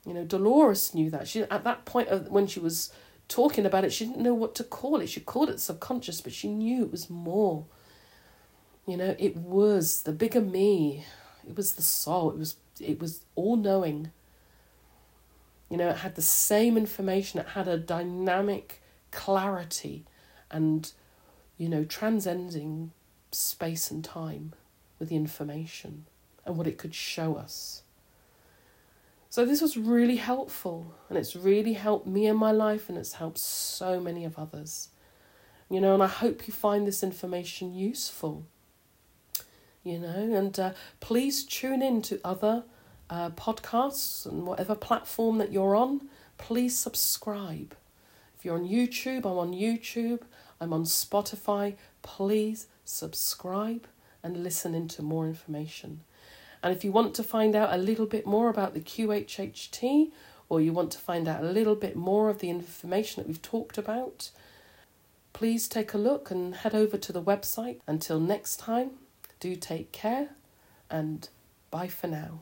You 0.06 0.14
know, 0.14 0.24
Dolores 0.24 0.94
knew 0.94 1.10
that. 1.10 1.28
She 1.28 1.44
at 1.44 1.64
that 1.64 1.86
point 1.86 2.10
of 2.10 2.30
when 2.30 2.48
she 2.48 2.60
was 2.60 2.92
talking 3.28 3.66
about 3.66 3.84
it, 3.84 3.94
she 3.94 4.06
didn't 4.06 4.22
know 4.22 4.34
what 4.34 4.56
to 4.56 4.64
call 4.64 5.00
it. 5.00 5.10
She 5.10 5.20
called 5.20 5.50
it 5.50 5.60
subconscious, 5.60 6.22
but 6.22 6.34
she 6.34 6.48
knew 6.48 6.84
it 6.84 6.92
was 6.92 7.10
more. 7.10 7.66
You 8.86 8.98
know, 8.98 9.16
it 9.18 9.36
was 9.36 10.04
the 10.04 10.12
bigger 10.12 10.42
me. 10.42 11.06
It 11.48 11.56
was 11.58 11.74
the 11.74 11.82
soul. 11.82 12.32
It 12.32 12.38
was 12.38 12.56
it 12.80 13.00
was 13.00 13.22
all 13.36 13.56
knowing. 13.56 14.12
You 15.70 15.78
know, 15.78 15.90
it 15.90 15.98
had 15.98 16.16
the 16.16 16.22
same 16.22 16.78
information, 16.78 17.40
it 17.40 17.48
had 17.48 17.68
a 17.68 17.78
dynamic 17.78 18.82
clarity 19.12 20.06
and, 20.52 20.92
you 21.58 21.70
know, 21.70 21.84
transcending 21.84 22.92
space 23.32 23.92
and 23.92 24.04
time 24.04 24.54
with 25.00 25.10
the 25.10 25.16
information 25.16 26.06
and 26.46 26.58
what 26.58 26.68
it 26.68 26.78
could 26.78 26.96
show 26.96 27.36
us. 27.36 27.84
So, 29.30 29.46
this 29.46 29.62
was 29.62 29.76
really 29.76 30.16
helpful, 30.18 30.94
and 31.10 31.18
it's 31.18 31.36
really 31.36 31.74
helped 31.74 32.08
me 32.08 32.28
in 32.28 32.38
my 32.38 32.52
life, 32.52 32.88
and 32.88 32.98
it's 32.98 33.14
helped 33.14 33.38
so 33.38 34.00
many 34.00 34.24
of 34.24 34.40
others. 34.40 34.90
You 35.70 35.82
know, 35.82 35.94
and 35.94 36.04
I 36.04 36.08
hope 36.08 36.48
you 36.48 36.54
find 36.54 36.88
this 36.88 37.04
information 37.04 37.74
useful 37.74 38.46
you 39.86 40.00
know, 40.00 40.36
and 40.36 40.60
uh, 40.60 40.72
please 41.00 41.44
tune 41.44 41.82
in 41.82 42.02
to 42.02 42.20
other 42.26 42.64
uh, 43.10 43.30
podcasts 43.30 44.26
and 44.26 44.46
whatever 44.46 44.74
platform 44.74 45.38
that 45.38 45.54
you're 45.54 45.76
on. 45.76 46.10
Please 46.40 46.78
subscribe. 46.78 47.76
If 48.36 48.44
you're 48.44 48.58
on 48.58 48.68
YouTube, 48.68 49.20
I'm 49.20 49.38
on 49.38 49.54
YouTube, 49.54 50.24
I'm 50.60 50.74
on 50.74 50.84
Spotify. 50.84 51.76
Please 52.02 52.68
subscribe 52.84 53.88
and 54.24 54.44
listen 54.44 54.74
into 54.74 55.02
more 55.02 55.28
information. 55.28 56.02
And 56.64 56.76
if 56.76 56.84
you 56.84 56.92
want 56.92 57.14
to 57.16 57.24
find 57.24 57.56
out 57.56 57.74
a 57.74 57.78
little 57.78 58.08
bit 58.08 58.26
more 58.26 58.50
about 58.50 58.74
the 58.74 58.80
QHHT, 58.80 60.12
or 60.50 60.62
you 60.62 60.74
want 60.74 60.92
to 60.92 60.98
find 60.98 61.28
out 61.28 61.44
a 61.44 61.48
little 61.48 61.76
bit 61.76 61.96
more 61.96 62.30
of 62.30 62.40
the 62.40 62.50
information 62.50 63.22
that 63.22 63.28
we've 63.28 63.42
talked 63.42 63.78
about, 63.78 64.32
please 65.34 65.68
take 65.68 65.94
a 65.94 65.98
look 65.98 66.32
and 66.32 66.56
head 66.56 66.74
over 66.74 66.98
to 66.98 67.12
the 67.12 67.22
website. 67.22 67.80
Until 67.88 68.20
next 68.20 68.58
time, 68.58 68.92
do 69.40 69.56
take 69.56 69.92
care 69.92 70.30
and 70.90 71.30
bye 71.72 71.88
for 71.88 72.08
now. 72.08 72.42